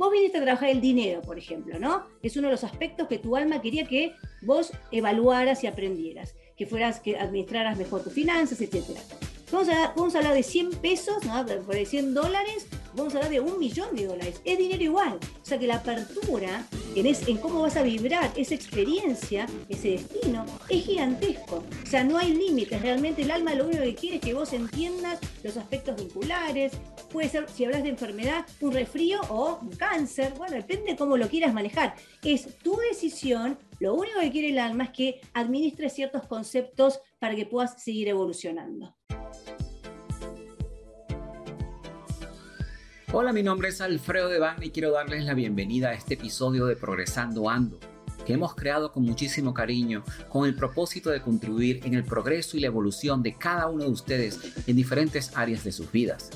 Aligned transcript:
Vos 0.00 0.10
viniste 0.10 0.38
a 0.38 0.42
trabajar 0.42 0.70
el 0.70 0.80
dinero, 0.80 1.20
por 1.20 1.36
ejemplo, 1.36 1.78
¿no? 1.78 2.06
Es 2.22 2.34
uno 2.38 2.48
de 2.48 2.52
los 2.52 2.64
aspectos 2.64 3.06
que 3.06 3.18
tu 3.18 3.36
alma 3.36 3.60
quería 3.60 3.86
que 3.86 4.14
vos 4.40 4.72
evaluaras 4.90 5.62
y 5.62 5.66
aprendieras, 5.66 6.34
que 6.56 6.64
fueras, 6.64 7.00
que 7.00 7.18
administraras 7.18 7.76
mejor 7.76 8.02
tus 8.02 8.14
finanzas, 8.14 8.62
etcétera. 8.62 9.02
Vamos 9.52 9.68
a, 9.68 9.92
vamos 9.94 10.14
a 10.14 10.18
hablar 10.20 10.32
de 10.32 10.42
100 10.42 10.70
pesos, 10.76 11.22
¿no? 11.26 11.44
por 11.66 11.76
100 11.76 12.14
dólares, 12.14 12.66
vamos 12.94 13.12
a 13.12 13.18
hablar 13.18 13.30
de 13.30 13.40
un 13.40 13.58
millón 13.58 13.94
de 13.94 14.06
dólares. 14.06 14.40
Es 14.46 14.56
dinero 14.56 14.82
igual. 14.82 15.18
O 15.42 15.44
sea 15.44 15.58
que 15.58 15.66
la 15.66 15.74
apertura 15.74 16.64
en, 16.94 17.06
en 17.06 17.36
cómo 17.38 17.62
vas 17.62 17.76
a 17.76 17.82
vibrar 17.82 18.30
esa 18.36 18.54
experiencia, 18.54 19.46
ese 19.68 19.90
destino, 19.90 20.44
es 20.68 20.84
gigantesco. 20.84 21.64
O 21.82 21.86
sea, 21.86 22.04
no 22.04 22.18
hay 22.18 22.34
límites. 22.34 22.80
Realmente 22.80 23.22
el 23.22 23.30
alma 23.30 23.54
lo 23.54 23.66
único 23.66 23.82
que 23.82 23.94
quiere 23.94 24.16
es 24.16 24.22
que 24.22 24.34
vos 24.34 24.52
entiendas 24.52 25.18
los 25.42 25.56
aspectos 25.56 25.96
vinculares. 25.96 26.72
Puede 27.12 27.28
ser, 27.28 27.48
si 27.48 27.64
hablas 27.64 27.82
de 27.82 27.90
enfermedad, 27.90 28.46
un 28.60 28.72
resfrío 28.72 29.20
o 29.28 29.58
un 29.62 29.70
cáncer. 29.70 30.34
Bueno, 30.36 30.56
depende 30.56 30.92
de 30.92 30.96
cómo 30.96 31.16
lo 31.16 31.28
quieras 31.28 31.54
manejar. 31.54 31.94
Es 32.22 32.58
tu 32.58 32.76
decisión. 32.76 33.58
Lo 33.78 33.94
único 33.94 34.20
que 34.20 34.30
quiere 34.30 34.50
el 34.50 34.58
alma 34.58 34.84
es 34.84 34.90
que 34.90 35.20
administres 35.32 35.94
ciertos 35.94 36.26
conceptos 36.26 37.00
para 37.18 37.34
que 37.34 37.46
puedas 37.46 37.82
seguir 37.82 38.08
evolucionando. 38.08 38.94
Hola, 43.12 43.32
mi 43.32 43.42
nombre 43.42 43.70
es 43.70 43.80
Alfredo 43.80 44.28
de 44.28 44.40
y 44.62 44.70
quiero 44.70 44.92
darles 44.92 45.24
la 45.24 45.34
bienvenida 45.34 45.88
a 45.88 45.94
este 45.94 46.14
episodio 46.14 46.66
de 46.66 46.76
Progresando 46.76 47.50
Ando, 47.50 47.80
que 48.24 48.34
hemos 48.34 48.54
creado 48.54 48.92
con 48.92 49.02
muchísimo 49.02 49.52
cariño 49.52 50.04
con 50.28 50.46
el 50.46 50.54
propósito 50.54 51.10
de 51.10 51.20
contribuir 51.20 51.80
en 51.84 51.94
el 51.94 52.04
progreso 52.04 52.56
y 52.56 52.60
la 52.60 52.68
evolución 52.68 53.24
de 53.24 53.34
cada 53.34 53.66
uno 53.66 53.82
de 53.82 53.90
ustedes 53.90 54.38
en 54.68 54.76
diferentes 54.76 55.36
áreas 55.36 55.64
de 55.64 55.72
sus 55.72 55.90
vidas. 55.90 56.30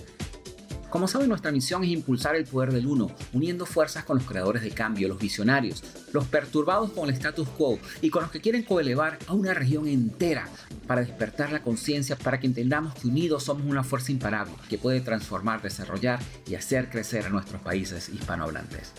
Como 0.94 1.08
saben, 1.08 1.28
nuestra 1.28 1.50
misión 1.50 1.82
es 1.82 1.90
impulsar 1.90 2.36
el 2.36 2.44
poder 2.44 2.70
del 2.70 2.86
uno, 2.86 3.10
uniendo 3.32 3.66
fuerzas 3.66 4.04
con 4.04 4.18
los 4.18 4.26
creadores 4.28 4.62
de 4.62 4.70
cambio, 4.70 5.08
los 5.08 5.18
visionarios, 5.18 5.82
los 6.12 6.24
perturbados 6.28 6.92
con 6.92 7.08
el 7.08 7.16
status 7.16 7.48
quo 7.48 7.80
y 8.00 8.10
con 8.10 8.22
los 8.22 8.30
que 8.30 8.40
quieren 8.40 8.62
coelevar 8.62 9.18
a 9.26 9.32
una 9.32 9.54
región 9.54 9.88
entera 9.88 10.48
para 10.86 11.00
despertar 11.00 11.50
la 11.50 11.62
conciencia, 11.62 12.14
para 12.14 12.38
que 12.38 12.46
entendamos 12.46 12.94
que 12.94 13.08
unidos 13.08 13.42
somos 13.42 13.66
una 13.66 13.82
fuerza 13.82 14.12
imparable 14.12 14.54
que 14.68 14.78
puede 14.78 15.00
transformar, 15.00 15.60
desarrollar 15.62 16.20
y 16.46 16.54
hacer 16.54 16.88
crecer 16.90 17.26
a 17.26 17.30
nuestros 17.30 17.60
países 17.60 18.08
hispanohablantes. 18.08 18.92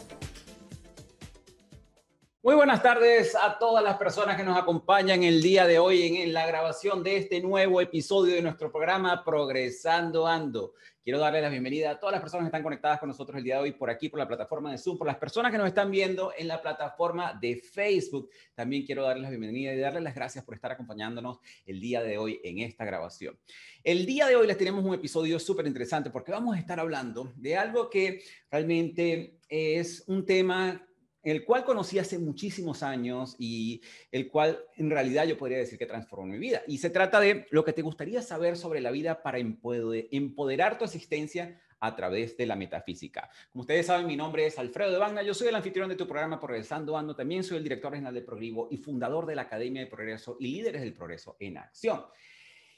Muy 2.44 2.56
buenas 2.56 2.84
tardes 2.84 3.36
a 3.42 3.58
todas 3.58 3.84
las 3.84 3.98
personas 3.98 4.36
que 4.36 4.44
nos 4.44 4.58
acompañan 4.58 5.24
el 5.24 5.42
día 5.42 5.66
de 5.66 5.80
hoy 5.80 6.18
en 6.18 6.34
la 6.34 6.46
grabación 6.46 7.04
de 7.04 7.18
este 7.18 7.42
nuevo 7.42 7.80
episodio 7.80 8.36
de 8.36 8.42
nuestro 8.42 8.70
programa 8.70 9.24
Progresando 9.24 10.28
Ando. 10.28 10.74
Quiero 11.06 11.20
darle 11.20 11.40
la 11.40 11.50
bienvenida 11.50 11.92
a 11.92 12.00
todas 12.00 12.14
las 12.14 12.22
personas 12.22 12.46
que 12.46 12.48
están 12.48 12.64
conectadas 12.64 13.00
con 13.00 13.08
nosotros 13.08 13.38
el 13.38 13.44
día 13.44 13.58
de 13.58 13.62
hoy 13.62 13.74
por 13.74 13.92
aquí, 13.92 14.10
por 14.10 14.18
la 14.18 14.28
plataforma 14.28 14.72
de 14.72 14.80
Zoom, 14.80 14.98
por 14.98 15.06
las 15.06 15.18
personas 15.18 15.52
que 15.52 15.58
nos 15.60 15.68
están 15.68 15.92
viendo 15.92 16.34
en 16.36 16.48
la 16.48 16.60
plataforma 16.60 17.38
de 17.40 17.58
Facebook. 17.58 18.32
También 18.56 18.88
quiero 18.88 19.04
darles 19.04 19.22
la 19.22 19.30
bienvenida 19.30 19.72
y 19.72 19.78
darles 19.78 20.02
las 20.02 20.16
gracias 20.16 20.44
por 20.44 20.56
estar 20.56 20.72
acompañándonos 20.72 21.38
el 21.68 21.80
día 21.80 22.02
de 22.02 22.18
hoy 22.18 22.42
en 22.44 22.58
esta 22.58 22.86
grabación. 22.86 23.38
El 23.84 24.08
día 24.08 24.26
de 24.26 24.36
hoy 24.36 24.48
les 24.48 24.58
tenemos 24.58 24.84
un 24.84 24.96
episodio 24.96 25.38
súper 25.38 25.68
interesante 25.68 26.10
porque 26.10 26.32
vamos 26.32 26.56
a 26.56 26.60
estar 26.60 26.80
hablando 26.80 27.32
de 27.36 27.56
algo 27.56 27.88
que 27.88 28.24
realmente 28.50 29.38
es 29.48 30.06
un 30.08 30.26
tema 30.26 30.88
el 31.26 31.44
cual 31.44 31.66
conocí 31.66 32.00
hace 32.00 32.20
muchísimos 32.20 32.84
años 32.84 33.36
y 33.40 33.82
el 34.12 34.30
cual 34.30 34.60
en 34.78 34.92
realidad 34.92 35.26
yo 35.26 35.38
podría 35.38 35.58
decir 35.58 35.78
que 35.78 35.86
transformó 35.86 36.28
mi 36.28 36.38
vida. 36.38 36.62
Y 36.68 36.78
se 36.78 36.90
trata 36.90 37.20
de 37.20 37.48
lo 37.50 37.66
que 37.66 37.74
te 37.74 37.82
gustaría 37.82 38.22
saber 38.22 38.56
sobre 38.56 38.80
la 38.80 38.92
vida 38.92 39.24
para 39.24 39.40
empoderar 39.40 40.78
tu 40.78 40.86
existencia 40.86 41.60
a 41.80 41.96
través 41.96 42.38
de 42.38 42.46
la 42.46 42.56
metafísica. 42.56 43.30
Como 43.52 43.62
ustedes 43.62 43.88
saben, 43.88 44.08
mi 44.08 44.16
nombre 44.16 44.46
es 44.46 44.58
Alfredo 44.58 44.92
de 44.92 44.98
Bagna, 44.98 45.24
yo 45.24 45.34
soy 45.34 45.48
el 45.48 45.56
anfitrión 45.56 45.90
de 45.90 45.96
tu 45.96 46.08
programa 46.08 46.40
Progresando 46.40 46.98
Ando, 46.98 47.16
también 47.16 47.44
soy 47.44 47.58
el 47.58 47.64
director 47.64 47.92
regional 47.92 48.14
de 48.14 48.22
Progrivo 48.22 48.68
y 48.72 48.78
fundador 48.78 49.26
de 49.26 49.36
la 49.36 49.44
Academia 49.44 49.82
de 49.82 49.88
Progreso 49.88 50.38
y 50.40 50.48
Líderes 50.48 50.82
del 50.82 50.94
Progreso 50.94 51.36
en 51.40 51.58
Acción. 51.58 52.06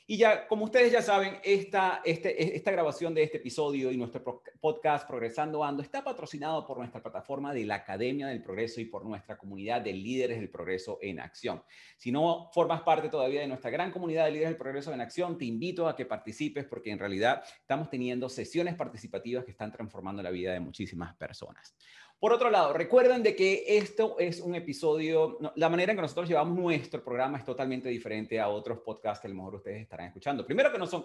Y 0.10 0.16
ya, 0.16 0.48
como 0.48 0.64
ustedes 0.64 0.90
ya 0.90 1.02
saben, 1.02 1.38
esta, 1.44 2.02
este, 2.06 2.42
e, 2.42 2.56
esta 2.56 2.72
grabación 2.72 3.14
de 3.14 3.24
este 3.24 3.40
episodio 3.40 3.92
y 3.92 3.98
nuestro 3.98 4.42
podcast 4.62 5.06
Progresando 5.06 5.66
Ando 5.66 5.84
está 5.84 6.02
patrocinado 6.02 6.66
por 6.66 6.78
nuestra 6.78 7.04
plataforma 7.04 7.54
de 7.54 7.66
la 7.66 7.76
Academia 7.76 8.28
del 8.28 8.42
Progreso 8.42 8.80
y 8.80 8.86
por 8.86 9.04
nuestra 9.04 9.38
comunidad 9.38 9.82
de 9.82 9.92
líderes 9.92 10.40
del 10.40 10.50
progreso 10.50 10.98
en 11.02 11.20
acción. 11.20 11.62
Si 11.98 12.10
no 12.10 12.50
formas 12.54 12.84
parte 12.84 13.10
todavía 13.10 13.42
de 13.42 13.48
nuestra 13.48 13.70
gran 13.70 13.92
comunidad 13.92 14.24
de 14.24 14.32
líderes 14.32 14.52
del 14.52 14.58
progreso 14.58 14.94
en 14.94 15.02
acción, 15.02 15.38
te 15.38 15.44
invito 15.44 15.90
a 15.90 15.96
que 15.98 16.06
participes 16.06 16.64
porque 16.64 16.90
en 16.90 17.00
realidad 17.00 17.44
estamos 17.60 17.90
teniendo 17.90 18.30
sesiones 18.30 18.76
participativas 18.76 19.44
que 19.44 19.52
están 19.52 19.74
transformando 19.74 20.24
la 20.24 20.32
vida 20.32 20.54
de 20.54 20.62
muchísimas 20.62 21.18
personas. 21.18 21.76
Por 22.20 22.34
otro 22.34 22.50
lado, 22.50 22.74
recuerden 22.74 23.22
de 23.22 23.36
que 23.36 23.78
esto 23.78 24.18
es 24.18 24.40
un 24.40 24.56
episodio, 24.56 25.38
la 25.56 25.70
manera 25.70 25.92
en 25.92 25.98
que 26.00 26.02
nosotros 26.02 26.28
llevamos 26.28 26.58
nuestro 26.58 27.04
programa 27.04 27.38
es 27.38 27.46
totalmente 27.46 27.90
diferente 27.90 28.40
a 28.40 28.50
otros 28.50 28.80
podcasts 28.80 29.22
que 29.22 29.28
a 29.28 29.30
lo 29.30 29.36
mejor 29.36 29.54
ustedes 29.54 29.84
estarán 29.84 30.08
escuchando. 30.08 30.44
Primero 30.44 30.72
que 30.72 30.80
no 30.80 30.88
son 30.88 31.04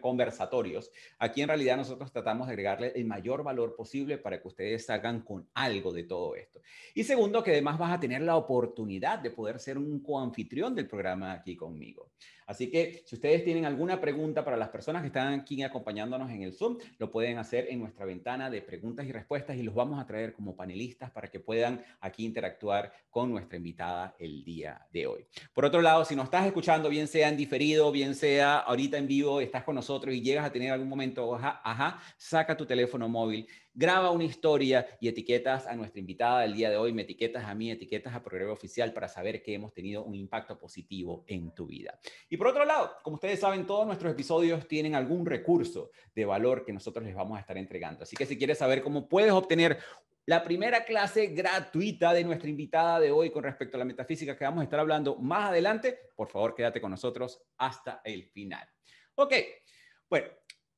conversatorios. 0.00 0.90
Aquí 1.20 1.42
en 1.42 1.48
realidad 1.48 1.76
nosotros 1.76 2.10
tratamos 2.10 2.48
de 2.48 2.54
agregarle 2.54 2.92
el 2.96 3.04
mayor 3.04 3.44
valor 3.44 3.76
posible 3.76 4.18
para 4.18 4.42
que 4.42 4.48
ustedes 4.48 4.84
salgan 4.84 5.20
con 5.20 5.48
algo 5.54 5.92
de 5.92 6.02
todo 6.02 6.34
esto. 6.34 6.60
Y 6.92 7.04
segundo, 7.04 7.44
que 7.44 7.52
además 7.52 7.78
vas 7.78 7.92
a 7.92 8.00
tener 8.00 8.22
la 8.22 8.34
oportunidad 8.34 9.20
de 9.20 9.30
poder 9.30 9.60
ser 9.60 9.78
un 9.78 10.02
coanfitrión 10.02 10.74
del 10.74 10.88
programa 10.88 11.34
aquí 11.34 11.54
conmigo. 11.54 12.10
Así 12.46 12.70
que 12.70 13.02
si 13.06 13.16
ustedes 13.16 13.44
tienen 13.44 13.64
alguna 13.64 14.00
pregunta 14.00 14.44
para 14.44 14.56
las 14.56 14.68
personas 14.68 15.02
que 15.02 15.08
están 15.08 15.40
aquí 15.40 15.62
acompañándonos 15.62 16.30
en 16.30 16.42
el 16.42 16.52
Zoom, 16.52 16.78
lo 16.98 17.10
pueden 17.10 17.38
hacer 17.38 17.66
en 17.70 17.80
nuestra 17.80 18.04
ventana 18.04 18.50
de 18.50 18.62
preguntas 18.62 19.06
y 19.06 19.12
respuestas 19.12 19.56
y 19.56 19.62
los 19.62 19.74
vamos 19.74 20.00
a 20.00 20.06
traer 20.06 20.32
como 20.32 20.56
panelistas 20.56 21.10
para 21.10 21.28
que 21.28 21.40
puedan 21.40 21.82
aquí 22.00 22.24
interactuar 22.24 22.92
con 23.10 23.30
nuestra 23.30 23.56
invitada 23.56 24.14
el 24.18 24.44
día 24.44 24.86
de 24.92 25.06
hoy. 25.06 25.26
Por 25.52 25.64
otro 25.64 25.82
lado, 25.82 26.04
si 26.04 26.16
nos 26.16 26.24
estás 26.24 26.46
escuchando, 26.46 26.88
bien 26.88 27.08
sea 27.08 27.28
en 27.28 27.36
diferido, 27.36 27.92
bien 27.92 28.14
sea 28.14 28.58
ahorita 28.58 28.98
en 28.98 29.06
vivo, 29.06 29.40
estás 29.40 29.64
con 29.64 29.74
nosotros 29.74 30.14
y 30.14 30.22
llegas 30.22 30.46
a 30.46 30.52
tener 30.52 30.72
algún 30.72 30.88
momento, 30.88 31.34
ajá, 31.34 31.60
ajá 31.64 32.00
saca 32.16 32.56
tu 32.56 32.66
teléfono 32.66 33.08
móvil, 33.08 33.46
graba 33.74 34.10
una 34.10 34.24
historia 34.24 34.86
y 35.00 35.08
etiquetas 35.08 35.66
a 35.66 35.74
nuestra 35.74 36.00
invitada 36.00 36.40
del 36.40 36.54
día 36.54 36.70
de 36.70 36.76
hoy, 36.76 36.92
me 36.92 37.02
etiquetas 37.02 37.44
a 37.44 37.54
mí, 37.54 37.70
etiquetas 37.70 38.14
a 38.14 38.22
Progreso 38.22 38.52
Oficial 38.52 38.92
para 38.92 39.08
saber 39.08 39.42
que 39.42 39.54
hemos 39.54 39.72
tenido 39.72 40.04
un 40.04 40.14
impacto 40.14 40.58
positivo 40.58 41.24
en 41.26 41.54
tu 41.54 41.66
vida. 41.66 41.98
Y 42.28 42.36
por 42.36 42.48
otro 42.48 42.64
lado, 42.64 42.92
como 43.02 43.14
ustedes 43.14 43.40
saben, 43.40 43.66
todos 43.66 43.86
nuestros 43.86 44.12
episodios 44.12 44.66
tienen 44.68 44.94
algún 44.94 45.24
recurso 45.24 45.90
de 46.14 46.24
valor 46.24 46.64
que 46.64 46.72
nosotros 46.72 47.04
les 47.04 47.14
vamos 47.14 47.38
a 47.38 47.40
estar 47.40 47.56
entregando. 47.56 48.02
Así 48.02 48.16
que 48.16 48.26
si 48.26 48.36
quieres 48.36 48.58
saber 48.58 48.82
cómo 48.82 49.08
puedes 49.08 49.32
obtener 49.32 49.78
la 50.26 50.44
primera 50.44 50.84
clase 50.84 51.28
gratuita 51.28 52.12
de 52.12 52.24
nuestra 52.24 52.48
invitada 52.48 53.00
de 53.00 53.10
hoy 53.10 53.30
con 53.30 53.42
respecto 53.42 53.76
a 53.76 53.78
la 53.78 53.84
metafísica 53.84 54.36
que 54.36 54.44
vamos 54.44 54.60
a 54.60 54.64
estar 54.64 54.78
hablando 54.78 55.16
más 55.16 55.48
adelante, 55.48 55.98
por 56.14 56.28
favor 56.28 56.54
quédate 56.54 56.80
con 56.80 56.92
nosotros 56.92 57.42
hasta 57.58 58.00
el 58.04 58.24
final. 58.26 58.68
Ok, 59.16 59.34
bueno, 60.08 60.28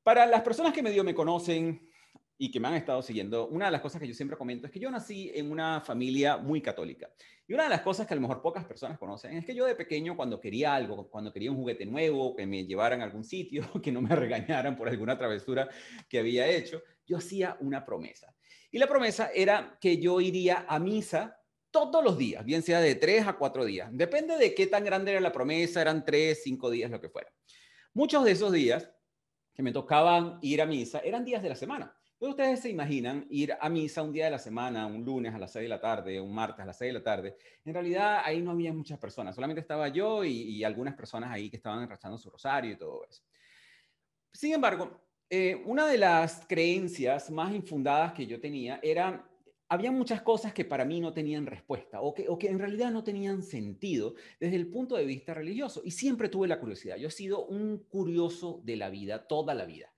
para 0.03 0.25
las 0.27 0.43
personas 0.43 0.73
que 0.73 0.83
medio 0.83 1.05
me 1.05 1.15
conocen, 1.15 1.91
y 2.37 2.51
que 2.51 2.59
me 2.59 2.69
han 2.69 2.75
estado 2.75 3.01
siguiendo, 3.01 3.47
una 3.47 3.67
de 3.67 3.71
las 3.71 3.81
cosas 3.81 4.01
que 4.01 4.09
yo 4.09 4.15
siempre 4.15 4.37
comento 4.37 4.67
es 4.67 4.73
que 4.73 4.81
yo 4.81 4.91
nací 4.91 5.31
en 5.35 5.51
una 5.51 5.81
familia 5.81 6.37
muy 6.37 6.61
católica. 6.61 7.09
Y 7.47 7.53
una 7.53 7.65
de 7.65 7.69
las 7.69 7.83
cosas 7.83 8.07
que 8.07 8.15
a 8.15 8.17
lo 8.17 8.23
mejor 8.23 8.43
pocas 8.43 8.65
personas 8.65 8.99
conocen 8.99 9.37
es 9.37 9.45
que 9.45 9.55
yo 9.55 9.67
de 9.67 9.77
pequeño, 9.77 10.17
cuando 10.17 10.41
quería 10.41 10.75
algo, 10.75 11.09
cuando 11.09 11.33
quería 11.33 11.53
un 11.53 11.59
juguete 11.59 11.87
nuevo, 11.87 12.35
que 12.35 12.47
me 12.47 12.67
llevaran 12.67 13.03
a 13.03 13.05
algún 13.05 13.23
sitio, 13.23 13.63
que 13.83 13.93
no 13.93 14.01
me 14.01 14.17
regañaran 14.17 14.77
por 14.77 14.89
alguna 14.89 15.17
travesura 15.17 15.69
que 16.09 16.19
había 16.19 16.49
hecho, 16.49 16.83
yo 17.07 17.19
hacía 17.19 17.57
una 17.61 17.85
promesa. 17.85 18.35
Y 18.73 18.79
la 18.79 18.89
promesa 18.89 19.31
era 19.33 19.79
que 19.81 19.99
yo 19.99 20.21
iría 20.21 20.67
a 20.69 20.81
misa 20.81 21.39
todos 21.71 22.03
los 22.03 22.19
días, 22.19 22.45
bien 22.45 22.63
sea 22.63 22.81
de 22.81 22.97
tres 22.97 23.27
a 23.27 23.35
cuatro 23.35 23.65
días. 23.65 23.89
Depende 23.93 24.37
de 24.37 24.55
qué 24.55 24.67
tan 24.67 24.85
grande 24.85 25.13
era 25.13 25.21
la 25.21 25.33
promesa, 25.33 25.81
eran 25.81 26.05
tres, 26.05 26.43
cinco 26.43 26.71
días, 26.71 26.91
lo 26.91 27.01
que 27.01 27.09
fuera. 27.09 27.33
Muchos 27.93 28.25
de 28.25 28.33
esos 28.33 28.51
días 28.51 28.91
que 29.55 29.63
me 29.63 29.71
tocaban 29.71 30.39
ir 30.43 30.61
a 30.61 30.67
misa 30.67 30.99
eran 31.01 31.25
días 31.25 31.43
de 31.43 31.49
la 31.49 31.55
semana 31.55 31.97
ustedes 32.31 32.61
se 32.61 32.71
imaginan 32.71 33.27
ir 33.31 33.57
a 33.61 33.69
misa 33.69 34.03
un 34.03 34.13
día 34.13 34.27
de 34.27 34.31
la 34.31 34.39
semana, 34.39 34.87
un 34.87 35.05
lunes 35.05 35.35
a 35.35 35.39
las 35.39 35.53
6 35.53 35.65
de 35.65 35.69
la 35.69 35.81
tarde, 35.81 36.21
un 36.21 36.35
martes 36.35 36.63
a 36.63 36.67
las 36.67 36.79
6 36.79 36.91
de 36.91 36.99
la 36.99 37.03
tarde. 37.03 37.37
En 37.65 37.75
realidad 37.75 38.23
ahí 38.25 38.41
no 38.41 38.53
había 38.53 38.73
muchas 38.73 38.99
personas, 38.99 39.35
solamente 39.35 39.61
estaba 39.61 39.89
yo 39.89 40.25
y, 40.25 40.63
algunas 40.65 40.95
personas 40.95 41.31
ahí 41.31 41.51
que 41.51 41.57
estaban 41.57 41.83
enrachando 41.83 42.17
su 42.19 42.31
rosario 42.31 42.73
y 42.73 42.77
todo 42.77 43.05
eso. 43.09 43.23
Sin 44.33 44.53
embargo, 44.53 45.01
eh, 45.29 45.63
una 45.67 45.87
de 45.87 45.99
las 45.99 46.47
creencias 46.47 47.31
más 47.31 47.55
infundadas 47.55 48.13
que 48.13 48.27
yo 48.27 48.41
tenía 48.41 48.81
era, 48.83 49.29
había 49.69 49.91
muchas 49.91 50.23
cosas 50.23 50.53
que 50.53 50.65
para 50.65 50.85
mí 50.85 51.01
no 51.01 51.13
tenían 51.13 51.47
respuesta 51.47 52.01
o 52.01 52.15
que 52.15 52.49
en 52.49 52.59
realidad 52.59 52.91
no 52.91 53.05
tenían 53.05 53.43
sentido 53.43 54.15
desde 54.39 54.57
el 54.57 54.69
punto 54.69 54.97
de 54.97 55.05
vista 55.05 55.35
religioso. 55.35 55.83
Y 55.85 55.91
siempre 55.91 56.29
tuve 56.29 56.49
la 56.49 56.61
curiosidad. 56.61 56.97
Yo 56.97 57.09
he 57.09 57.13
sido 57.13 57.47
un 57.47 57.79
curioso 57.79 58.61
de 58.65 58.77
la 58.77 58.91
vida, 58.91 59.27
toda 59.27 59.55
la 59.55 59.65
vida. 59.65 59.94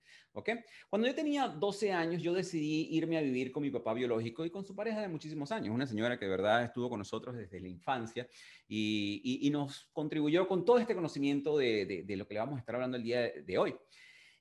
Cuando 0.89 1.07
yo 1.07 1.15
tenía 1.15 1.47
12 1.47 1.91
años, 1.91 2.21
yo 2.21 2.33
decidí 2.33 2.87
irme 2.91 3.17
a 3.17 3.21
vivir 3.21 3.51
con 3.51 3.63
mi 3.63 3.71
papá 3.71 3.93
biológico 3.93 4.45
y 4.45 4.49
con 4.49 4.63
su 4.63 4.75
pareja 4.75 5.01
de 5.01 5.07
muchísimos 5.07 5.51
años, 5.51 5.73
una 5.73 5.87
señora 5.87 6.17
que 6.19 6.25
de 6.25 6.31
verdad 6.31 6.63
estuvo 6.63 6.89
con 6.89 6.99
nosotros 6.99 7.35
desde 7.35 7.59
la 7.59 7.67
infancia 7.67 8.27
y, 8.67 9.49
nos 9.51 9.89
contribuyó 9.93 10.47
con 10.47 10.65
todo 10.65 10.77
este 10.77 10.93
conocimiento 10.93 11.57
de, 11.57 12.05
lo 12.07 12.27
que 12.27 12.33
le 12.33 12.39
vamos 12.39 12.57
a 12.57 12.59
estar 12.59 12.75
hablando 12.75 12.97
el 12.97 13.03
día 13.03 13.21
de, 13.21 13.57
hoy. 13.57 13.75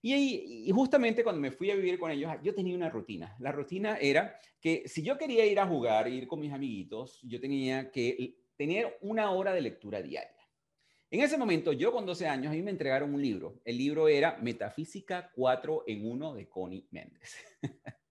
Y, 0.02 0.70
justamente 0.72 1.22
cuando 1.24 1.40
me 1.40 1.50
fui 1.50 1.70
a 1.70 1.76
vivir 1.76 1.98
con 1.98 2.10
ellos, 2.10 2.30
yo 2.42 2.54
tenía 2.54 2.76
una 2.76 2.90
rutina. 2.90 3.34
La 3.38 3.52
rutina 3.52 3.96
era 3.96 4.38
que 4.60 4.82
si 4.86 5.02
yo 5.02 5.16
quería 5.16 5.46
ir 5.46 5.58
a 5.58 5.66
jugar, 5.66 6.08
ir 6.08 6.26
con 6.26 6.40
mis 6.40 6.52
amiguitos, 6.52 7.20
yo 7.22 7.40
tenía 7.40 7.90
que 7.90 8.36
tener 8.56 8.98
una 9.00 9.30
hora 9.30 9.52
de 9.52 9.62
lectura 9.62 10.02
diaria. 10.02 10.35
En 11.08 11.20
ese 11.20 11.36
momento, 11.36 11.72
yo 11.72 11.92
con 11.92 12.04
12 12.04 12.26
años, 12.26 12.50
a 12.50 12.54
mí 12.54 12.62
me 12.62 12.72
entregaron 12.72 13.14
un 13.14 13.22
libro. 13.22 13.60
El 13.64 13.78
libro 13.78 14.08
era 14.08 14.38
Metafísica 14.42 15.30
4 15.36 15.84
en 15.86 16.04
1 16.04 16.34
de 16.34 16.48
Connie 16.48 16.88
Méndez. 16.90 17.36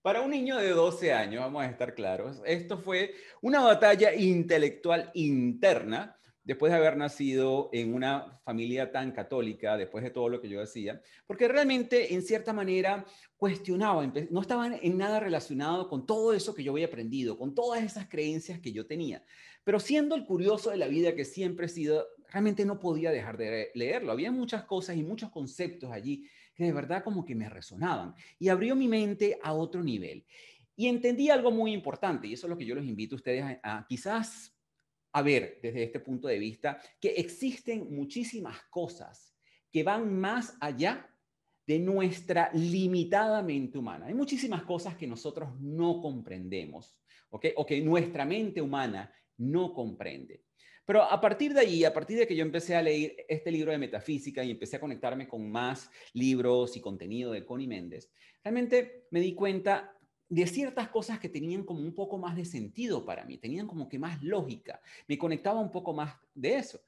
Para 0.00 0.20
un 0.20 0.30
niño 0.30 0.56
de 0.56 0.70
12 0.70 1.12
años, 1.12 1.42
vamos 1.42 1.64
a 1.64 1.66
estar 1.66 1.92
claros, 1.96 2.40
esto 2.46 2.78
fue 2.78 3.12
una 3.42 3.64
batalla 3.64 4.14
intelectual 4.14 5.10
interna 5.14 6.16
después 6.44 6.70
de 6.70 6.78
haber 6.78 6.96
nacido 6.96 7.70
en 7.72 7.92
una 7.92 8.38
familia 8.44 8.92
tan 8.92 9.10
católica, 9.10 9.76
después 9.76 10.04
de 10.04 10.10
todo 10.10 10.28
lo 10.28 10.40
que 10.40 10.48
yo 10.48 10.60
decía, 10.60 11.02
porque 11.26 11.48
realmente 11.48 12.14
en 12.14 12.22
cierta 12.22 12.52
manera 12.52 13.04
cuestionaba, 13.36 14.06
no 14.30 14.40
estaba 14.40 14.76
en 14.76 14.96
nada 14.96 15.18
relacionado 15.18 15.88
con 15.88 16.06
todo 16.06 16.32
eso 16.32 16.54
que 16.54 16.62
yo 16.62 16.70
había 16.70 16.86
aprendido, 16.86 17.36
con 17.36 17.52
todas 17.52 17.82
esas 17.82 18.08
creencias 18.08 18.60
que 18.60 18.72
yo 18.72 18.86
tenía. 18.86 19.24
Pero 19.64 19.80
siendo 19.80 20.14
el 20.14 20.24
curioso 20.24 20.70
de 20.70 20.76
la 20.76 20.86
vida 20.86 21.16
que 21.16 21.24
siempre 21.24 21.66
he 21.66 21.68
sido, 21.68 22.06
realmente 22.36 22.66
no 22.66 22.78
podía 22.78 23.10
dejar 23.12 23.38
de 23.38 23.70
leerlo. 23.72 24.12
Había 24.12 24.30
muchas 24.30 24.64
cosas 24.64 24.94
y 24.94 25.02
muchos 25.02 25.30
conceptos 25.30 25.90
allí 25.90 26.28
que 26.54 26.64
de 26.64 26.72
verdad 26.72 27.02
como 27.02 27.24
que 27.24 27.34
me 27.34 27.48
resonaban 27.48 28.14
y 28.38 28.50
abrió 28.50 28.76
mi 28.76 28.88
mente 28.88 29.38
a 29.42 29.54
otro 29.54 29.82
nivel. 29.82 30.22
Y 30.76 30.86
entendí 30.88 31.30
algo 31.30 31.50
muy 31.50 31.72
importante, 31.72 32.26
y 32.26 32.34
eso 32.34 32.46
es 32.46 32.50
lo 32.50 32.58
que 32.58 32.66
yo 32.66 32.74
los 32.74 32.84
invito 32.84 33.14
a 33.14 33.16
ustedes 33.16 33.58
a, 33.62 33.86
quizás 33.88 34.54
a 35.12 35.22
ver 35.22 35.60
desde 35.62 35.84
este 35.84 35.98
punto 35.98 36.28
de 36.28 36.38
vista, 36.38 36.78
que 37.00 37.14
existen 37.14 37.94
muchísimas 37.96 38.62
cosas 38.64 39.34
que 39.72 39.82
van 39.82 40.20
más 40.20 40.58
allá 40.60 41.08
de 41.66 41.78
nuestra 41.78 42.50
limitada 42.52 43.42
mente 43.42 43.78
humana. 43.78 44.06
Hay 44.06 44.14
muchísimas 44.14 44.62
cosas 44.64 44.94
que 44.94 45.06
nosotros 45.06 45.58
no 45.58 46.02
comprendemos, 46.02 46.98
¿ok? 47.30 47.46
O 47.56 47.64
que 47.64 47.80
nuestra 47.80 48.26
mente 48.26 48.60
humana 48.60 49.10
no 49.38 49.72
comprende. 49.72 50.45
Pero 50.86 51.02
a 51.02 51.20
partir 51.20 51.52
de 51.52 51.60
ahí, 51.60 51.84
a 51.84 51.92
partir 51.92 52.16
de 52.16 52.26
que 52.26 52.36
yo 52.36 52.42
empecé 52.42 52.76
a 52.76 52.82
leer 52.82 53.26
este 53.28 53.50
libro 53.50 53.72
de 53.72 53.78
metafísica 53.78 54.44
y 54.44 54.52
empecé 54.52 54.76
a 54.76 54.80
conectarme 54.80 55.26
con 55.26 55.50
más 55.50 55.90
libros 56.12 56.76
y 56.76 56.80
contenido 56.80 57.32
de 57.32 57.44
Connie 57.44 57.66
Méndez, 57.66 58.10
realmente 58.42 59.06
me 59.10 59.20
di 59.20 59.34
cuenta 59.34 59.92
de 60.28 60.46
ciertas 60.46 60.88
cosas 60.88 61.18
que 61.18 61.28
tenían 61.28 61.64
como 61.64 61.80
un 61.80 61.94
poco 61.94 62.18
más 62.18 62.36
de 62.36 62.44
sentido 62.44 63.04
para 63.04 63.24
mí, 63.24 63.36
tenían 63.38 63.66
como 63.66 63.88
que 63.88 63.98
más 63.98 64.22
lógica, 64.22 64.80
me 65.08 65.18
conectaba 65.18 65.60
un 65.60 65.72
poco 65.72 65.92
más 65.92 66.14
de 66.34 66.56
eso. 66.56 66.80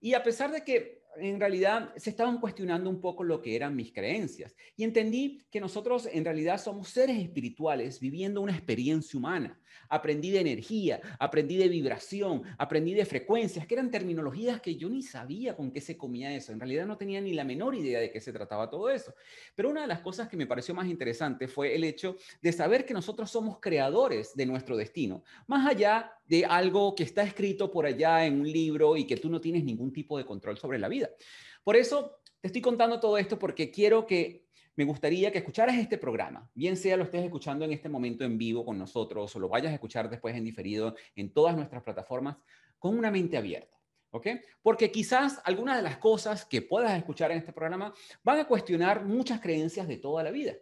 Y 0.00 0.14
a 0.14 0.22
pesar 0.22 0.52
de 0.52 0.64
que 0.64 1.01
en 1.16 1.38
realidad 1.38 1.92
se 1.96 2.10
estaban 2.10 2.38
cuestionando 2.40 2.88
un 2.88 3.00
poco 3.00 3.24
lo 3.24 3.40
que 3.40 3.54
eran 3.54 3.76
mis 3.76 3.92
creencias 3.92 4.54
y 4.76 4.84
entendí 4.84 5.42
que 5.50 5.60
nosotros 5.60 6.08
en 6.10 6.24
realidad 6.24 6.58
somos 6.58 6.88
seres 6.88 7.18
espirituales 7.18 8.00
viviendo 8.00 8.40
una 8.40 8.52
experiencia 8.52 9.18
humana. 9.18 9.58
Aprendí 9.88 10.30
de 10.30 10.40
energía, 10.40 11.00
aprendí 11.18 11.56
de 11.56 11.68
vibración, 11.68 12.42
aprendí 12.56 12.94
de 12.94 13.04
frecuencias, 13.04 13.66
que 13.66 13.74
eran 13.74 13.90
terminologías 13.90 14.60
que 14.60 14.76
yo 14.76 14.88
ni 14.88 15.02
sabía 15.02 15.54
con 15.54 15.70
qué 15.70 15.80
se 15.80 15.96
comía 15.96 16.34
eso. 16.34 16.52
En 16.52 16.60
realidad 16.60 16.86
no 16.86 16.96
tenía 16.96 17.20
ni 17.20 17.32
la 17.32 17.44
menor 17.44 17.74
idea 17.74 18.00
de 18.00 18.10
qué 18.10 18.20
se 18.20 18.32
trataba 18.32 18.70
todo 18.70 18.88
eso. 18.90 19.14
Pero 19.54 19.70
una 19.70 19.82
de 19.82 19.86
las 19.86 20.00
cosas 20.00 20.28
que 20.28 20.36
me 20.36 20.46
pareció 20.46 20.74
más 20.74 20.86
interesante 20.88 21.48
fue 21.48 21.74
el 21.74 21.84
hecho 21.84 22.16
de 22.40 22.52
saber 22.52 22.86
que 22.86 22.94
nosotros 22.94 23.30
somos 23.30 23.60
creadores 23.60 24.34
de 24.34 24.46
nuestro 24.46 24.76
destino, 24.76 25.24
más 25.46 25.66
allá 25.66 26.12
de 26.26 26.46
algo 26.46 26.94
que 26.94 27.02
está 27.02 27.22
escrito 27.22 27.70
por 27.70 27.84
allá 27.84 28.24
en 28.24 28.40
un 28.40 28.50
libro 28.50 28.96
y 28.96 29.06
que 29.06 29.18
tú 29.18 29.28
no 29.28 29.40
tienes 29.40 29.64
ningún 29.64 29.92
tipo 29.92 30.16
de 30.16 30.24
control 30.24 30.56
sobre 30.56 30.78
la 30.78 30.88
vida. 30.88 31.01
Por 31.64 31.76
eso 31.76 32.20
te 32.40 32.48
estoy 32.48 32.60
contando 32.60 33.00
todo 33.00 33.18
esto 33.18 33.38
porque 33.38 33.70
quiero 33.70 34.06
que 34.06 34.46
me 34.74 34.84
gustaría 34.84 35.30
que 35.30 35.38
escucharas 35.38 35.76
este 35.76 35.98
programa, 35.98 36.50
bien 36.54 36.76
sea 36.76 36.96
lo 36.96 37.04
estés 37.04 37.24
escuchando 37.24 37.64
en 37.64 37.72
este 37.72 37.88
momento 37.88 38.24
en 38.24 38.38
vivo 38.38 38.64
con 38.64 38.78
nosotros 38.78 39.34
o 39.36 39.38
lo 39.38 39.48
vayas 39.48 39.70
a 39.70 39.74
escuchar 39.74 40.08
después 40.08 40.34
en 40.34 40.44
diferido 40.44 40.94
en 41.14 41.32
todas 41.32 41.54
nuestras 41.54 41.82
plataformas, 41.82 42.36
con 42.78 42.96
una 42.96 43.10
mente 43.10 43.36
abierta. 43.36 43.76
¿Ok? 44.14 44.26
Porque 44.60 44.90
quizás 44.90 45.40
algunas 45.44 45.76
de 45.76 45.82
las 45.82 45.96
cosas 45.96 46.44
que 46.44 46.60
puedas 46.60 46.96
escuchar 46.98 47.30
en 47.30 47.38
este 47.38 47.52
programa 47.52 47.94
van 48.22 48.40
a 48.40 48.44
cuestionar 48.46 49.06
muchas 49.06 49.40
creencias 49.40 49.88
de 49.88 49.96
toda 49.96 50.22
la 50.22 50.30
vida. 50.30 50.52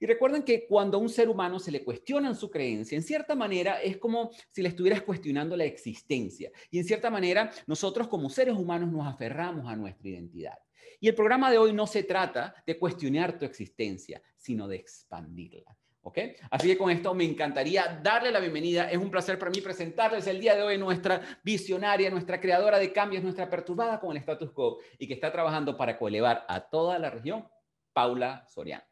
Y 0.00 0.06
recuerden 0.06 0.42
que 0.42 0.66
cuando 0.66 0.98
a 0.98 1.00
un 1.00 1.08
ser 1.08 1.28
humano 1.28 1.58
se 1.58 1.72
le 1.72 1.82
cuestiona 1.82 2.34
su 2.34 2.50
creencia, 2.50 2.96
en 2.96 3.02
cierta 3.02 3.34
manera 3.34 3.82
es 3.82 3.96
como 3.96 4.30
si 4.48 4.62
le 4.62 4.68
estuvieras 4.68 5.02
cuestionando 5.02 5.56
la 5.56 5.64
existencia. 5.64 6.50
Y 6.70 6.78
en 6.78 6.84
cierta 6.84 7.10
manera 7.10 7.50
nosotros 7.66 8.06
como 8.08 8.30
seres 8.30 8.54
humanos 8.54 8.92
nos 8.92 9.06
aferramos 9.06 9.66
a 9.66 9.76
nuestra 9.76 10.08
identidad. 10.08 10.58
Y 11.00 11.08
el 11.08 11.14
programa 11.14 11.50
de 11.50 11.58
hoy 11.58 11.72
no 11.72 11.86
se 11.86 12.02
trata 12.02 12.54
de 12.66 12.78
cuestionar 12.78 13.38
tu 13.38 13.44
existencia, 13.44 14.22
sino 14.36 14.68
de 14.68 14.76
expandirla. 14.76 15.76
¿Ok? 16.02 16.18
Así 16.50 16.68
que 16.68 16.78
con 16.78 16.90
esto 16.90 17.12
me 17.12 17.24
encantaría 17.24 18.00
darle 18.02 18.30
la 18.30 18.40
bienvenida. 18.40 18.90
Es 18.90 18.96
un 18.96 19.10
placer 19.10 19.38
para 19.38 19.50
mí 19.50 19.60
presentarles 19.60 20.26
el 20.26 20.40
día 20.40 20.56
de 20.56 20.62
hoy 20.62 20.78
nuestra 20.78 21.20
visionaria, 21.42 22.08
nuestra 22.08 22.40
creadora 22.40 22.78
de 22.78 22.92
cambios, 22.92 23.22
nuestra 23.22 23.50
perturbada 23.50 24.00
con 24.00 24.12
el 24.12 24.18
status 24.18 24.52
quo 24.52 24.78
y 24.96 25.06
que 25.06 25.14
está 25.14 25.30
trabajando 25.30 25.76
para 25.76 25.98
coelevar 25.98 26.46
a 26.48 26.60
toda 26.60 26.98
la 26.98 27.10
región, 27.10 27.46
Paula 27.92 28.46
Soriano. 28.48 28.87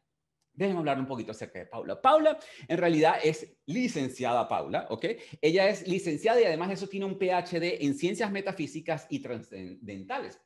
Déjenme 0.57 0.79
hablar 0.79 0.99
un 0.99 1.05
poquito 1.05 1.31
acerca 1.31 1.59
de 1.59 1.67
Paula. 1.67 2.01
Paula 2.01 2.39
en 2.67 2.77
realidad 2.79 3.17
es 3.23 3.47
licenciada 3.67 4.47
Paula, 4.47 4.87
¿ok? 4.89 5.05
Ella 5.39 5.69
es 5.69 5.87
licenciada 5.87 6.41
y 6.41 6.45
además 6.45 6.69
de 6.69 6.73
eso 6.73 6.87
tiene 6.87 7.05
un 7.05 7.19
PhD 7.19 7.85
en 7.85 7.93
ciencias 7.93 8.31
metafísicas 8.31 9.05
y 9.11 9.19
trascendentales. 9.19 10.41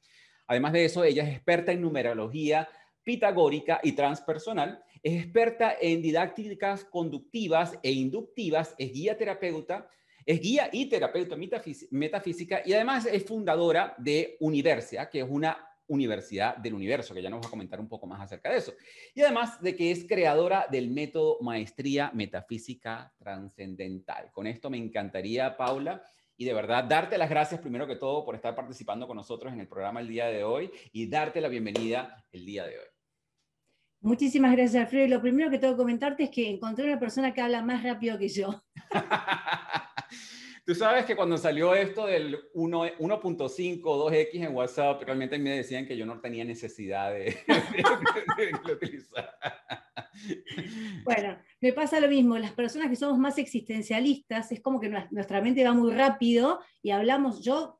Además 0.47 0.73
de 0.73 0.83
eso, 0.83 1.05
ella 1.05 1.23
es 1.23 1.29
experta 1.29 1.71
en 1.71 1.79
numerología 1.79 2.67
pitagórica 3.03 3.79
y 3.81 3.93
transpersonal, 3.93 4.83
es 5.01 5.23
experta 5.23 5.77
en 5.79 6.01
didácticas 6.01 6.83
conductivas 6.83 7.79
e 7.81 7.91
inductivas, 7.91 8.75
es 8.77 8.91
guía 8.91 9.17
terapeuta, 9.17 9.89
es 10.25 10.41
guía 10.41 10.69
y 10.73 10.87
terapeuta 10.87 11.37
metafísica 11.89 12.61
y 12.65 12.73
además 12.73 13.05
es 13.05 13.23
fundadora 13.23 13.95
de 13.97 14.35
Universia, 14.41 15.09
que 15.09 15.21
es 15.21 15.27
una 15.27 15.70
Universidad 15.91 16.55
del 16.55 16.73
Universo, 16.73 17.13
que 17.13 17.21
ya 17.21 17.29
nos 17.29 17.41
va 17.43 17.47
a 17.47 17.49
comentar 17.49 17.79
un 17.81 17.89
poco 17.89 18.07
más 18.07 18.21
acerca 18.21 18.49
de 18.49 18.57
eso. 18.57 18.73
Y 19.13 19.21
además 19.21 19.61
de 19.61 19.75
que 19.75 19.91
es 19.91 20.07
creadora 20.07 20.65
del 20.71 20.89
método 20.89 21.37
Maestría 21.41 22.11
Metafísica 22.13 23.13
Transcendental. 23.17 24.31
Con 24.31 24.47
esto 24.47 24.69
me 24.69 24.77
encantaría, 24.77 25.57
Paula, 25.57 26.01
y 26.37 26.45
de 26.45 26.53
verdad 26.53 26.85
darte 26.85 27.17
las 27.17 27.29
gracias 27.29 27.59
primero 27.59 27.85
que 27.85 27.97
todo 27.97 28.23
por 28.23 28.35
estar 28.35 28.55
participando 28.55 29.05
con 29.05 29.17
nosotros 29.17 29.51
en 29.51 29.59
el 29.59 29.67
programa 29.67 29.99
el 29.99 30.07
día 30.07 30.27
de 30.27 30.45
hoy 30.45 30.71
y 30.93 31.07
darte 31.07 31.41
la 31.41 31.49
bienvenida 31.49 32.23
el 32.31 32.45
día 32.45 32.63
de 32.65 32.79
hoy. 32.79 32.85
Muchísimas 33.99 34.53
gracias, 34.53 34.85
Alfredo. 34.85 35.05
Y 35.05 35.09
lo 35.09 35.21
primero 35.21 35.51
que 35.51 35.59
tengo 35.59 35.73
que 35.73 35.77
comentarte 35.77 36.23
es 36.23 36.29
que 36.29 36.49
encontré 36.49 36.85
una 36.85 36.99
persona 36.99 37.33
que 37.33 37.41
habla 37.41 37.61
más 37.61 37.83
rápido 37.83 38.17
que 38.17 38.29
yo. 38.29 38.63
Tú 40.63 40.75
sabes 40.75 41.05
que 41.05 41.15
cuando 41.15 41.37
salió 41.37 41.73
esto 41.73 42.05
del 42.05 42.37
1.5, 42.53 43.81
2X 43.81 44.29
en 44.33 44.55
WhatsApp, 44.55 45.01
realmente 45.03 45.39
me 45.39 45.57
decían 45.57 45.87
que 45.87 45.97
yo 45.97 46.05
no 46.05 46.19
tenía 46.19 46.45
necesidad 46.45 47.11
de, 47.13 47.35
utilizar. 48.71 49.37
Bueno, 51.03 51.37
me 51.59 51.73
pasa 51.73 51.99
lo 51.99 52.07
mismo. 52.07 52.37
Las 52.37 52.53
personas 52.53 52.89
que 52.89 52.95
somos 52.95 53.17
más 53.17 53.39
existencialistas, 53.39 54.51
es 54.51 54.61
como 54.61 54.79
que 54.79 54.89
nuestra 55.09 55.41
mente 55.41 55.63
va 55.63 55.73
muy 55.73 55.91
rápido 55.93 56.59
y 56.83 56.91
hablamos, 56.91 57.43
yo 57.43 57.79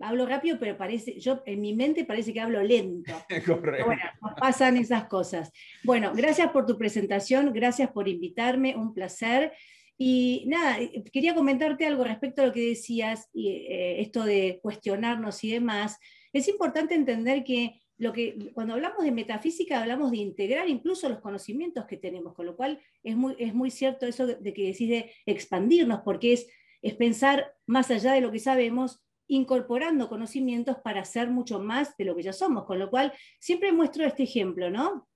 hablo 0.00 0.26
rápido, 0.26 0.58
pero 0.58 0.76
parece, 0.76 1.18
yo 1.20 1.42
en 1.46 1.60
mi 1.60 1.74
mente 1.74 2.04
parece 2.04 2.32
que 2.32 2.40
hablo 2.40 2.62
lento. 2.62 3.12
Correcto. 3.46 3.86
Bueno, 3.86 4.02
pasan 4.40 4.76
esas 4.76 5.04
cosas. 5.04 5.52
Bueno, 5.84 6.12
gracias 6.14 6.50
por 6.50 6.66
tu 6.66 6.76
presentación, 6.76 7.52
gracias 7.52 7.90
por 7.90 8.08
invitarme, 8.08 8.76
un 8.76 8.92
placer. 8.92 9.52
Y 10.00 10.44
nada, 10.46 10.80
eh, 10.80 11.02
quería 11.12 11.34
comentarte 11.34 11.84
algo 11.84 12.04
respecto 12.04 12.40
a 12.40 12.46
lo 12.46 12.52
que 12.52 12.68
decías, 12.68 13.28
y, 13.32 13.48
eh, 13.48 14.00
esto 14.00 14.24
de 14.24 14.60
cuestionarnos 14.62 15.42
y 15.42 15.50
demás. 15.50 15.98
Es 16.32 16.46
importante 16.48 16.94
entender 16.94 17.42
que, 17.42 17.80
lo 17.96 18.12
que 18.12 18.52
cuando 18.54 18.74
hablamos 18.74 19.02
de 19.02 19.10
metafísica 19.10 19.80
hablamos 19.80 20.12
de 20.12 20.18
integrar 20.18 20.68
incluso 20.68 21.08
los 21.08 21.18
conocimientos 21.18 21.84
que 21.86 21.96
tenemos, 21.96 22.32
con 22.32 22.46
lo 22.46 22.56
cual 22.56 22.80
es 23.02 23.16
muy, 23.16 23.34
es 23.40 23.52
muy 23.52 23.72
cierto 23.72 24.06
eso 24.06 24.24
de 24.24 24.54
que 24.54 24.66
decís 24.66 24.88
de 24.88 25.12
expandirnos, 25.26 26.02
porque 26.04 26.32
es, 26.34 26.46
es 26.80 26.94
pensar 26.94 27.52
más 27.66 27.90
allá 27.90 28.12
de 28.12 28.20
lo 28.20 28.30
que 28.30 28.38
sabemos, 28.38 29.02
incorporando 29.26 30.08
conocimientos 30.08 30.76
para 30.78 31.04
ser 31.04 31.28
mucho 31.28 31.58
más 31.58 31.96
de 31.96 32.04
lo 32.04 32.14
que 32.14 32.22
ya 32.22 32.32
somos, 32.32 32.66
con 32.66 32.78
lo 32.78 32.88
cual 32.88 33.12
siempre 33.40 33.72
muestro 33.72 34.06
este 34.06 34.22
ejemplo, 34.22 34.70
¿no? 34.70 35.07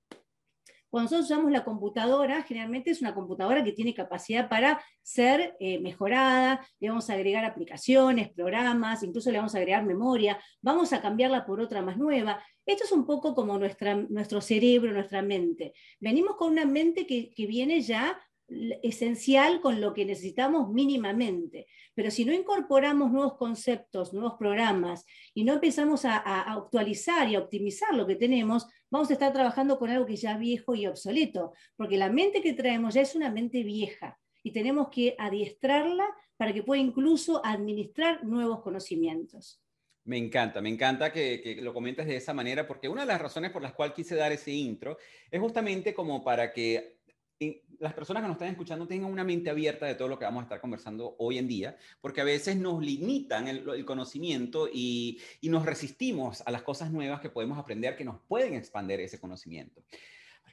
Cuando 0.93 1.05
nosotros 1.05 1.31
usamos 1.31 1.51
la 1.51 1.63
computadora, 1.63 2.43
generalmente 2.43 2.91
es 2.91 3.01
una 3.01 3.15
computadora 3.15 3.63
que 3.63 3.71
tiene 3.71 3.95
capacidad 3.95 4.47
para 4.47 4.79
ser 5.01 5.55
eh, 5.59 5.79
mejorada, 5.79 6.63
le 6.79 6.89
vamos 6.89 7.09
a 7.09 7.13
agregar 7.13 7.43
aplicaciones, 7.45 8.31
programas, 8.31 9.01
incluso 9.01 9.31
le 9.31 9.39
vamos 9.39 9.55
a 9.55 9.57
agregar 9.57 9.83
memoria, 9.85 10.39
vamos 10.61 10.93
a 10.93 11.01
cambiarla 11.01 11.47
por 11.47 11.59
otra 11.61 11.81
más 11.81 11.97
nueva. 11.97 12.43
Esto 12.63 12.83
es 12.83 12.91
un 12.91 13.07
poco 13.07 13.33
como 13.33 13.57
nuestro 13.57 14.39
cerebro, 14.39 14.91
nuestra 14.91 15.23
mente. 15.23 15.73
Venimos 15.99 16.35
con 16.35 16.51
una 16.51 16.65
mente 16.65 17.07
que, 17.07 17.33
que 17.33 17.47
viene 17.47 17.81
ya 17.81 18.15
esencial 18.81 19.61
con 19.61 19.81
lo 19.81 19.93
que 19.93 20.05
necesitamos 20.05 20.69
mínimamente. 20.69 21.67
Pero 21.95 22.11
si 22.11 22.25
no 22.25 22.33
incorporamos 22.33 23.11
nuevos 23.11 23.37
conceptos, 23.37 24.13
nuevos 24.13 24.35
programas 24.37 25.05
y 25.33 25.43
no 25.43 25.53
empezamos 25.53 26.05
a, 26.05 26.17
actualizar 26.17 27.29
y 27.29 27.35
a 27.35 27.39
optimizar 27.39 27.93
lo 27.93 28.05
que 28.05 28.15
tenemos, 28.15 28.67
vamos 28.93 29.09
a 29.09 29.13
estar 29.13 29.33
trabajando 29.33 29.79
con 29.79 29.89
algo 29.89 30.05
que 30.05 30.15
ya 30.15 30.33
es 30.33 30.39
viejo 30.39 30.75
y 30.75 30.85
obsoleto, 30.85 31.53
porque 31.75 31.97
la 31.97 32.11
mente 32.11 32.43
que 32.43 32.53
traemos 32.53 32.93
ya 32.93 33.01
es 33.01 33.15
una 33.15 33.31
mente 33.31 33.63
vieja 33.63 34.19
y 34.43 34.51
tenemos 34.51 34.89
que 34.89 35.15
adiestrarla 35.17 36.05
para 36.37 36.53
que 36.53 36.61
pueda 36.61 36.79
incluso 36.79 37.43
administrar 37.43 38.23
nuevos 38.23 38.61
conocimientos. 38.61 39.59
Me 40.03 40.19
encanta, 40.19 40.61
me 40.61 40.69
encanta 40.69 41.11
que, 41.11 41.57
lo 41.59 41.73
comentes 41.73 42.05
de 42.05 42.17
esa 42.17 42.35
manera, 42.35 42.67
porque 42.67 42.87
una 42.87 43.01
de 43.01 43.07
las 43.07 43.19
razones 43.19 43.49
por 43.49 43.63
las 43.63 43.73
cuales 43.73 43.95
quise 43.95 44.15
dar 44.15 44.31
ese 44.31 44.51
intro 44.51 44.99
es 45.31 45.41
justamente 45.41 45.95
como 45.95 46.23
para 46.23 46.53
que 46.53 46.92
las 47.79 47.93
personas 47.93 48.21
que 48.23 48.27
nos 48.27 48.35
están 48.35 48.49
escuchando 48.49 48.87
tengan 48.87 49.11
una 49.11 49.23
mente 49.23 49.49
abierta 49.49 49.85
de 49.85 49.95
todo 49.95 50.07
lo 50.07 50.17
que 50.17 50.25
vamos 50.25 50.41
a 50.41 50.43
estar 50.43 50.61
conversando 50.61 51.15
hoy 51.19 51.37
en 51.37 51.47
día, 51.47 51.77
porque 52.01 52.21
a 52.21 52.23
veces 52.23 52.55
nos 52.55 52.81
limitan 52.81 53.47
el, 53.47 53.85
conocimiento 53.85 54.69
y, 54.71 55.19
y, 55.41 55.49
nos 55.49 55.65
resistimos 55.65 56.41
a 56.45 56.51
las 56.51 56.63
cosas 56.63 56.91
nuevas 56.91 57.19
que 57.19 57.29
podemos 57.29 57.57
aprender, 57.57 57.97
que 57.97 58.05
nos 58.05 58.21
pueden 58.27 58.53
expandir 58.53 59.01
ese 59.01 59.19
conocimiento. 59.19 59.81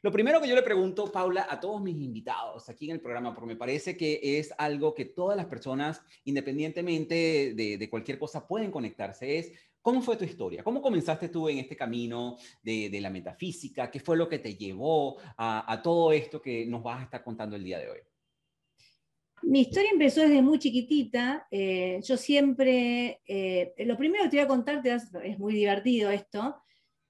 Lo 0.02 0.10
primero 0.10 0.40
que 0.40 0.48
yo 0.48 0.54
le 0.54 0.62
pregunto, 0.62 1.12
Paula, 1.12 1.46
a 1.50 1.60
todos 1.60 1.82
mis 1.82 1.96
invitados 1.96 2.70
aquí 2.70 2.86
en 2.86 2.92
el 2.92 3.02
programa, 3.02 3.34
porque 3.34 3.48
me 3.48 3.56
parece 3.56 3.98
que 3.98 4.38
es 4.38 4.50
algo 4.56 4.94
que 4.94 5.04
todas 5.04 5.36
las 5.36 5.44
personas, 5.44 6.00
independientemente 6.24 7.52
de, 7.54 7.90
cualquier 7.90 8.18
cosa, 8.18 8.48
pueden 8.48 8.70
conectarse, 8.70 9.38
es 9.38 9.52
¿Cómo 9.82 10.02
fue 10.02 10.16
tu 10.16 10.24
historia? 10.24 10.62
¿Cómo 10.62 10.82
comenzaste 10.82 11.28
tú 11.28 11.48
en 11.48 11.58
este 11.58 11.76
camino 11.76 12.36
de, 12.62 12.98
la 13.00 13.10
metafísica? 13.10 13.90
¿Qué 13.90 14.00
fue 14.00 14.16
lo 14.16 14.28
que 14.28 14.38
te 14.38 14.54
llevó 14.54 15.16
a, 15.38 15.80
todo 15.82 16.12
esto 16.12 16.40
que 16.40 16.66
nos 16.66 16.82
vas 16.82 17.00
a 17.00 17.04
estar 17.04 17.24
contando 17.24 17.56
el 17.56 17.64
día 17.64 17.78
de 17.78 17.90
hoy? 17.90 17.98
Mi 19.42 19.62
historia 19.62 19.90
empezó 19.90 20.20
desde 20.20 20.42
muy 20.42 20.58
chiquitita. 20.58 21.46
Eh, 21.50 21.98
yo 22.02 22.18
siempre, 22.18 23.22
eh, 23.26 23.72
lo 23.78 23.96
primero 23.96 24.24
que 24.24 24.30
te 24.30 24.36
voy 24.36 24.44
a 24.44 24.48
contar, 24.48 24.82
es 24.86 25.38
muy 25.38 25.54
divertido 25.54 26.10
esto, 26.10 26.62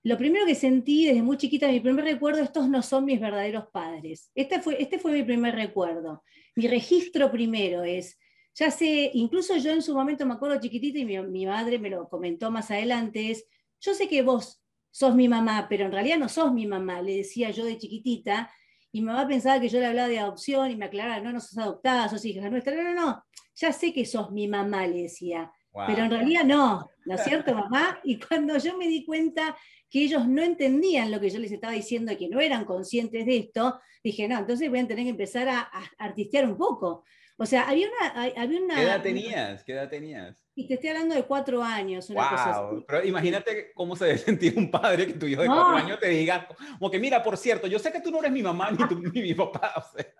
lo 0.02 0.16
primero 0.16 0.46
que 0.46 0.54
sentí 0.54 1.06
desde 1.06 1.22
muy 1.22 1.36
chiquita, 1.36 1.68
mi 1.68 1.80
primer 1.80 2.04
recuerdo, 2.04 2.40
estos 2.40 2.68
no 2.68 2.82
son 2.82 3.04
mis 3.04 3.20
verdaderos 3.20 3.66
padres. 3.70 4.30
Este 4.34 4.60
fue, 4.60 4.80
este 4.80 4.98
fue 4.98 5.12
mi 5.12 5.22
primer 5.22 5.54
recuerdo. 5.54 6.22
Mi 6.56 6.68
registro 6.68 7.30
primero 7.30 7.84
es, 7.84 8.18
ya 8.54 8.70
sé, 8.70 9.10
incluso 9.14 9.56
yo 9.56 9.70
en 9.72 9.82
su 9.82 9.94
momento 9.94 10.26
me 10.26 10.34
acuerdo 10.34 10.60
chiquitita 10.60 10.98
y 10.98 11.04
mi, 11.04 11.46
madre 11.46 11.78
me 11.78 11.90
lo 11.90 12.08
comentó 12.08 12.50
más 12.50 12.70
adelante, 12.70 13.30
es, 13.30 13.46
yo 13.80 13.94
sé 13.94 14.08
que 14.08 14.22
vos 14.22 14.62
sos 14.90 15.14
mi 15.14 15.28
mamá, 15.28 15.66
pero 15.68 15.86
en 15.86 15.92
realidad 15.92 16.18
no 16.18 16.28
sos 16.28 16.52
mi 16.52 16.66
mamá, 16.66 17.00
le 17.00 17.16
decía 17.16 17.50
yo 17.50 17.64
de 17.64 17.78
chiquitita, 17.78 18.52
y 18.92 19.00
mi 19.00 19.06
mamá 19.06 19.26
pensaba 19.28 19.60
que 19.60 19.68
yo 19.68 19.78
le 19.78 19.86
hablaba 19.86 20.08
de 20.08 20.18
adopción 20.18 20.70
y 20.70 20.76
me 20.76 20.86
aclaraba, 20.86 21.20
no, 21.20 21.32
no 21.32 21.40
sos 21.40 21.56
adoptada, 21.58 22.08
sos 22.08 22.24
hija 22.24 22.50
nuestra, 22.50 22.74
no, 22.74 22.82
no, 22.82 22.94
no, 22.94 23.24
ya 23.54 23.72
sé 23.72 23.92
que 23.92 24.04
sos 24.04 24.32
mi 24.32 24.48
mamá, 24.48 24.86
le 24.86 25.02
decía. 25.02 25.52
Pero 25.86 26.04
en 26.04 26.10
realidad 26.10 26.44
no, 26.44 26.90
¿no 27.04 27.14
es 27.14 27.22
cierto, 27.22 27.54
mamá? 27.54 28.00
Y 28.04 28.18
cuando 28.18 28.58
yo 28.58 28.76
me 28.76 28.88
di 28.88 29.04
cuenta 29.04 29.56
que 29.88 30.02
ellos 30.02 30.26
no 30.26 30.42
entendían 30.42 31.10
lo 31.10 31.20
que 31.20 31.30
yo 31.30 31.38
les 31.38 31.52
estaba 31.52 31.72
diciendo 31.72 32.12
y 32.12 32.16
que 32.16 32.28
no 32.28 32.40
eran 32.40 32.64
conscientes 32.64 33.24
de 33.26 33.36
esto, 33.36 33.80
dije, 34.02 34.26
no, 34.28 34.38
entonces 34.38 34.68
voy 34.68 34.80
a 34.80 34.86
tener 34.86 35.04
que 35.04 35.10
empezar 35.10 35.48
a, 35.48 35.70
artistear 35.98 36.46
un 36.46 36.56
poco. 36.56 37.04
O 37.42 37.46
sea, 37.46 37.62
había 37.62 37.88
una, 37.88 38.22
había 38.36 38.60
una... 38.60 38.74
¿Qué 38.74 38.82
edad 38.82 39.02
tenías? 39.02 39.64
¿Qué 39.64 39.72
edad 39.72 39.88
tenías? 39.88 40.44
Y 40.54 40.68
te 40.68 40.74
estoy 40.74 40.90
hablando 40.90 41.14
de 41.14 41.22
cuatro 41.22 41.62
años. 41.62 42.10
Una 42.10 42.60
wow. 42.60 42.84
Pero 42.86 43.02
imagínate 43.06 43.72
cómo 43.72 43.96
se 43.96 44.04
debe 44.08 44.18
sentir 44.18 44.58
un 44.58 44.70
padre 44.70 45.06
que 45.06 45.14
tu 45.14 45.24
hijo 45.24 45.40
de 45.40 45.48
cuatro 45.48 45.74
años 45.74 45.98
te 45.98 46.10
diga, 46.10 46.46
como 46.78 46.90
que 46.90 46.98
mira, 46.98 47.22
por 47.22 47.38
cierto, 47.38 47.66
yo 47.66 47.78
sé 47.78 47.90
que 47.90 48.02
tú 48.02 48.10
no 48.10 48.18
eres 48.18 48.30
mi 48.30 48.42
mamá 48.42 48.70
ni, 48.70 48.94
ni 48.94 49.22
mi 49.22 49.34
papá. 49.34 49.72
O 49.80 49.96
sea. 49.96 50.12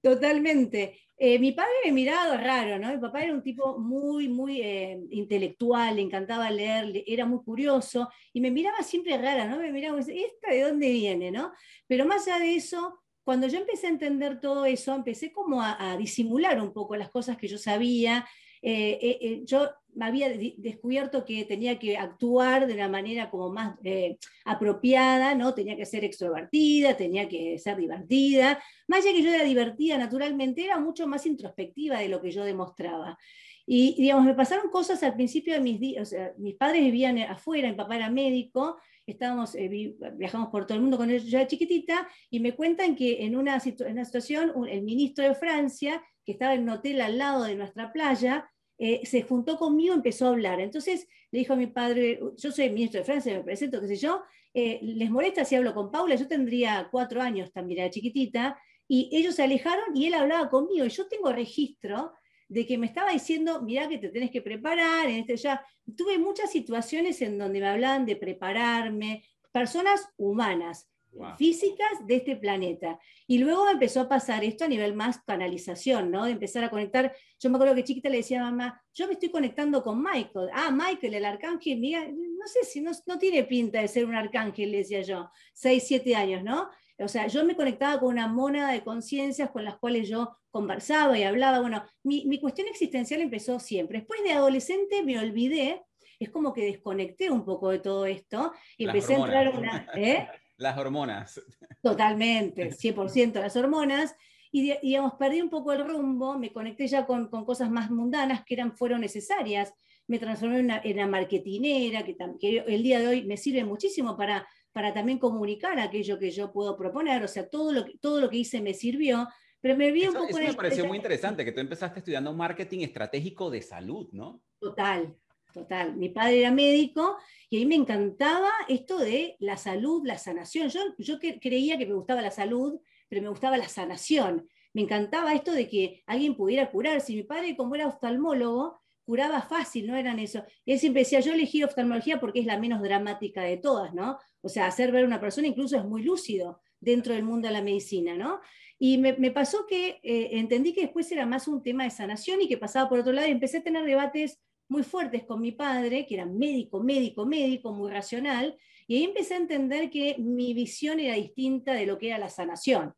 Totalmente. 0.00 1.00
Eh, 1.16 1.40
mi 1.40 1.50
padre 1.50 1.72
me 1.86 1.90
miraba 1.90 2.36
raro, 2.36 2.78
¿no? 2.78 2.92
Mi 2.92 2.98
papá 2.98 3.24
era 3.24 3.34
un 3.34 3.42
tipo 3.42 3.76
muy, 3.80 4.28
muy 4.28 4.62
eh, 4.62 5.00
intelectual, 5.10 5.96
le 5.96 6.02
encantaba 6.02 6.48
leer, 6.48 7.02
era 7.08 7.26
muy 7.26 7.42
curioso 7.42 8.08
y 8.32 8.40
me 8.40 8.52
miraba 8.52 8.84
siempre 8.84 9.18
rara, 9.18 9.46
¿no? 9.46 9.58
Me 9.58 9.72
miraba 9.72 9.96
y 9.96 10.04
decía, 10.04 10.26
¿esta 10.26 10.52
de 10.52 10.62
dónde 10.62 10.90
viene, 10.92 11.32
no? 11.32 11.52
Pero 11.88 12.06
más 12.06 12.28
allá 12.28 12.38
de 12.38 12.54
eso, 12.54 13.00
cuando 13.28 13.46
yo 13.46 13.58
empecé 13.58 13.88
a 13.88 13.90
entender 13.90 14.40
todo 14.40 14.64
eso, 14.64 14.94
empecé 14.94 15.32
como 15.32 15.60
a, 15.60 15.92
a 15.92 15.98
disimular 15.98 16.58
un 16.62 16.72
poco 16.72 16.96
las 16.96 17.10
cosas 17.10 17.36
que 17.36 17.46
yo 17.46 17.58
sabía. 17.58 18.26
Eh, 18.62 19.42
yo 19.44 19.68
había 20.00 20.30
descubierto 20.56 21.26
que 21.26 21.44
tenía 21.44 21.78
que 21.78 21.98
actuar 21.98 22.66
de 22.66 22.72
una 22.72 22.88
manera 22.88 23.28
como 23.28 23.50
más 23.50 23.76
eh, 23.84 24.16
apropiada, 24.46 25.34
¿no? 25.34 25.52
Tenía 25.52 25.76
que 25.76 25.84
ser 25.84 26.04
extrovertida, 26.04 26.96
tenía 26.96 27.28
que 27.28 27.58
ser 27.58 27.76
divertida. 27.76 28.62
Más 28.86 29.04
allá 29.04 29.12
que 29.12 29.22
yo 29.22 29.28
era 29.28 29.44
divertida 29.44 29.98
naturalmente, 29.98 30.64
era 30.64 30.80
mucho 30.80 31.06
más 31.06 31.26
introspectiva 31.26 31.98
de 31.98 32.08
lo 32.08 32.22
que 32.22 32.30
yo 32.30 32.44
demostraba. 32.44 33.18
Y, 33.66 33.94
digamos, 33.98 34.24
me 34.24 34.32
pasaron 34.32 34.70
cosas 34.70 35.02
al 35.02 35.16
principio 35.16 35.52
de 35.52 35.60
mis 35.60 35.78
días, 35.78 36.00
o 36.00 36.06
sea, 36.06 36.32
mis 36.38 36.54
padres 36.54 36.80
vivían 36.80 37.18
afuera, 37.18 37.68
mi 37.68 37.76
papá 37.76 37.96
era 37.96 38.08
médico, 38.08 38.78
estábamos, 39.12 39.54
eh, 39.54 39.94
viajamos 40.14 40.48
por 40.48 40.66
todo 40.66 40.76
el 40.76 40.82
mundo 40.82 40.96
con 40.96 41.10
ellos, 41.10 41.24
yo 41.24 41.44
chiquitita, 41.46 42.08
y 42.30 42.40
me 42.40 42.54
cuentan 42.54 42.94
que 42.94 43.24
en 43.24 43.36
una, 43.36 43.60
una 43.88 44.04
situación, 44.04 44.52
el 44.68 44.82
ministro 44.82 45.24
de 45.24 45.34
Francia, 45.34 46.02
que 46.24 46.32
estaba 46.32 46.54
en 46.54 46.62
un 46.62 46.70
hotel 46.70 47.00
al 47.00 47.18
lado 47.18 47.44
de 47.44 47.54
nuestra 47.54 47.92
playa, 47.92 48.50
eh, 48.78 49.04
se 49.04 49.22
juntó 49.22 49.58
conmigo, 49.58 49.94
empezó 49.94 50.26
a 50.26 50.30
hablar. 50.30 50.60
Entonces 50.60 51.08
le 51.32 51.40
dijo 51.40 51.54
a 51.54 51.56
mi 51.56 51.66
padre, 51.66 52.20
yo 52.36 52.52
soy 52.52 52.70
ministro 52.70 53.00
de 53.00 53.04
Francia, 53.04 53.34
me 53.34 53.42
presento, 53.42 53.80
qué 53.80 53.88
sé 53.88 53.96
yo, 53.96 54.22
eh, 54.54 54.78
¿les 54.82 55.10
molesta 55.10 55.44
si 55.44 55.56
hablo 55.56 55.74
con 55.74 55.90
Paula? 55.90 56.14
Yo 56.14 56.28
tendría 56.28 56.88
cuatro 56.90 57.20
años 57.20 57.52
también, 57.52 57.80
era 57.80 57.90
chiquitita, 57.90 58.58
y 58.86 59.10
ellos 59.12 59.34
se 59.34 59.42
alejaron 59.42 59.94
y 59.94 60.06
él 60.06 60.14
hablaba 60.14 60.48
conmigo, 60.48 60.84
y 60.84 60.90
yo 60.90 61.08
tengo 61.08 61.32
registro 61.32 62.12
de 62.48 62.66
que 62.66 62.78
me 62.78 62.86
estaba 62.86 63.12
diciendo, 63.12 63.62
mira 63.62 63.88
que 63.88 63.98
te 63.98 64.08
tenés 64.08 64.30
que 64.30 64.42
preparar, 64.42 65.06
en 65.06 65.20
este 65.20 65.36
ya, 65.36 65.64
tuve 65.96 66.18
muchas 66.18 66.50
situaciones 66.50 67.20
en 67.22 67.38
donde 67.38 67.60
me 67.60 67.68
hablaban 67.68 68.06
de 68.06 68.16
prepararme, 68.16 69.24
personas 69.52 70.08
humanas, 70.16 70.88
físicas 71.36 72.06
de 72.06 72.16
este 72.16 72.36
planeta. 72.36 72.98
Y 73.26 73.38
luego 73.38 73.68
empezó 73.68 74.02
a 74.02 74.08
pasar 74.08 74.44
esto 74.44 74.64
a 74.64 74.68
nivel 74.68 74.94
más 74.94 75.18
canalización, 75.18 76.10
¿no? 76.10 76.24
De 76.24 76.32
empezar 76.32 76.64
a 76.64 76.70
conectar. 76.70 77.12
Yo 77.38 77.50
me 77.50 77.56
acuerdo 77.56 77.74
que 77.74 77.84
chiquita 77.84 78.08
le 78.08 78.18
decía 78.18 78.40
a 78.40 78.50
mamá, 78.50 78.82
yo 78.94 79.06
me 79.06 79.14
estoy 79.14 79.30
conectando 79.30 79.82
con 79.82 80.02
Michael. 80.02 80.50
Ah, 80.52 80.70
Michael, 80.70 81.14
el 81.14 81.24
arcángel, 81.24 81.78
mira, 81.78 82.06
no 82.06 82.46
sé 82.46 82.64
si 82.64 82.80
no, 82.80 82.92
no 83.06 83.18
tiene 83.18 83.44
pinta 83.44 83.80
de 83.80 83.88
ser 83.88 84.04
un 84.04 84.14
arcángel, 84.14 84.70
le 84.70 84.78
decía 84.78 85.02
yo, 85.02 85.30
seis, 85.52 85.84
siete 85.86 86.14
años, 86.14 86.42
¿no? 86.42 86.68
O 87.00 87.08
sea, 87.08 87.26
yo 87.28 87.44
me 87.44 87.56
conectaba 87.56 88.00
con 88.00 88.08
una 88.08 88.26
mónada 88.26 88.72
de 88.72 88.82
conciencias 88.82 89.50
con 89.50 89.64
las 89.64 89.76
cuales 89.78 90.08
yo 90.08 90.36
conversaba 90.50 91.16
y 91.18 91.22
hablaba. 91.22 91.60
Bueno, 91.60 91.84
mi, 92.02 92.24
mi 92.26 92.40
cuestión 92.40 92.66
existencial 92.68 93.20
empezó 93.20 93.60
siempre. 93.60 93.98
Después 93.98 94.22
de 94.24 94.32
adolescente 94.32 95.02
me 95.04 95.18
olvidé, 95.18 95.82
es 96.18 96.30
como 96.30 96.52
que 96.52 96.64
desconecté 96.64 97.30
un 97.30 97.44
poco 97.44 97.70
de 97.70 97.78
todo 97.78 98.06
esto 98.06 98.52
y 98.76 98.86
empecé 98.86 99.14
a 99.14 99.18
entrar 99.18 99.46
en 99.46 99.56
una... 99.56 99.88
¿eh? 99.94 100.28
Las 100.56 100.76
hormonas. 100.76 101.40
Totalmente, 101.80 102.70
100% 102.72 103.34
las 103.34 103.54
hormonas. 103.54 104.16
Y 104.50 104.74
digamos, 104.82 105.14
perdí 105.14 105.40
un 105.40 105.50
poco 105.50 105.72
el 105.72 105.86
rumbo, 105.86 106.36
me 106.36 106.52
conecté 106.52 106.88
ya 106.88 107.06
con, 107.06 107.28
con 107.28 107.44
cosas 107.44 107.70
más 107.70 107.90
mundanas 107.92 108.44
que 108.44 108.54
eran, 108.54 108.76
fueron 108.76 109.02
necesarias. 109.02 109.72
Me 110.08 110.18
transformé 110.18 110.58
en 110.58 110.64
una, 110.64 110.80
en 110.82 110.94
una 110.94 111.06
marketinera, 111.06 112.02
que, 112.02 112.16
que, 112.40 112.64
el 112.66 112.82
día 112.82 112.98
de 112.98 113.06
hoy 113.06 113.24
me 113.24 113.36
sirve 113.36 113.62
muchísimo 113.64 114.16
para, 114.16 114.48
para 114.78 114.94
también 114.94 115.18
comunicar 115.18 115.76
aquello 115.80 116.20
que 116.20 116.30
yo 116.30 116.52
puedo 116.52 116.76
proponer. 116.76 117.24
O 117.24 117.26
sea, 117.26 117.48
todo 117.48 117.72
lo, 117.72 117.84
todo 118.00 118.20
lo 118.20 118.30
que 118.30 118.36
hice 118.36 118.60
me 118.60 118.74
sirvió, 118.74 119.26
pero 119.60 119.76
me 119.76 119.90
vi 119.90 120.06
un 120.06 120.14
poco... 120.14 120.28
Eso 120.28 120.38
me 120.38 120.54
pareció 120.54 120.86
muy 120.86 120.98
interesante, 120.98 121.44
que 121.44 121.50
tú 121.50 121.58
empezaste 121.58 121.98
estudiando 121.98 122.32
marketing 122.32 122.84
estratégico 122.84 123.50
de 123.50 123.60
salud, 123.60 124.08
¿no? 124.12 124.40
Total, 124.60 125.16
total. 125.52 125.96
Mi 125.96 126.10
padre 126.10 126.38
era 126.38 126.52
médico 126.52 127.16
y 127.50 127.56
a 127.56 127.58
mí 127.58 127.66
me 127.66 127.74
encantaba 127.74 128.52
esto 128.68 128.98
de 128.98 129.34
la 129.40 129.56
salud, 129.56 130.06
la 130.06 130.16
sanación. 130.16 130.68
Yo, 130.68 130.80
yo 130.96 131.18
creía 131.18 131.76
que 131.76 131.86
me 131.86 131.94
gustaba 131.94 132.22
la 132.22 132.30
salud, 132.30 132.80
pero 133.08 133.20
me 133.20 133.30
gustaba 133.30 133.56
la 133.56 133.68
sanación. 133.68 134.48
Me 134.74 134.82
encantaba 134.82 135.34
esto 135.34 135.50
de 135.50 135.68
que 135.68 136.04
alguien 136.06 136.36
pudiera 136.36 136.70
curar. 136.70 137.00
Si 137.00 137.16
mi 137.16 137.24
padre, 137.24 137.56
como 137.56 137.74
era 137.74 137.88
oftalmólogo, 137.88 138.78
curaba 139.08 139.40
fácil, 139.40 139.86
no 139.86 139.96
eran 139.96 140.18
eso. 140.18 140.44
Y 140.66 140.72
él 140.72 140.78
siempre 140.78 141.00
decía, 141.00 141.20
yo 141.20 141.32
elegí 141.32 141.62
oftalmología 141.62 142.20
porque 142.20 142.40
es 142.40 142.44
la 142.44 142.58
menos 142.58 142.82
dramática 142.82 143.40
de 143.40 143.56
todas, 143.56 143.94
¿no? 143.94 144.18
O 144.42 144.50
sea, 144.50 144.66
hacer 144.66 144.92
ver 144.92 145.04
a 145.04 145.06
una 145.06 145.18
persona 145.18 145.48
incluso 145.48 145.78
es 145.78 145.84
muy 145.86 146.02
lúcido 146.02 146.60
dentro 146.78 147.14
del 147.14 147.22
mundo 147.22 147.48
de 147.48 147.54
la 147.54 147.62
medicina, 147.62 148.18
¿no? 148.18 148.40
Y 148.78 148.98
me, 148.98 149.30
pasó 149.30 149.64
que 149.66 149.98
eh, 150.02 150.28
entendí 150.32 150.74
que 150.74 150.82
después 150.82 151.10
era 151.10 151.24
más 151.24 151.48
un 151.48 151.62
tema 151.62 151.84
de 151.84 151.90
sanación 151.90 152.42
y 152.42 152.48
que 152.48 152.58
pasaba 152.58 152.86
por 152.86 152.98
otro 152.98 153.14
lado 153.14 153.26
y 153.26 153.30
empecé 153.30 153.56
a 153.56 153.62
tener 153.62 153.86
debates 153.86 154.42
muy 154.68 154.82
fuertes 154.82 155.24
con 155.24 155.40
mi 155.40 155.52
padre, 155.52 156.04
que 156.04 156.16
era 156.16 156.26
médico, 156.26 156.82
médico, 156.82 157.24
médico, 157.24 157.72
muy 157.72 157.90
racional, 157.90 158.58
y 158.86 158.96
ahí 158.96 159.04
empecé 159.04 159.32
a 159.32 159.38
entender 159.38 159.88
que 159.88 160.16
mi 160.18 160.52
visión 160.52 161.00
era 161.00 161.14
distinta 161.14 161.72
de 161.72 161.86
lo 161.86 161.96
que 161.96 162.08
era 162.08 162.18
la 162.18 162.28
sanación. 162.28 162.92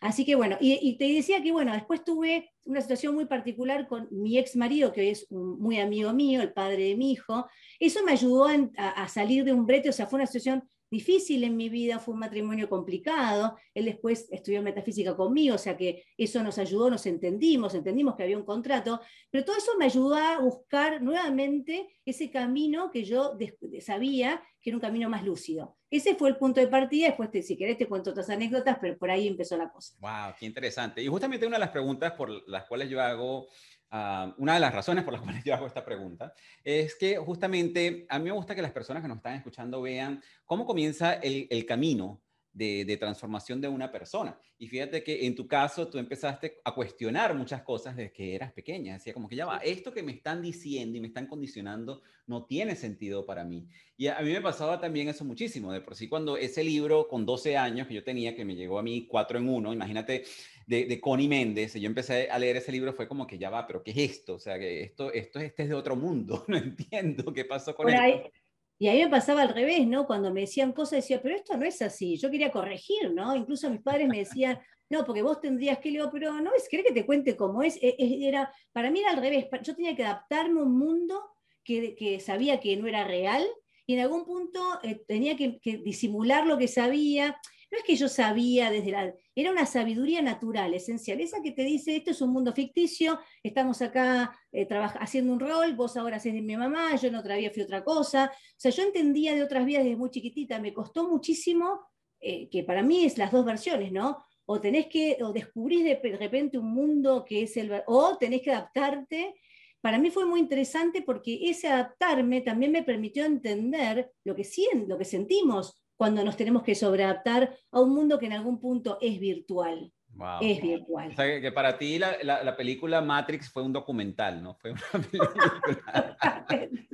Así 0.00 0.24
que 0.24 0.34
bueno, 0.34 0.56
y, 0.60 0.96
te 0.96 1.12
decía 1.12 1.42
que 1.42 1.52
bueno, 1.52 1.72
después 1.72 2.04
tuve 2.04 2.50
una 2.64 2.80
situación 2.80 3.14
muy 3.14 3.26
particular 3.26 3.88
con 3.88 4.08
mi 4.10 4.38
ex 4.38 4.56
marido, 4.56 4.92
que 4.92 5.00
hoy 5.00 5.08
es 5.08 5.26
un, 5.30 5.58
muy 5.58 5.78
amigo 5.80 6.12
mío, 6.12 6.40
el 6.42 6.52
padre 6.52 6.84
de 6.84 6.96
mi 6.96 7.12
hijo. 7.12 7.46
Eso 7.80 8.04
me 8.04 8.12
ayudó 8.12 8.46
a, 8.76 9.08
salir 9.08 9.44
de 9.44 9.52
un 9.52 9.66
brete, 9.66 9.88
o 9.88 9.92
sea, 9.92 10.06
fue 10.06 10.18
una 10.18 10.26
situación 10.26 10.68
difícil 10.90 11.44
en 11.44 11.56
mi 11.56 11.68
vida, 11.68 11.98
fue 11.98 12.14
un 12.14 12.20
matrimonio 12.20 12.68
complicado. 12.68 13.56
Él 13.74 13.86
después 13.86 14.28
estudió 14.30 14.62
metafísica 14.62 15.16
conmigo, 15.16 15.54
o 15.54 15.58
sea 15.58 15.76
que 15.76 16.04
eso 16.16 16.42
nos 16.42 16.58
ayudó, 16.58 16.90
nos 16.90 17.06
entendimos, 17.06 17.74
entendimos 17.74 18.16
que 18.16 18.22
había 18.22 18.38
un 18.38 18.44
contrato, 18.44 19.00
pero 19.30 19.44
todo 19.44 19.56
eso 19.56 19.72
me 19.78 19.86
ayudó 19.86 20.14
a 20.14 20.38
buscar 20.38 21.02
nuevamente 21.02 21.88
ese 22.04 22.30
camino 22.30 22.90
que 22.90 23.04
yo 23.04 23.36
sabía 23.80 24.42
que 24.62 24.70
era 24.70 24.76
un 24.76 24.80
camino 24.80 25.10
más 25.10 25.24
lúcido. 25.24 25.77
Ese 25.90 26.14
fue 26.14 26.28
el 26.28 26.36
punto 26.36 26.60
de 26.60 26.68
partida, 26.68 27.06
después 27.06 27.30
si 27.46 27.56
querés 27.56 27.78
te 27.78 27.86
cuento 27.86 28.10
otras 28.10 28.28
anécdotas, 28.28 28.78
pero 28.80 28.98
por 28.98 29.10
ahí 29.10 29.26
empezó 29.26 29.56
la 29.56 29.70
cosa. 29.70 29.94
Wow, 30.00 30.34
qué 30.38 30.46
interesante. 30.46 31.02
Y 31.02 31.06
justamente 31.06 31.46
una 31.46 31.56
de 31.56 31.60
las 31.60 31.70
preguntas 31.70 32.12
por 32.12 32.30
las 32.48 32.64
cuales 32.64 32.90
yo 32.90 33.00
hago 33.00 33.48
una 33.90 34.54
de 34.54 34.60
las 34.60 34.74
razones 34.74 35.04
por 35.04 35.14
las 35.14 35.22
cuales 35.22 35.42
yo 35.44 35.54
hago 35.54 35.66
esta 35.66 35.84
pregunta 35.84 36.34
es 36.62 36.94
que 36.94 37.16
justamente 37.16 38.06
a 38.08 38.18
mí 38.18 38.26
me 38.26 38.32
gusta 38.32 38.54
que 38.54 38.62
las 38.62 38.72
personas 38.72 39.02
que 39.02 39.08
nos 39.08 39.16
están 39.16 39.34
escuchando 39.34 39.80
vean 39.80 40.22
cómo 40.44 40.66
comienza 40.66 41.14
el, 41.14 41.46
el 41.50 41.64
camino 41.64 42.22
de, 42.58 42.96
transformación 42.96 43.60
de 43.60 43.68
una 43.68 43.90
persona. 43.90 44.38
Y 44.58 44.66
fíjate 44.66 45.04
que 45.04 45.26
en 45.26 45.34
tu 45.34 45.46
caso 45.46 45.88
tú 45.88 45.98
empezaste 45.98 46.58
a 46.64 46.74
cuestionar 46.74 47.34
muchas 47.34 47.62
cosas 47.62 47.96
desde 47.96 48.12
que 48.12 48.34
eras 48.34 48.52
pequeña. 48.52 48.94
Decía 48.94 49.14
como 49.14 49.28
que 49.28 49.36
ya 49.36 49.46
va, 49.46 49.58
esto 49.58 49.92
que 49.92 50.02
me 50.02 50.12
están 50.12 50.42
diciendo 50.42 50.96
y 50.96 51.00
me 51.00 51.06
están 51.06 51.26
condicionando 51.26 52.02
no 52.26 52.44
tiene 52.44 52.74
sentido 52.76 53.24
para 53.24 53.44
mí. 53.44 53.66
Y 53.96 54.08
a, 54.08 54.20
mí 54.20 54.32
me 54.32 54.40
pasaba 54.40 54.80
también 54.80 55.08
eso 55.08 55.24
muchísimo. 55.24 55.72
De 55.72 55.80
por 55.80 55.94
sí 55.94 56.08
cuando 56.08 56.36
ese 56.36 56.64
libro 56.64 57.08
con 57.08 57.24
12 57.24 57.56
años 57.56 57.86
que 57.86 57.94
yo 57.94 58.04
tenía, 58.04 58.34
que 58.34 58.44
me 58.44 58.56
llegó 58.56 58.78
a 58.78 58.82
mí 58.82 59.06
cuatro 59.06 59.38
en 59.38 59.48
uno, 59.48 59.72
imagínate, 59.72 60.24
de, 60.66 60.84
de 60.84 61.00
Connie 61.00 61.28
Méndez, 61.28 61.74
yo 61.74 61.86
empecé 61.86 62.28
a 62.30 62.38
leer 62.38 62.56
ese 62.56 62.72
libro, 62.72 62.92
fue 62.92 63.08
como 63.08 63.26
que 63.26 63.38
ya 63.38 63.48
va, 63.48 63.66
pero 63.66 63.82
¿qué 63.82 63.92
es 63.92 63.96
esto? 63.96 64.34
O 64.34 64.38
sea, 64.38 64.58
que 64.58 64.82
esto, 64.82 65.10
esto 65.12 65.40
este 65.40 65.62
es 65.62 65.68
de 65.70 65.74
otro 65.74 65.96
mundo, 65.96 66.44
no 66.48 66.58
entiendo 66.58 67.32
qué 67.32 67.44
pasó 67.44 67.74
con 67.74 67.88
él. 67.88 68.30
Y 68.78 68.88
a 68.88 68.92
mí 68.92 69.00
me 69.00 69.08
pasaba 69.08 69.42
al 69.42 69.48
revés, 69.48 69.86
¿no? 69.86 70.06
Cuando 70.06 70.32
me 70.32 70.42
decían 70.42 70.72
cosas, 70.72 70.98
decía, 70.98 71.20
pero 71.20 71.34
esto 71.34 71.56
no 71.56 71.64
es 71.64 71.82
así. 71.82 72.16
Yo 72.16 72.30
quería 72.30 72.52
corregir, 72.52 73.12
¿no? 73.12 73.34
Incluso 73.34 73.68
mis 73.70 73.82
padres 73.82 74.08
me 74.08 74.18
decían, 74.18 74.58
no, 74.88 75.04
porque 75.04 75.22
vos 75.22 75.40
tendrías 75.40 75.78
que, 75.78 75.90
leer, 75.90 76.08
pero 76.12 76.40
no, 76.40 76.50
es, 76.54 76.68
¿querés 76.68 76.86
que 76.86 76.92
te 76.92 77.04
cuente 77.04 77.36
cómo 77.36 77.62
es? 77.62 77.76
E, 77.76 77.96
e, 77.98 78.28
era, 78.28 78.52
para 78.72 78.90
mí 78.90 79.00
era 79.00 79.10
al 79.10 79.20
revés. 79.20 79.46
Yo 79.62 79.74
tenía 79.74 79.96
que 79.96 80.04
adaptarme 80.04 80.60
a 80.60 80.62
un 80.62 80.78
mundo 80.78 81.20
que, 81.64 81.94
que 81.94 82.20
sabía 82.20 82.60
que 82.60 82.76
no 82.76 82.86
era 82.86 83.04
real 83.04 83.44
y 83.84 83.94
en 83.94 84.00
algún 84.00 84.24
punto 84.24 84.60
eh, 84.82 85.02
tenía 85.06 85.36
que, 85.36 85.58
que 85.58 85.78
disimular 85.78 86.46
lo 86.46 86.56
que 86.56 86.68
sabía 86.68 87.38
no 87.70 87.78
es 87.78 87.84
que 87.84 87.96
yo 87.96 88.08
sabía 88.08 88.70
desde 88.70 88.90
la... 88.90 89.14
Era 89.38 89.52
una 89.52 89.66
sabiduría 89.66 90.20
natural, 90.20 90.74
esencial, 90.74 91.20
esa 91.20 91.40
que 91.40 91.52
te 91.52 91.62
dice, 91.62 91.94
esto 91.94 92.10
es 92.10 92.20
un 92.20 92.30
mundo 92.30 92.52
ficticio, 92.52 93.20
estamos 93.40 93.80
acá 93.82 94.36
eh, 94.50 94.66
haciendo 94.98 95.32
un 95.32 95.38
rol, 95.38 95.76
vos 95.76 95.96
ahora 95.96 96.16
haces 96.16 96.34
mi 96.34 96.56
mamá, 96.56 96.96
yo 96.96 97.06
en 97.06 97.14
otra 97.14 97.36
vida 97.36 97.52
fui 97.54 97.62
otra 97.62 97.84
cosa. 97.84 98.32
O 98.34 98.56
sea, 98.56 98.72
yo 98.72 98.82
entendía 98.82 99.36
de 99.36 99.44
otras 99.44 99.64
vidas 99.64 99.84
desde 99.84 99.96
muy 99.96 100.10
chiquitita, 100.10 100.58
me 100.58 100.74
costó 100.74 101.08
muchísimo, 101.08 101.82
eh, 102.18 102.48
que 102.50 102.64
para 102.64 102.82
mí 102.82 103.04
es 103.04 103.16
las 103.16 103.30
dos 103.30 103.44
versiones, 103.44 103.92
¿no? 103.92 104.18
O 104.44 104.60
tenés 104.60 104.88
que, 104.88 105.18
o 105.22 105.32
descubrís 105.32 105.84
de 105.84 106.16
repente 106.18 106.58
un 106.58 106.72
mundo 106.74 107.24
que 107.24 107.44
es 107.44 107.56
el... 107.56 107.70
o 107.86 108.18
tenés 108.18 108.42
que 108.42 108.50
adaptarte 108.50 109.36
para 109.80 109.98
mí 109.98 110.10
fue 110.10 110.26
muy 110.26 110.40
interesante 110.40 111.02
porque 111.02 111.48
ese 111.48 111.68
adaptarme 111.68 112.40
también 112.40 112.72
me 112.72 112.82
permitió 112.82 113.24
entender 113.24 114.10
lo 114.24 114.34
que, 114.34 114.44
lo 114.88 114.98
que 114.98 115.04
sentimos 115.04 115.80
cuando 115.98 116.24
nos 116.24 116.36
tenemos 116.36 116.62
que 116.62 116.76
sobreadaptar 116.76 117.58
a 117.72 117.80
un 117.80 117.92
mundo 117.92 118.18
que 118.18 118.26
en 118.26 118.32
algún 118.32 118.60
punto 118.60 118.98
es 119.02 119.18
virtual. 119.18 119.92
Es 120.40 120.62
virtual. 120.62 121.10
O 121.10 121.14
sea, 121.14 121.40
que, 121.40 121.52
para 121.52 121.76
ti 121.76 121.98
la, 121.98 122.16
la, 122.22 122.56
película 122.56 123.00
Matrix 123.00 123.50
fue 123.50 123.62
un 123.62 123.72
documental, 123.72 124.42
¿no? 124.42 124.54
Fue 124.54 124.70
una 124.70 124.80
película. 125.10 126.16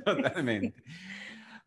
Totalmente. 0.03 0.73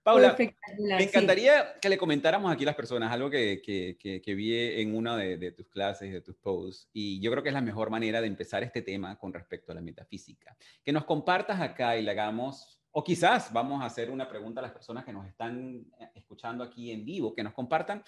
Paula, 0.02 0.36
me 0.38 1.02
encantaría 1.02 1.78
que 1.80 1.88
le 1.88 1.98
comentáramos 1.98 2.50
aquí 2.52 2.64
a 2.64 2.66
las 2.66 2.74
personas 2.74 3.12
algo 3.12 3.30
que, 3.30 3.60
que, 3.62 4.22
que 4.22 4.34
vi 4.34 4.80
en 4.80 4.96
una 4.96 5.16
de, 5.16 5.36
de, 5.36 5.52
tus 5.52 5.68
clases, 5.68 6.12
de 6.12 6.20
tus 6.20 6.36
posts, 6.36 6.88
y 6.92 7.20
yo 7.20 7.30
creo 7.30 7.42
que 7.42 7.50
es 7.50 7.54
la 7.54 7.60
mejor 7.60 7.90
manera 7.90 8.20
de 8.20 8.26
empezar 8.26 8.62
este 8.62 8.82
tema 8.82 9.18
con 9.18 9.32
respecto 9.32 9.70
a 9.70 9.74
la 9.74 9.80
metafísica. 9.80 10.56
Que 10.82 10.92
nos 10.92 11.04
compartas 11.04 11.60
acá 11.60 11.96
y 11.96 12.02
le 12.02 12.10
hagamos 12.10 12.77
o 12.92 13.04
quizás 13.04 13.52
vamos 13.52 13.82
a 13.82 13.86
hacer 13.86 14.10
una 14.10 14.28
pregunta 14.28 14.60
a 14.60 14.62
las 14.62 14.72
personas 14.72 15.04
que 15.04 15.12
nos 15.12 15.26
están 15.26 15.86
eh, 16.00 16.10
escuchando 16.14 16.64
aquí 16.64 16.90
en 16.90 17.04
vivo, 17.04 17.34
que 17.34 17.42
nos 17.42 17.52
compartan 17.52 18.02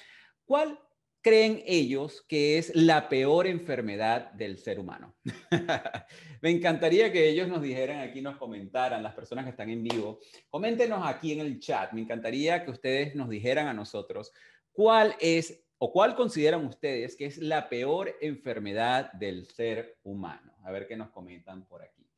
cuál 0.44 0.78
creen 1.22 1.62
ellos 1.66 2.24
que 2.26 2.58
es 2.58 2.74
la 2.74 3.08
peor 3.08 3.46
enfermedad 3.46 4.32
del 4.32 4.58
ser 4.58 4.80
humano. 4.80 5.14
Me 6.40 6.50
encantaría 6.50 7.12
que 7.12 7.28
ellos 7.28 7.48
nos 7.48 7.62
dijeran 7.62 8.00
aquí, 8.00 8.22
nos 8.22 8.36
comentaran, 8.36 9.02
las 9.02 9.14
personas 9.14 9.44
que 9.44 9.50
están 9.50 9.68
en 9.68 9.82
vivo. 9.82 10.18
Coméntenos 10.48 11.06
aquí 11.06 11.32
en 11.32 11.40
el 11.40 11.60
chat. 11.60 11.92
Me 11.92 12.00
encantaría 12.00 12.64
que 12.64 12.70
ustedes 12.70 13.14
nos 13.14 13.28
dijeran 13.28 13.66
a 13.66 13.74
nosotros 13.74 14.32
cuál 14.72 15.14
es 15.20 15.62
o 15.78 15.92
cuál 15.92 16.14
consideran 16.14 16.64
ustedes 16.66 17.16
que 17.16 17.26
es 17.26 17.38
la 17.38 17.68
peor 17.68 18.16
enfermedad 18.20 19.12
del 19.12 19.46
ser 19.46 19.98
humano. 20.02 20.54
A 20.64 20.70
ver 20.70 20.86
qué 20.86 20.96
nos 20.96 21.10
comentan 21.10 21.66
por 21.66 21.82
aquí. 21.82 22.09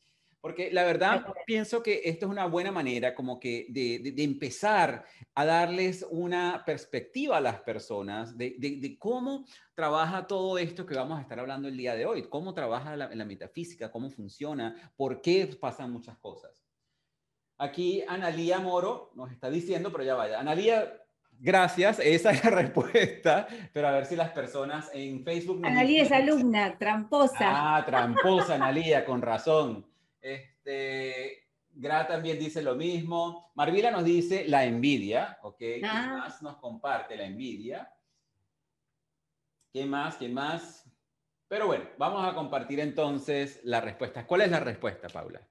Porque 0.42 0.72
la 0.72 0.82
verdad 0.82 1.24
pienso 1.46 1.84
que 1.84 2.02
esto 2.04 2.26
es 2.26 2.32
una 2.32 2.46
buena 2.46 2.72
manera 2.72 3.14
como 3.14 3.38
que 3.38 3.66
de, 3.68 4.12
empezar 4.24 5.04
a 5.36 5.44
darles 5.44 6.04
una 6.10 6.64
perspectiva 6.66 7.36
a 7.36 7.40
las 7.40 7.60
personas 7.60 8.36
de, 8.36 8.96
cómo 8.98 9.46
trabaja 9.72 10.26
todo 10.26 10.58
esto 10.58 10.84
que 10.84 10.96
vamos 10.96 11.20
a 11.20 11.22
estar 11.22 11.38
hablando 11.38 11.68
el 11.68 11.76
día 11.76 11.94
de 11.94 12.06
hoy, 12.06 12.24
cómo 12.28 12.54
trabaja 12.54 12.96
la, 12.96 13.14
la 13.14 13.24
metafísica, 13.24 13.92
cómo 13.92 14.10
funciona, 14.10 14.92
por 14.96 15.22
qué 15.22 15.46
pasan 15.46 15.92
muchas 15.92 16.18
cosas. 16.18 16.66
Aquí 17.56 18.02
Analía 18.08 18.58
Moro 18.58 19.12
nos 19.14 19.30
está 19.30 19.48
diciendo, 19.48 19.92
pero 19.92 20.02
ya 20.02 20.16
vaya, 20.16 20.40
Analía, 20.40 20.98
Gracias, 21.38 21.98
esa 21.98 22.30
es 22.30 22.44
la 22.44 22.50
respuesta, 22.62 23.46
pero 23.72 23.88
a 23.88 23.92
ver 23.92 24.06
si 24.06 24.14
las 24.14 24.30
personas 24.30 24.90
en 24.92 25.24
Facebook... 25.24 25.64
Analía 25.64 26.02
es 26.02 26.12
alumna, 26.12 26.78
tramposa. 26.78 27.76
Ah, 27.76 27.84
tramposa, 27.84 28.54
Analía, 28.54 29.04
con 29.04 29.22
razón. 29.22 29.91
Este, 30.22 31.48
Gra 31.74 32.06
también 32.06 32.38
dice 32.38 32.62
lo 32.62 32.74
mismo. 32.76 33.52
Marvila 33.54 33.90
nos 33.90 34.04
dice 34.04 34.46
la 34.48 34.64
envidia, 34.64 35.38
¿ok? 35.42 35.58
¿Quién 35.58 35.84
ah. 35.84 36.16
más 36.18 36.42
nos 36.42 36.56
comparte 36.56 37.16
la 37.16 37.26
envidia? 37.26 37.92
¿Qué 39.72 39.84
más? 39.84 40.16
¿Qué 40.16 40.28
más? 40.28 40.88
Pero 41.48 41.66
bueno, 41.66 41.84
vamos 41.98 42.26
a 42.26 42.34
compartir 42.34 42.80
entonces 42.80 43.60
la 43.64 43.80
respuesta. 43.80 44.26
¿Cuál 44.26 44.42
es 44.42 44.50
la 44.50 44.60
respuesta, 44.60 45.08
Paula? 45.08 45.46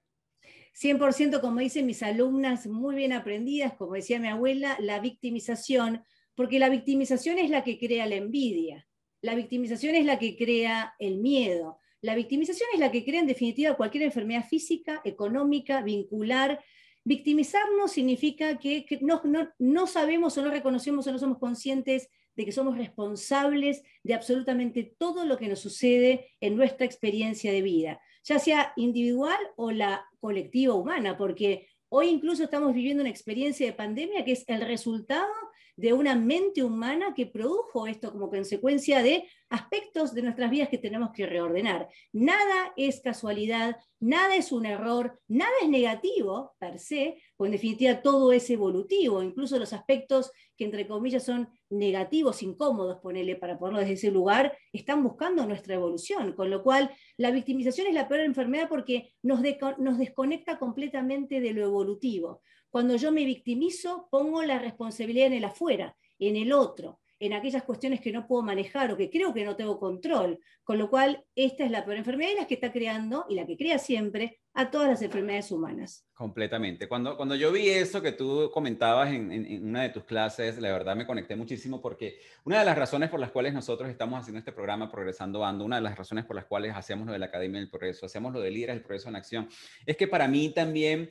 100% 0.74 1.40
como 1.40 1.60
dicen 1.60 1.86
mis 1.86 2.02
alumnas, 2.02 2.66
muy 2.66 2.94
bien 2.94 3.12
aprendidas, 3.12 3.74
como 3.74 3.94
decía 3.94 4.18
mi 4.18 4.28
abuela, 4.28 4.76
la 4.80 5.00
victimización, 5.00 6.02
porque 6.34 6.58
la 6.58 6.70
victimización 6.70 7.38
es 7.38 7.50
la 7.50 7.62
que 7.62 7.78
crea 7.78 8.06
la 8.06 8.14
envidia, 8.14 8.88
la 9.20 9.34
victimización 9.34 9.94
es 9.94 10.06
la 10.06 10.18
que 10.18 10.36
crea 10.36 10.94
el 10.98 11.18
miedo, 11.18 11.78
la 12.02 12.16
victimización 12.16 12.68
es 12.74 12.80
la 12.80 12.90
que 12.90 13.04
crea 13.04 13.20
en 13.20 13.28
definitiva 13.28 13.76
cualquier 13.76 14.02
enfermedad 14.02 14.44
física, 14.46 15.00
económica, 15.04 15.82
vincular. 15.82 16.62
Victimizarnos 17.04 17.92
significa 17.92 18.58
que, 18.58 18.84
no, 19.00 19.22
no, 19.58 19.86
sabemos 19.86 20.36
o 20.36 20.42
no 20.42 20.50
reconocemos 20.50 21.06
o 21.06 21.12
no 21.12 21.18
somos 21.20 21.38
conscientes 21.38 22.10
de 22.34 22.44
que 22.44 22.50
somos 22.50 22.76
responsables 22.76 23.82
de 24.02 24.14
absolutamente 24.14 24.94
todo 24.98 25.24
lo 25.24 25.38
que 25.38 25.48
nos 25.48 25.60
sucede 25.60 26.32
en 26.40 26.56
nuestra 26.56 26.86
experiencia 26.86 27.52
de 27.52 27.62
vida, 27.62 28.00
ya 28.24 28.40
sea 28.40 28.72
individual 28.76 29.38
o 29.56 29.70
la 29.70 30.04
colectiva 30.18 30.74
humana, 30.74 31.16
porque 31.16 31.68
hoy 31.88 32.08
incluso 32.08 32.42
estamos 32.42 32.74
viviendo 32.74 33.02
una 33.02 33.10
experiencia 33.10 33.66
de 33.66 33.74
pandemia 33.74 34.24
que 34.24 34.32
es 34.32 34.44
el 34.48 34.62
resultado 34.62 35.30
de 35.76 35.92
una 35.92 36.14
mente 36.14 36.62
humana 36.62 37.14
que 37.14 37.26
produjo 37.26 37.86
esto 37.86 38.12
como 38.12 38.30
consecuencia 38.30 39.02
de 39.02 39.28
aspectos 39.48 40.14
de 40.14 40.22
nuestras 40.22 40.50
vidas 40.50 40.68
que 40.68 40.78
tenemos 40.78 41.10
que 41.12 41.26
reordenar. 41.26 41.88
Nada 42.12 42.72
es 42.76 43.00
casualidad, 43.00 43.76
nada 44.00 44.34
es 44.34 44.52
un 44.52 44.66
error, 44.66 45.20
nada 45.28 45.52
es 45.62 45.68
negativo 45.68 46.54
per 46.58 46.78
se, 46.78 47.22
o 47.36 47.46
en 47.46 47.52
definitiva 47.52 48.00
todo 48.02 48.32
es 48.32 48.48
evolutivo, 48.50 49.22
incluso 49.22 49.58
los 49.58 49.72
aspectos 49.72 50.30
que 50.56 50.64
entre 50.64 50.86
comillas 50.86 51.24
son 51.24 51.48
negativos, 51.70 52.42
incómodos, 52.42 53.00
ponerle 53.00 53.36
para 53.36 53.58
ponerlo 53.58 53.80
desde 53.80 53.94
ese 53.94 54.10
lugar, 54.10 54.56
están 54.72 55.02
buscando 55.02 55.46
nuestra 55.46 55.74
evolución, 55.74 56.32
con 56.32 56.50
lo 56.50 56.62
cual 56.62 56.90
la 57.16 57.30
victimización 57.30 57.86
es 57.86 57.94
la 57.94 58.08
peor 58.08 58.20
enfermedad 58.20 58.68
porque 58.68 59.12
nos 59.22 59.42
desconecta 59.42 60.58
completamente 60.58 61.40
de 61.40 61.52
lo 61.52 61.64
evolutivo. 61.64 62.42
Cuando 62.72 62.96
yo 62.96 63.12
me 63.12 63.26
victimizo, 63.26 64.08
pongo 64.10 64.42
la 64.44 64.58
responsabilidad 64.58 65.26
en 65.26 65.34
el 65.34 65.44
afuera, 65.44 65.94
en 66.18 66.36
el 66.36 66.54
otro, 66.54 67.00
en 67.18 67.34
aquellas 67.34 67.64
cuestiones 67.64 68.00
que 68.00 68.12
no 68.12 68.26
puedo 68.26 68.42
manejar 68.42 68.90
o 68.90 68.96
que 68.96 69.10
creo 69.10 69.34
que 69.34 69.44
no 69.44 69.56
tengo 69.56 69.78
control. 69.78 70.38
Con 70.64 70.78
lo 70.78 70.88
cual, 70.88 71.22
esta 71.34 71.66
es 71.66 71.70
la 71.70 71.84
peor 71.84 71.98
enfermedad 71.98 72.30
y 72.32 72.40
la 72.40 72.46
que 72.46 72.54
está 72.54 72.72
creando, 72.72 73.26
y 73.28 73.34
la 73.34 73.46
que 73.46 73.58
crea 73.58 73.78
siempre, 73.78 74.40
a 74.54 74.70
todas 74.70 74.88
las 74.88 75.02
enfermedades 75.02 75.50
humanas. 75.52 76.06
Completamente. 76.14 76.88
Cuando, 76.88 77.14
cuando 77.14 77.34
yo 77.34 77.52
vi 77.52 77.68
eso 77.68 78.00
que 78.00 78.12
tú 78.12 78.50
comentabas 78.50 79.12
en, 79.12 79.30
en, 79.30 79.68
una 79.68 79.82
de 79.82 79.90
tus 79.90 80.04
clases, 80.04 80.58
la 80.58 80.72
verdad 80.72 80.96
me 80.96 81.06
conecté 81.06 81.36
muchísimo 81.36 81.82
porque 81.82 82.20
una 82.44 82.60
de 82.60 82.64
las 82.64 82.78
razones 82.78 83.10
por 83.10 83.20
las 83.20 83.32
cuales 83.32 83.52
nosotros 83.52 83.90
estamos 83.90 84.18
haciendo 84.18 84.38
este 84.38 84.52
programa 84.52 84.90
Progresando 84.90 85.44
Ando, 85.44 85.66
una 85.66 85.76
de 85.76 85.82
las 85.82 85.98
razones 85.98 86.24
por 86.24 86.36
las 86.36 86.46
cuales 86.46 86.74
hacemos 86.74 87.06
lo 87.06 87.12
de 87.12 87.18
la 87.18 87.26
Academia 87.26 87.60
del 87.60 87.68
Progreso, 87.68 88.06
hacemos 88.06 88.32
lo 88.32 88.40
de 88.40 88.50
Líderes 88.50 88.76
del 88.76 88.82
Progreso 88.82 89.10
en 89.10 89.16
Acción, 89.16 89.48
es 89.84 89.94
que 89.98 90.08
para 90.08 90.26
mí 90.26 90.54
también 90.54 91.10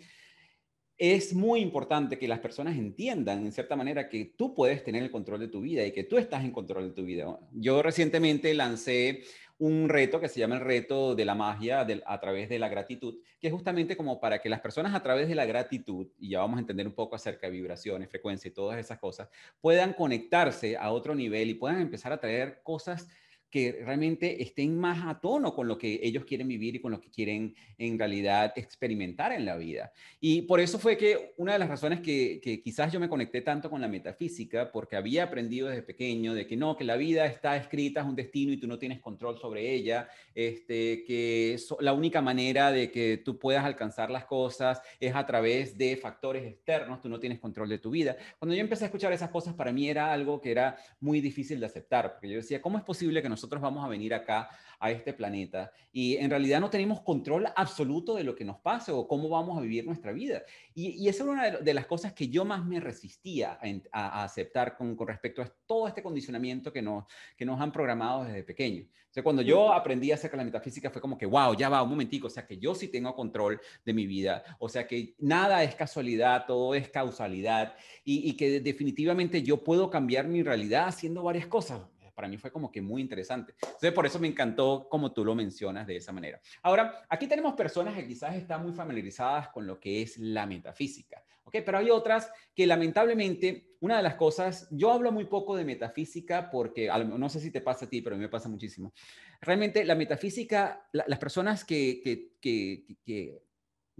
es 1.01 1.33
muy 1.33 1.61
importante 1.61 2.19
que 2.19 2.27
las 2.27 2.37
personas 2.37 2.77
entiendan, 2.77 3.43
en 3.43 3.51
cierta 3.51 3.75
manera, 3.75 4.07
que 4.07 4.35
tú 4.37 4.53
puedes 4.53 4.83
tener 4.83 5.01
el 5.01 5.09
control 5.09 5.39
de 5.39 5.47
tu 5.47 5.59
vida 5.59 5.83
y 5.83 5.91
que 5.91 6.03
tú 6.03 6.19
estás 6.19 6.43
en 6.43 6.51
control 6.51 6.89
de 6.89 6.93
tu 6.93 7.03
vida. 7.03 7.39
Yo 7.53 7.81
recientemente 7.81 8.53
lancé 8.53 9.23
un 9.57 9.89
reto 9.89 10.19
que 10.19 10.29
se 10.29 10.39
llama 10.39 10.57
el 10.57 10.61
reto 10.61 11.15
de 11.15 11.25
la 11.25 11.33
magia 11.33 11.87
a 12.05 12.19
través 12.19 12.49
de 12.49 12.59
la 12.59 12.69
gratitud, 12.69 13.15
que 13.39 13.47
es 13.47 13.53
justamente 13.53 13.97
como 13.97 14.19
para 14.19 14.43
que 14.43 14.49
las 14.49 14.59
personas 14.59 14.93
a 14.93 15.01
través 15.01 15.27
de 15.27 15.33
la 15.33 15.47
gratitud, 15.47 16.05
y 16.19 16.29
ya 16.29 16.39
vamos 16.39 16.57
a 16.57 16.61
entender 16.61 16.85
un 16.85 16.93
poco 16.93 17.15
acerca 17.15 17.47
de 17.47 17.53
vibraciones, 17.53 18.07
frecuencia 18.07 18.49
y 18.49 18.53
todas 18.53 18.77
esas 18.77 18.99
cosas, 18.99 19.27
puedan 19.59 19.93
conectarse 19.93 20.77
a 20.77 20.91
otro 20.91 21.15
nivel 21.15 21.49
y 21.49 21.55
puedan 21.55 21.81
empezar 21.81 22.13
a 22.13 22.19
traer 22.19 22.61
cosas 22.61 23.07
que 23.51 23.81
realmente 23.83 24.41
estén 24.41 24.79
más 24.79 25.05
a 25.05 25.19
tono 25.19 25.53
con 25.53 25.67
lo 25.67 25.77
que 25.77 25.99
ellos 26.01 26.23
quieren 26.23 26.47
vivir 26.47 26.75
y 26.75 26.79
con 26.79 26.91
lo 26.91 27.01
que 27.01 27.09
quieren 27.09 27.53
en 27.77 27.99
realidad 27.99 28.53
experimentar 28.55 29.33
en 29.33 29.45
la 29.45 29.57
vida. 29.57 29.91
Y 30.21 30.43
por 30.43 30.61
eso 30.61 30.79
fue 30.79 30.97
que 30.97 31.33
una 31.37 31.53
de 31.53 31.59
las 31.59 31.67
razones 31.67 31.99
que, 31.99 32.39
quizás 32.63 32.93
yo 32.93 32.99
me 32.99 33.09
conecté 33.09 33.41
tanto 33.41 33.69
con 33.69 33.81
la 33.81 33.89
metafísica, 33.89 34.71
porque 34.71 34.95
había 34.95 35.25
aprendido 35.25 35.67
desde 35.67 35.81
pequeño 35.81 36.33
de 36.33 36.47
que 36.47 36.55
no, 36.55 36.77
que 36.77 36.85
la 36.85 36.95
vida 36.95 37.25
está 37.25 37.57
escrita, 37.57 37.99
es 37.99 38.07
un 38.07 38.15
destino 38.15 38.53
y 38.53 38.57
tú 38.57 38.67
no 38.67 38.79
tienes 38.79 39.01
control 39.01 39.37
sobre 39.37 39.73
ella, 39.73 40.07
este, 40.33 41.03
que 41.03 41.57
la 41.81 41.91
única 41.91 42.21
manera 42.21 42.71
de 42.71 42.89
que 42.89 43.17
tú 43.17 43.37
puedas 43.37 43.65
alcanzar 43.65 44.09
las 44.09 44.23
cosas 44.25 44.81
es 44.99 45.13
a 45.13 45.25
través 45.25 45.77
de 45.77 45.97
factores 45.97 46.45
externos, 46.45 47.01
tú 47.01 47.09
no 47.09 47.19
tienes 47.19 47.39
control 47.39 47.67
de 47.67 47.79
tu 47.79 47.91
vida. 47.91 48.15
Cuando 48.39 48.55
yo 48.55 48.61
empecé 48.61 48.85
a 48.85 48.87
escuchar 48.87 49.11
esas 49.11 49.29
cosas, 49.29 49.55
para 49.55 49.73
mí 49.73 49.89
era 49.89 50.13
algo 50.13 50.39
que 50.39 50.51
era 50.51 50.77
muy 51.01 51.19
difícil 51.19 51.59
de 51.59 51.65
aceptar, 51.65 52.13
porque 52.13 52.29
yo 52.29 52.37
decía, 52.37 52.61
¿cómo 52.61 52.77
es 52.77 52.83
posible 52.85 53.21
que 53.21 53.27
nosotros 53.27 53.40
nosotros 53.41 53.61
vamos 53.61 53.83
a 53.83 53.87
venir 53.87 54.13
acá 54.13 54.49
a 54.79 54.91
este 54.91 55.13
planeta 55.13 55.71
y 55.91 56.15
en 56.17 56.29
realidad 56.29 56.59
no 56.59 56.69
tenemos 56.69 57.01
control 57.01 57.47
absoluto 57.55 58.15
de 58.15 58.23
lo 58.23 58.35
que 58.35 58.45
nos 58.45 58.57
pase 58.59 58.91
o 58.91 59.07
cómo 59.07 59.29
vamos 59.29 59.57
a 59.57 59.61
vivir 59.61 59.83
nuestra 59.83 60.11
vida. 60.11 60.43
Y, 60.75 60.89
y 60.89 61.07
esa 61.07 61.23
era 61.23 61.31
una 61.31 61.51
de, 61.51 61.73
las 61.73 61.87
cosas 61.87 62.13
que 62.13 62.29
yo 62.29 62.45
más 62.45 62.63
me 62.65 62.79
resistía 62.79 63.59
a, 63.91 64.23
aceptar 64.23 64.75
con, 64.77 64.95
con, 64.95 65.07
respecto 65.07 65.41
a 65.41 65.51
todo 65.65 65.87
este 65.87 66.03
condicionamiento 66.03 66.71
que 66.71 66.81
nos, 66.81 67.05
que 67.35 67.45
nos 67.45 67.59
han 67.59 67.71
programado 67.71 68.25
desde 68.25 68.43
pequeño. 68.43 68.83
O 68.83 69.13
sea, 69.13 69.23
cuando 69.23 69.41
yo 69.41 69.73
aprendí 69.73 70.11
acerca 70.11 70.37
de 70.37 70.43
la 70.43 70.45
metafísica 70.45 70.89
fue 70.89 71.01
como 71.01 71.17
que, 71.17 71.25
wow, 71.25 71.55
ya 71.55 71.67
va, 71.67 71.83
un 71.83 71.89
momentico, 71.89 72.27
o 72.27 72.29
sea, 72.29 72.45
que 72.45 72.57
yo 72.57 72.73
sí 72.73 72.87
tengo 72.87 73.15
control 73.15 73.59
de 73.83 73.93
mi 73.93 74.05
vida, 74.07 74.43
o 74.59 74.69
sea, 74.69 74.87
que 74.87 75.15
nada 75.19 75.63
es 75.63 75.75
casualidad, 75.75 76.45
todo 76.47 76.73
es 76.75 76.89
causalidad 76.89 77.75
y, 78.03 78.29
y 78.29 78.33
que 78.37 78.61
definitivamente 78.61 79.43
yo 79.43 79.63
puedo 79.63 79.89
cambiar 79.89 80.27
mi 80.27 80.43
realidad 80.43 80.87
haciendo 80.87 81.23
varias 81.23 81.47
cosas 81.47 81.81
para 82.21 82.29
mí 82.29 82.37
fue 82.37 82.51
como 82.51 82.71
que 82.71 82.83
muy 82.83 83.01
interesante. 83.01 83.55
Entonces, 83.59 83.91
por 83.93 84.05
eso 84.05 84.19
me 84.19 84.27
encantó 84.27 84.87
como 84.87 85.11
tú 85.11 85.25
lo 85.25 85.33
mencionas 85.33 85.87
de 85.87 85.95
esa 85.95 86.11
manera. 86.11 86.39
Ahora, 86.61 87.03
aquí 87.09 87.25
tenemos 87.25 87.55
personas 87.55 87.95
que 87.95 88.05
quizás 88.05 88.35
están 88.35 88.61
muy 88.61 88.73
familiarizadas 88.73 89.49
con 89.49 89.65
lo 89.65 89.79
que 89.79 90.03
es 90.03 90.19
la 90.19 90.45
metafísica, 90.45 91.25
¿ok? 91.45 91.57
Pero 91.65 91.79
hay 91.79 91.89
otras 91.89 92.31
que 92.53 92.67
lamentablemente, 92.67 93.75
una 93.79 93.97
de 93.97 94.03
las 94.03 94.13
cosas, 94.13 94.67
yo 94.69 94.91
hablo 94.91 95.11
muy 95.11 95.25
poco 95.25 95.55
de 95.55 95.65
metafísica 95.65 96.51
porque, 96.51 96.91
no 97.17 97.27
sé 97.27 97.39
si 97.39 97.49
te 97.49 97.61
pasa 97.61 97.85
a 97.85 97.89
ti, 97.89 98.03
pero 98.03 98.15
a 98.15 98.19
mí 98.19 98.23
me 98.23 98.29
pasa 98.29 98.47
muchísimo. 98.47 98.93
Realmente 99.41 99.83
la 99.83 99.95
metafísica, 99.95 100.87
las 100.91 101.17
personas 101.17 101.65
que, 101.65 102.01
que, 102.03 102.33
que, 102.39 103.41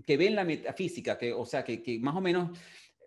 que, 0.05 0.17
ven 0.17 0.35
la 0.35 0.43
metafísica, 0.43 1.17
que, 1.17 1.33
o 1.33 1.47
sea, 1.47 1.63
que, 1.63 1.81
que 1.81 1.97
más 1.97 2.15
o 2.15 2.21
menos 2.21 2.55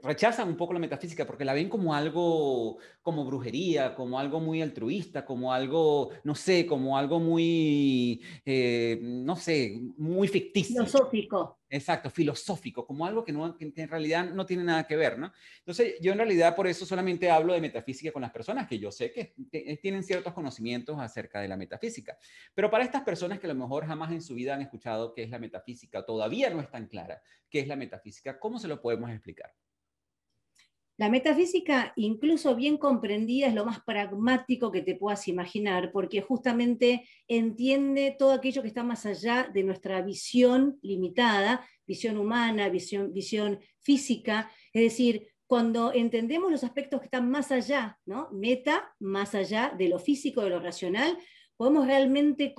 rechazan 0.04 0.48
un 0.48 0.56
poco 0.56 0.72
la 0.72 0.78
metafísica 0.78 1.26
porque 1.26 1.44
la 1.44 1.54
ven 1.54 1.68
como 1.68 1.94
algo, 1.94 2.78
como 3.02 3.24
brujería, 3.24 3.94
como 3.94 4.18
algo 4.18 4.38
muy 4.38 4.62
altruista, 4.62 5.24
como 5.24 5.52
algo, 5.52 6.10
no 6.22 6.34
sé, 6.34 6.66
como 6.66 6.96
algo 6.96 7.18
muy, 7.18 8.22
eh, 8.44 8.98
no 9.02 9.34
sé, 9.36 9.80
muy 9.96 10.28
ficticio. 10.28 10.84
Filosófico. 10.84 11.58
Exacto, 11.70 12.08
filosófico, 12.08 12.86
como 12.86 13.04
algo 13.04 13.24
que, 13.24 13.32
no, 13.32 13.56
que 13.56 13.72
en 13.74 13.88
realidad 13.88 14.30
no 14.30 14.46
tiene 14.46 14.62
nada 14.62 14.86
que 14.86 14.94
ver, 14.96 15.18
¿no? 15.18 15.32
Entonces, 15.58 15.94
yo 16.00 16.12
en 16.12 16.18
realidad 16.18 16.54
por 16.54 16.68
eso 16.68 16.86
solamente 16.86 17.28
hablo 17.28 17.52
de 17.52 17.60
metafísica 17.60 18.12
con 18.12 18.22
las 18.22 18.30
personas 18.30 18.68
que 18.68 18.78
yo 18.78 18.92
sé 18.92 19.10
que 19.10 19.34
tienen 19.82 20.04
ciertos 20.04 20.34
conocimientos 20.34 21.00
acerca 21.00 21.40
de 21.40 21.48
la 21.48 21.56
metafísica. 21.56 22.16
Pero 22.54 22.70
para 22.70 22.84
estas 22.84 23.02
personas 23.02 23.40
que 23.40 23.46
a 23.46 23.52
lo 23.52 23.58
mejor 23.58 23.86
jamás 23.86 24.12
en 24.12 24.22
su 24.22 24.34
vida 24.34 24.54
han 24.54 24.62
escuchado 24.62 25.12
qué 25.14 25.24
es 25.24 25.30
la 25.30 25.40
metafísica, 25.40 26.04
todavía 26.04 26.48
no 26.50 26.60
es 26.60 26.70
tan 26.70 26.86
clara 26.86 27.20
qué 27.50 27.60
es 27.60 27.66
la 27.66 27.76
metafísica, 27.76 28.38
¿cómo 28.38 28.58
se 28.60 28.68
lo 28.68 28.80
podemos 28.80 29.10
explicar? 29.10 29.52
La 30.96 31.08
metafísica, 31.08 31.92
incluso 31.96 32.54
bien 32.54 32.76
comprendida, 32.76 33.48
es 33.48 33.54
lo 33.54 33.64
más 33.64 33.82
pragmático 33.82 34.70
que 34.70 34.80
te 34.80 34.94
puedas 34.94 35.26
imaginar, 35.26 35.90
porque 35.90 36.22
justamente 36.22 37.08
entiende 37.26 38.14
todo 38.16 38.32
aquello 38.32 38.62
que 38.62 38.68
está 38.68 38.84
más 38.84 39.04
allá 39.04 39.50
de 39.52 39.64
nuestra 39.64 40.02
visión 40.02 40.78
limitada, 40.82 41.66
visión 41.84 42.16
humana, 42.16 42.68
visión, 42.68 43.60
física. 43.80 44.50
Es 44.72 44.82
decir, 44.82 45.26
cuando 45.48 45.92
entendemos 45.92 46.52
los 46.52 46.62
aspectos 46.62 47.00
que 47.00 47.06
están 47.06 47.28
más 47.28 47.50
allá, 47.50 47.98
¿no? 48.06 48.28
Meta, 48.30 48.94
más 49.00 49.34
allá 49.34 49.74
de 49.76 49.88
lo 49.88 49.98
físico, 49.98 50.42
de 50.42 50.50
lo 50.50 50.60
racional, 50.60 51.18
podemos 51.56 51.86
realmente 51.86 52.54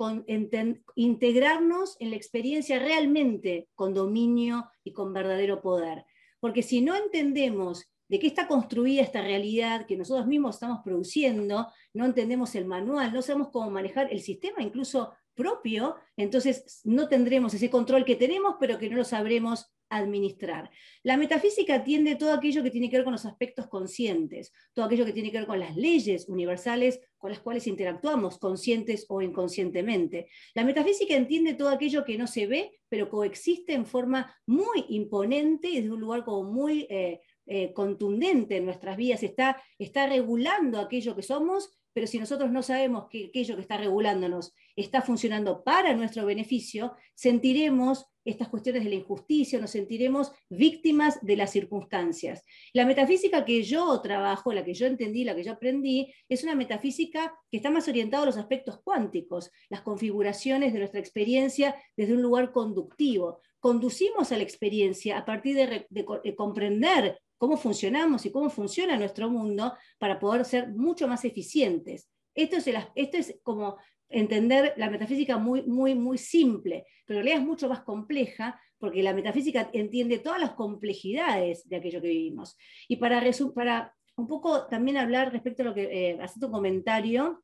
integrarnos 0.94 1.96
en 2.00 2.10
la 2.10 2.16
experiencia 2.16 2.78
realmente 2.78 3.68
con 3.74 3.94
dominio 3.94 4.70
y 4.84 4.92
con 4.92 5.14
verdadero 5.14 5.62
poder. 5.62 6.04
Porque 6.38 6.62
si 6.62 6.82
no 6.82 6.94
entendemos 6.94 7.86
de 8.08 8.18
qué 8.18 8.26
está 8.26 8.46
construida 8.46 9.02
esta 9.02 9.22
realidad 9.22 9.86
que 9.86 9.96
nosotros 9.96 10.26
mismos 10.26 10.56
estamos 10.56 10.80
produciendo, 10.84 11.68
no 11.94 12.04
entendemos 12.04 12.54
el 12.54 12.66
manual, 12.66 13.12
no 13.12 13.22
sabemos 13.22 13.48
cómo 13.52 13.70
manejar 13.70 14.12
el 14.12 14.20
sistema 14.20 14.62
incluso 14.62 15.12
propio, 15.34 15.96
entonces 16.16 16.80
no 16.84 17.08
tendremos 17.08 17.52
ese 17.54 17.70
control 17.70 18.04
que 18.04 18.16
tenemos, 18.16 18.56
pero 18.58 18.78
que 18.78 18.88
no 18.88 18.96
lo 18.96 19.04
sabremos 19.04 19.70
administrar. 19.88 20.70
La 21.02 21.16
metafísica 21.16 21.76
atiende 21.76 22.16
todo 22.16 22.32
aquello 22.32 22.62
que 22.62 22.70
tiene 22.70 22.90
que 22.90 22.96
ver 22.96 23.04
con 23.04 23.12
los 23.12 23.26
aspectos 23.26 23.68
conscientes, 23.68 24.52
todo 24.72 24.86
aquello 24.86 25.04
que 25.04 25.12
tiene 25.12 25.30
que 25.30 25.38
ver 25.38 25.46
con 25.46 25.60
las 25.60 25.76
leyes 25.76 26.28
universales 26.28 27.00
con 27.18 27.30
las 27.30 27.40
cuales 27.40 27.66
interactuamos, 27.66 28.38
conscientes 28.38 29.06
o 29.08 29.22
inconscientemente. 29.22 30.28
La 30.54 30.64
metafísica 30.64 31.14
entiende 31.14 31.54
todo 31.54 31.68
aquello 31.68 32.04
que 32.04 32.18
no 32.18 32.26
se 32.26 32.46
ve, 32.46 32.80
pero 32.88 33.08
coexiste 33.08 33.74
en 33.74 33.86
forma 33.86 34.34
muy 34.46 34.84
imponente 34.88 35.68
y 35.68 35.76
desde 35.76 35.92
un 35.92 36.00
lugar 36.00 36.24
como 36.24 36.50
muy 36.50 36.86
eh, 36.90 37.20
eh, 37.46 37.72
contundente 37.72 38.56
en 38.56 38.64
nuestras 38.64 38.96
vidas, 38.96 39.22
está, 39.22 39.62
está 39.78 40.06
regulando 40.06 40.80
aquello 40.80 41.14
que 41.14 41.22
somos, 41.22 41.70
pero 41.96 42.06
si 42.06 42.18
nosotros 42.18 42.50
no 42.50 42.62
sabemos 42.62 43.06
que 43.08 43.28
aquello 43.28 43.54
que 43.54 43.62
está 43.62 43.78
regulándonos 43.78 44.52
está 44.76 45.00
funcionando 45.00 45.64
para 45.64 45.94
nuestro 45.94 46.26
beneficio, 46.26 46.94
sentiremos 47.14 48.04
estas 48.22 48.48
cuestiones 48.48 48.84
de 48.84 48.90
la 48.90 48.96
injusticia, 48.96 49.58
nos 49.58 49.70
sentiremos 49.70 50.30
víctimas 50.50 51.18
de 51.24 51.36
las 51.36 51.52
circunstancias. 51.52 52.42
La 52.74 52.84
metafísica 52.84 53.46
que 53.46 53.62
yo 53.62 53.98
trabajo, 54.02 54.52
la 54.52 54.62
que 54.62 54.74
yo 54.74 54.86
entendí, 54.86 55.24
la 55.24 55.34
que 55.34 55.44
yo 55.44 55.52
aprendí, 55.52 56.12
es 56.28 56.42
una 56.42 56.54
metafísica 56.54 57.34
que 57.50 57.56
está 57.58 57.70
más 57.70 57.88
orientada 57.88 58.24
a 58.24 58.26
los 58.26 58.36
aspectos 58.36 58.80
cuánticos, 58.82 59.50
las 59.70 59.80
configuraciones 59.80 60.74
de 60.74 60.80
nuestra 60.80 61.00
experiencia 61.00 61.76
desde 61.96 62.12
un 62.12 62.20
lugar 62.20 62.52
conductivo. 62.52 63.40
Conducimos 63.58 64.32
a 64.32 64.36
la 64.36 64.42
experiencia 64.42 65.16
a 65.16 65.24
partir 65.24 65.86
de 65.88 66.34
comprender 66.34 67.18
cómo 67.36 67.56
funcionamos 67.56 68.26
y 68.26 68.32
cómo 68.32 68.50
funciona 68.50 68.96
nuestro 68.96 69.30
mundo 69.30 69.74
para 69.98 70.18
poder 70.18 70.44
ser 70.44 70.68
mucho 70.68 71.06
más 71.08 71.24
eficientes. 71.24 72.08
Esto 72.34 72.56
es, 72.56 73.38
como 73.42 73.76
entender 74.08 74.74
la 74.76 74.90
metafísica 74.90 75.36
muy, 75.38 75.62
muy, 75.62 75.94
muy 75.94 76.18
simple, 76.18 76.86
pero 77.04 77.20
en 77.20 77.24
realidad 77.24 77.42
es 77.42 77.48
mucho 77.48 77.68
más 77.68 77.80
compleja 77.80 78.60
porque 78.78 79.02
la 79.02 79.14
metafísica 79.14 79.70
entiende 79.72 80.18
todas 80.18 80.40
las 80.40 80.52
complejidades 80.52 81.66
de 81.68 81.76
aquello 81.76 82.00
que 82.00 82.08
vivimos. 82.08 82.56
Y 82.88 82.96
para, 82.96 83.22
para 83.54 83.94
un 84.16 84.26
poco 84.26 84.66
también 84.66 84.96
hablar 84.96 85.32
respecto 85.32 85.62
a 85.62 85.66
lo 85.66 85.74
que, 85.74 86.10
eh, 86.10 86.18
hacer 86.20 86.40
tu 86.40 86.50
comentario 86.50 87.42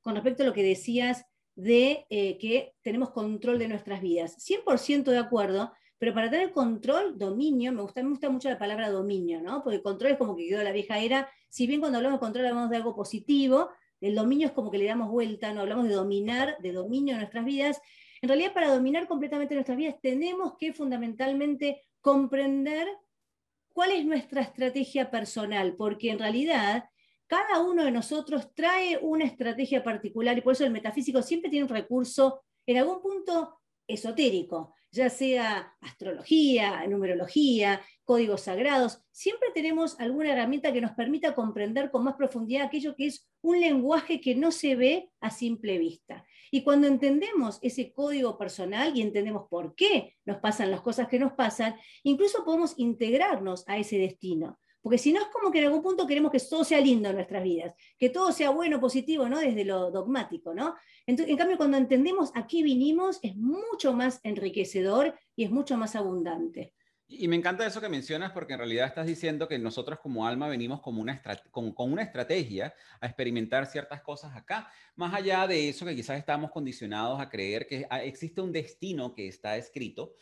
con 0.00 0.14
respecto 0.14 0.42
a 0.42 0.46
lo 0.46 0.52
que 0.52 0.62
decías 0.62 1.24
de 1.54 2.06
eh, 2.10 2.38
que 2.38 2.74
tenemos 2.82 3.10
control 3.10 3.58
de 3.58 3.68
nuestras 3.68 4.00
vidas. 4.00 4.36
100% 4.38 5.04
de 5.10 5.18
acuerdo, 5.18 5.72
pero 5.98 6.12
para 6.12 6.30
tener 6.30 6.52
control, 6.52 7.18
dominio, 7.18 7.72
me 7.72 7.82
gusta, 7.82 8.02
me 8.02 8.10
gusta 8.10 8.28
mucho 8.28 8.50
la 8.50 8.58
palabra 8.58 8.90
dominio, 8.90 9.40
¿no? 9.40 9.62
Porque 9.62 9.82
control 9.82 10.12
es 10.12 10.18
como 10.18 10.36
que 10.36 10.48
quedó 10.48 10.62
la 10.62 10.72
vieja 10.72 10.98
era, 10.98 11.30
si 11.48 11.66
bien 11.66 11.80
cuando 11.80 11.98
hablamos 11.98 12.20
de 12.20 12.24
control 12.24 12.46
hablamos 12.46 12.70
de 12.70 12.76
algo 12.76 12.94
positivo, 12.94 13.70
el 14.00 14.14
dominio 14.14 14.48
es 14.48 14.52
como 14.52 14.70
que 14.70 14.78
le 14.78 14.86
damos 14.86 15.10
vuelta, 15.10 15.52
no 15.52 15.62
hablamos 15.62 15.88
de 15.88 15.94
dominar, 15.94 16.58
de 16.60 16.72
dominio 16.72 17.14
de 17.14 17.20
nuestras 17.20 17.44
vidas. 17.44 17.80
En 18.20 18.28
realidad, 18.28 18.52
para 18.52 18.74
dominar 18.74 19.06
completamente 19.08 19.54
nuestras 19.54 19.76
vidas, 19.76 19.96
tenemos 20.02 20.54
que 20.58 20.72
fundamentalmente 20.72 21.82
comprender 22.00 22.88
cuál 23.72 23.92
es 23.92 24.04
nuestra 24.04 24.42
estrategia 24.42 25.10
personal, 25.10 25.76
porque 25.76 26.10
en 26.10 26.18
realidad 26.18 26.84
cada 27.26 27.60
uno 27.60 27.84
de 27.84 27.90
nosotros 27.90 28.54
trae 28.54 28.98
una 29.02 29.24
estrategia 29.24 29.82
particular 29.82 30.38
y 30.38 30.40
por 30.40 30.52
eso 30.52 30.64
el 30.64 30.70
metafísico 30.70 31.22
siempre 31.22 31.50
tiene 31.50 31.64
un 31.64 31.70
recurso 31.70 32.42
en 32.64 32.76
algún 32.78 33.00
punto 33.00 33.58
esotérico. 33.86 34.75
Ya 34.96 35.10
sea 35.10 35.74
astrología, 35.80 36.84
numerología, 36.86 37.80
códigos 38.04 38.42
sagrados, 38.42 39.02
siempre 39.12 39.50
tenemos 39.54 39.98
alguna 40.00 40.32
herramienta 40.32 40.72
que 40.72 40.80
nos 40.80 40.92
permita 40.92 41.34
comprender 41.34 41.90
con 41.90 42.04
más 42.04 42.14
profundidad 42.14 42.66
aquello 42.66 42.96
que 42.96 43.06
es 43.06 43.28
un 43.42 43.60
lenguaje 43.60 44.20
que 44.20 44.34
no 44.34 44.50
se 44.50 44.74
ve 44.74 45.10
a 45.20 45.30
simple 45.30 45.78
vista. 45.78 46.24
Y 46.50 46.62
cuando 46.62 46.86
entendemos 46.86 47.58
ese 47.62 47.92
código 47.92 48.38
personal 48.38 48.96
y 48.96 49.02
entendemos 49.02 49.46
por 49.48 49.74
qué 49.74 50.14
nos 50.24 50.38
pasan 50.38 50.70
las 50.70 50.80
cosas 50.80 51.08
que 51.08 51.18
nos 51.18 51.32
pasan, 51.32 51.76
incluso 52.02 52.44
podemos 52.44 52.74
integrarnos 52.78 53.64
a 53.68 53.78
ese 53.78 53.98
destino. 53.98 54.58
Porque 54.86 54.98
si 54.98 55.12
no 55.12 55.20
es 55.20 55.26
como 55.32 55.50
que 55.50 55.58
en 55.58 55.64
algún 55.64 55.82
punto 55.82 56.06
queremos 56.06 56.30
que 56.30 56.38
todo 56.38 56.62
sea 56.62 56.80
lindo 56.80 57.08
en 57.08 57.16
nuestras 57.16 57.42
vidas, 57.42 57.74
que 57.98 58.08
todo 58.08 58.30
sea 58.30 58.50
bueno, 58.50 58.78
positivo, 58.78 59.28
¿no? 59.28 59.40
Desde 59.40 59.64
lo 59.64 59.90
dogmático, 59.90 60.54
¿no? 60.54 60.76
en 61.08 61.36
cambio, 61.36 61.56
cuando 61.56 61.76
entendemos 61.76 62.30
a 62.36 62.46
qué 62.46 62.62
vinimos, 62.62 63.18
es 63.20 63.34
mucho 63.34 63.94
más 63.94 64.20
enriquecedor 64.22 65.18
y 65.34 65.42
es 65.42 65.50
mucho 65.50 65.76
más 65.76 65.96
abundante. 65.96 66.72
Y 67.08 67.26
me 67.26 67.34
encanta 67.34 67.66
eso 67.66 67.80
que 67.80 67.88
mencionas 67.88 68.30
porque 68.30 68.52
en 68.52 68.60
realidad 68.60 68.86
estás 68.86 69.08
diciendo 69.08 69.48
que 69.48 69.58
nosotros 69.58 69.98
como 69.98 70.24
alma 70.24 70.46
venimos 70.46 70.80
como 70.80 71.02
una 71.02 71.20
con, 71.50 71.72
con, 71.72 71.92
una 71.92 72.04
estrategia 72.04 72.72
a 73.00 73.06
experimentar 73.06 73.66
ciertas 73.66 74.02
cosas 74.02 74.36
acá, 74.36 74.70
más 74.94 75.12
allá 75.12 75.48
de 75.48 75.68
eso 75.68 75.84
que 75.84 75.96
quizás 75.96 76.16
estamos 76.16 76.52
condicionados 76.52 77.20
a 77.20 77.28
creer 77.28 77.66
que 77.66 77.88
existe 78.04 78.40
un 78.40 78.52
destino 78.52 79.14
que 79.14 79.26
está 79.26 79.56
escrito 79.56 80.14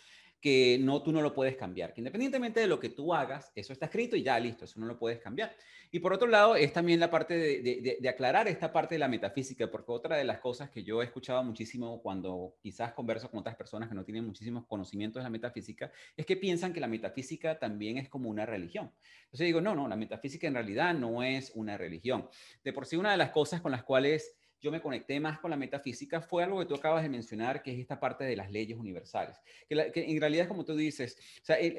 que 0.44 0.76
no, 0.78 1.02
tú 1.02 1.10
no 1.10 1.22
lo 1.22 1.32
puedes 1.32 1.56
cambiar, 1.56 1.94
que 1.94 2.02
independientemente 2.02 2.60
de 2.60 2.66
lo 2.66 2.78
que 2.78 2.90
tú 2.90 3.14
hagas, 3.14 3.50
eso 3.54 3.72
está 3.72 3.86
escrito 3.86 4.14
y 4.14 4.22
ya 4.22 4.38
listo, 4.38 4.66
eso 4.66 4.78
no 4.78 4.84
lo 4.84 4.98
puedes 4.98 5.18
cambiar. 5.18 5.56
Y 5.90 6.00
por 6.00 6.12
otro 6.12 6.28
lado, 6.28 6.54
es 6.54 6.70
también 6.70 7.00
la 7.00 7.10
parte 7.10 7.32
de, 7.38 7.98
de, 7.98 8.08
aclarar 8.10 8.46
esta 8.46 8.70
parte 8.70 8.96
de 8.96 8.98
la 8.98 9.08
metafísica, 9.08 9.70
porque 9.70 9.90
otra 9.90 10.18
de 10.18 10.24
las 10.24 10.40
cosas 10.40 10.68
que 10.68 10.84
yo 10.84 11.00
he 11.00 11.06
escuchado 11.06 11.42
muchísimo 11.42 12.02
cuando 12.02 12.56
quizás 12.60 12.92
converso 12.92 13.30
con 13.30 13.40
otras 13.40 13.56
personas 13.56 13.88
que 13.88 13.94
no 13.94 14.04
tienen 14.04 14.26
muchísimos 14.26 14.66
conocimientos 14.66 15.20
de 15.20 15.24
la 15.24 15.30
metafísica, 15.30 15.90
es 16.14 16.26
que 16.26 16.36
piensan 16.36 16.74
que 16.74 16.80
la 16.80 16.88
metafísica 16.88 17.58
también 17.58 17.96
es 17.96 18.10
como 18.10 18.28
una 18.28 18.44
religión. 18.44 18.92
Entonces 19.22 19.46
digo, 19.46 19.62
no, 19.62 19.74
no, 19.74 19.88
la 19.88 19.96
metafísica 19.96 20.46
en 20.46 20.52
realidad 20.52 20.92
no 20.92 21.22
es 21.22 21.52
una 21.54 21.78
religión. 21.78 22.28
De 22.62 22.74
por 22.74 22.84
sí, 22.84 22.96
una 22.96 23.12
de 23.12 23.16
las 23.16 23.30
cosas 23.30 23.62
con 23.62 23.72
las 23.72 23.82
cuales 23.82 24.36
yo 24.64 24.72
me 24.72 24.80
conecté 24.80 25.20
más 25.20 25.38
con 25.40 25.50
la 25.50 25.58
metafísica 25.58 26.22
fue 26.22 26.42
algo 26.42 26.58
que 26.58 26.64
tú 26.64 26.74
acabas 26.74 27.02
de 27.02 27.10
mencionar, 27.10 27.62
que 27.62 27.70
es 27.70 27.78
esta 27.78 28.00
parte 28.00 28.24
de 28.24 28.34
las 28.34 28.50
leyes 28.50 28.78
universales. 28.78 29.36
Que, 29.68 29.92
en 29.94 30.18
realidad, 30.18 30.48
como 30.48 30.64
tú 30.64 30.74
dices, 30.74 31.18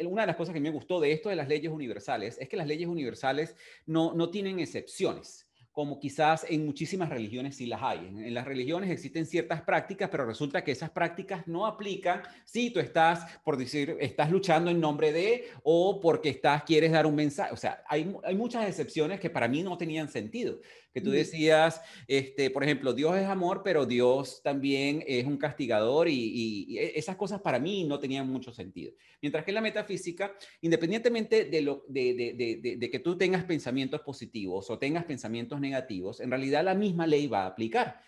una 0.05 0.21
de 0.21 0.27
las 0.27 0.35
cosas 0.35 0.53
que 0.53 0.59
me 0.59 0.69
gustó 0.69 0.99
de 0.99 1.11
esto 1.11 1.29
de 1.29 1.35
las 1.35 1.47
leyes 1.47 1.71
universales 1.71 2.37
es 2.39 2.47
que 2.47 2.55
las 2.55 2.67
leyes 2.67 2.87
universales 2.87 3.55
no, 3.87 4.13
no 4.13 4.29
tienen 4.29 4.59
excepciones 4.59 5.49
como 5.71 5.99
quizás 5.99 6.45
en 6.47 6.65
muchísimas 6.65 7.09
religiones 7.09 7.57
sí 7.57 7.65
las 7.65 7.83
hay. 7.83 7.97
En, 7.97 8.33
las 8.33 8.45
religiones 8.45 8.89
existen 8.89 9.25
ciertas 9.25 9.61
prácticas, 9.61 10.09
pero 10.09 10.25
resulta 10.25 10.63
que 10.63 10.71
esas 10.71 10.89
prácticas 10.89 11.45
no 11.47 11.65
aplican 11.65 12.21
si 12.45 12.69
tú 12.69 12.79
estás, 12.79 13.25
por 13.43 13.57
decir, 13.57 13.97
estás 13.99 14.31
luchando 14.31 14.71
en 14.71 14.79
nombre 14.79 15.11
de 15.11 15.49
o 15.63 15.99
porque 15.99 16.29
estás, 16.29 16.63
quieres 16.63 16.93
dar 16.93 17.05
un 17.05 17.15
mensaje. 17.15 17.53
O 17.53 17.57
sea, 17.57 17.83
hay, 17.89 18.15
hay 18.23 18.35
muchas 18.35 18.65
excepciones 18.69 19.19
que 19.19 19.29
para 19.29 19.49
mí 19.49 19.63
no 19.63 19.77
tenían 19.77 20.07
sentido 20.07 20.59
que 20.95 21.01
tú 21.01 21.11
decías, 21.11 21.81
este, 22.07 22.49
por 22.49 22.63
ejemplo, 22.63 22.93
Dios 22.93 23.17
es 23.17 23.25
amor, 23.25 23.63
pero 23.65 23.85
Dios 23.85 24.41
también 24.41 25.03
es 25.05 25.25
un 25.25 25.35
castigador 25.35 26.07
y, 26.07 26.77
e, 26.79 26.97
esas 26.97 27.17
cosas 27.17 27.41
para 27.41 27.59
mí 27.59 27.83
no 27.83 27.99
tenían 27.99 28.29
mucho 28.29 28.53
sentido. 28.53 28.93
Mientras 29.21 29.43
que 29.43 29.51
en 29.51 29.55
la 29.55 29.61
metafísica, 29.61 30.33
independientemente 30.61 31.43
de, 31.43 31.61
lo, 31.61 31.83
de, 31.89 32.77
de, 32.79 32.89
que 32.89 32.99
tú 32.99 33.17
tengas 33.17 33.43
pensamientos 33.43 33.99
positivos 34.03 34.69
o 34.69 34.79
tengas 34.79 35.03
pensamientos 35.03 35.59
negativos, 35.59 36.21
en 36.21 36.29
realidad 36.29 36.63
la 36.63 36.75
misma 36.75 37.05
ley 37.05 37.27
va 37.27 37.43
a 37.43 37.47
aplicar. 37.47 37.99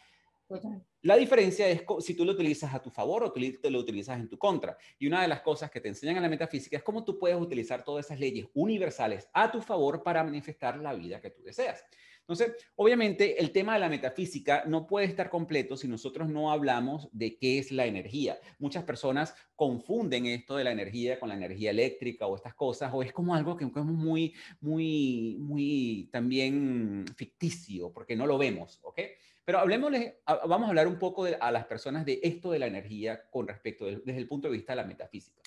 La 1.01 1.17
diferencia 1.17 1.67
es 1.67 1.83
si 1.99 2.13
tú 2.13 2.23
lo 2.23 2.31
utilizas 2.31 2.73
a 2.73 2.81
tu 2.81 2.89
favor 2.89 3.21
o 3.21 3.33
tú 3.33 3.41
lo 3.69 3.79
utilizas 3.79 4.17
en 4.17 4.29
tu 4.29 4.37
contra. 4.37 4.77
Y 4.97 5.07
una 5.07 5.21
de 5.21 5.27
las 5.27 5.41
cosas 5.41 5.69
que 5.69 5.81
te 5.81 5.89
enseñan 5.89 6.15
en 6.15 6.23
la 6.23 6.29
metafísica 6.29 6.77
es 6.77 6.83
cómo 6.83 7.03
tú 7.03 7.19
puedes 7.19 7.37
utilizar 7.37 7.83
todas 7.83 8.05
esas 8.05 8.17
leyes 8.17 8.47
universales 8.53 9.27
a 9.33 9.51
tu 9.51 9.61
favor 9.61 10.03
para 10.03 10.23
manifestar 10.23 10.77
la 10.77 10.93
vida 10.93 11.19
que 11.19 11.31
tú 11.31 11.43
deseas. 11.43 11.83
Entonces, 12.27 12.57
obviamente, 12.75 13.39
el 13.39 13.51
tema 13.51 13.75
de 13.75 13.79
la 13.79 13.87
metafísica 13.87 14.63
no 14.65 14.85
puede 14.85 15.05
estar 15.05 15.29
completo 15.29 15.77
si 15.77 15.87
nosotros 15.87 16.27
no 16.27 16.51
hablamos 16.51 17.07
de 17.13 17.37
qué 17.37 17.57
es 17.57 17.71
la 17.71 17.85
energía. 17.85 18.37
Muchas 18.59 18.83
personas 18.83 19.33
confunden 19.55 20.25
esto 20.25 20.57
de 20.57 20.65
la 20.65 20.73
energía 20.73 21.21
con 21.21 21.29
la 21.29 21.35
energía 21.35 21.71
eléctrica 21.71 22.27
o 22.27 22.35
estas 22.35 22.53
cosas, 22.53 22.91
o 22.93 23.01
es 23.01 23.13
como 23.13 23.33
algo 23.33 23.55
que 23.55 23.63
es 23.63 23.71
muy, 23.73 24.35
muy, 24.59 25.37
muy 25.39 26.09
también 26.11 27.05
ficticio, 27.15 27.93
porque 27.93 28.17
no 28.17 28.27
lo 28.27 28.37
vemos, 28.37 28.81
¿ok? 28.83 28.99
Pero 29.45 29.59
hablemos, 29.59 29.93
vamos 30.25 30.65
a 30.65 30.69
hablar 30.69 30.87
un 30.89 30.99
poco 30.99 31.25
a 31.39 31.51
las 31.53 31.65
personas 31.65 32.05
de 32.05 32.19
esto 32.21 32.51
de 32.51 32.59
la 32.59 32.67
energía 32.67 33.29
con 33.29 33.47
respecto, 33.47 33.85
desde 33.85 34.17
el 34.17 34.27
punto 34.27 34.49
de 34.49 34.57
vista 34.57 34.73
de 34.73 34.81
la 34.81 34.83
metafísica. 34.83 35.41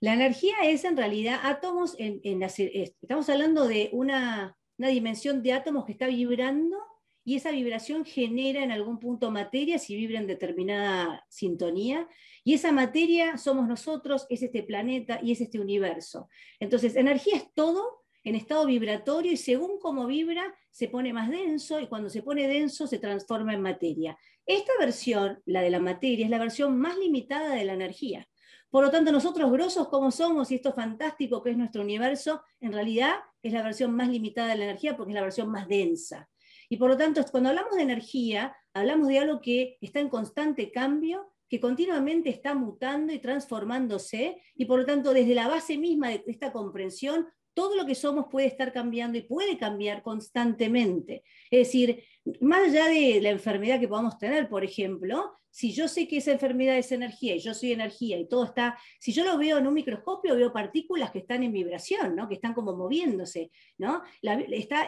La 0.00 0.14
energía 0.14 0.56
es 0.64 0.84
en 0.84 0.96
realidad 0.96 1.38
átomos, 1.44 1.94
en, 2.00 2.20
en, 2.24 2.42
estamos 2.42 3.28
hablando 3.28 3.68
de 3.68 3.88
una, 3.92 4.58
una 4.78 4.88
dimensión 4.88 5.42
de 5.42 5.52
átomos 5.52 5.84
que 5.84 5.92
está 5.92 6.06
vibrando 6.06 6.78
y 7.24 7.36
esa 7.36 7.50
vibración 7.50 8.06
genera 8.06 8.62
en 8.62 8.72
algún 8.72 8.98
punto 8.98 9.30
materia 9.30 9.78
si 9.78 9.94
vibra 9.94 10.18
en 10.18 10.26
determinada 10.26 11.26
sintonía. 11.28 12.08
Y 12.42 12.54
esa 12.54 12.72
materia 12.72 13.36
somos 13.36 13.68
nosotros, 13.68 14.26
es 14.30 14.42
este 14.42 14.62
planeta 14.62 15.20
y 15.22 15.32
es 15.32 15.40
este 15.42 15.60
universo. 15.60 16.30
Entonces, 16.58 16.96
energía 16.96 17.36
es 17.36 17.52
todo 17.52 18.04
en 18.24 18.34
estado 18.34 18.64
vibratorio 18.64 19.32
y 19.32 19.36
según 19.36 19.78
cómo 19.78 20.06
vibra 20.06 20.54
se 20.70 20.88
pone 20.88 21.12
más 21.12 21.28
denso 21.28 21.80
y 21.80 21.86
cuando 21.86 22.08
se 22.08 22.22
pone 22.22 22.48
denso 22.48 22.86
se 22.86 22.98
transforma 22.98 23.52
en 23.52 23.60
materia. 23.60 24.16
Esta 24.46 24.72
versión, 24.78 25.42
la 25.44 25.60
de 25.60 25.70
la 25.70 25.80
materia, 25.80 26.24
es 26.24 26.30
la 26.30 26.38
versión 26.38 26.78
más 26.78 26.96
limitada 26.96 27.54
de 27.54 27.64
la 27.64 27.74
energía. 27.74 28.26
Por 28.70 28.84
lo 28.84 28.90
tanto, 28.90 29.12
nosotros 29.12 29.50
grosos 29.50 29.88
como 29.88 30.10
somos 30.10 30.50
y 30.50 30.56
esto 30.56 30.72
fantástico 30.72 31.42
que 31.42 31.50
es 31.50 31.56
nuestro 31.56 31.82
universo, 31.82 32.42
en 32.60 32.72
realidad 32.72 33.16
es 33.42 33.52
la 33.52 33.62
versión 33.62 33.94
más 33.94 34.08
limitada 34.08 34.48
de 34.48 34.56
la 34.56 34.64
energía 34.64 34.96
porque 34.96 35.12
es 35.12 35.14
la 35.14 35.22
versión 35.22 35.50
más 35.50 35.68
densa. 35.68 36.28
Y 36.68 36.76
por 36.76 36.90
lo 36.90 36.96
tanto, 36.96 37.24
cuando 37.30 37.48
hablamos 37.48 37.76
de 37.76 37.82
energía, 37.82 38.54
hablamos 38.74 39.08
de 39.08 39.18
algo 39.18 39.40
que 39.40 39.78
está 39.80 40.00
en 40.00 40.10
constante 40.10 40.70
cambio, 40.70 41.32
que 41.48 41.60
continuamente 41.60 42.28
está 42.28 42.54
mutando 42.54 43.12
y 43.12 43.20
transformándose, 43.20 44.42
y 44.54 44.66
por 44.66 44.80
lo 44.80 44.86
tanto, 44.86 45.14
desde 45.14 45.34
la 45.34 45.48
base 45.48 45.78
misma 45.78 46.08
de 46.08 46.24
esta 46.26 46.52
comprensión, 46.52 47.26
todo 47.54 47.74
lo 47.74 47.86
que 47.86 47.94
somos 47.94 48.26
puede 48.30 48.46
estar 48.46 48.72
cambiando 48.72 49.18
y 49.18 49.22
puede 49.22 49.56
cambiar 49.58 50.02
constantemente. 50.02 51.24
Es 51.50 51.66
decir, 51.66 52.04
más 52.40 52.68
allá 52.68 52.86
de 52.86 53.20
la 53.20 53.30
enfermedad 53.30 53.80
que 53.80 53.88
podamos 53.88 54.18
tener, 54.18 54.48
por 54.48 54.64
ejemplo, 54.64 55.32
si 55.50 55.72
yo 55.72 55.88
sé 55.88 56.06
que 56.06 56.18
esa 56.18 56.32
enfermedad 56.32 56.76
es 56.76 56.92
energía 56.92 57.34
y 57.34 57.40
yo 57.40 57.54
soy 57.54 57.72
energía 57.72 58.18
y 58.18 58.28
todo 58.28 58.44
está, 58.44 58.78
si 59.00 59.12
yo 59.12 59.24
lo 59.24 59.38
veo 59.38 59.58
en 59.58 59.66
un 59.66 59.74
microscopio, 59.74 60.36
veo 60.36 60.52
partículas 60.52 61.10
que 61.10 61.20
están 61.20 61.42
en 61.42 61.52
vibración, 61.52 62.14
¿no? 62.14 62.28
que 62.28 62.34
están 62.34 62.54
como 62.54 62.76
moviéndose. 62.76 63.50
¿no? 63.78 64.02
La, 64.22 64.38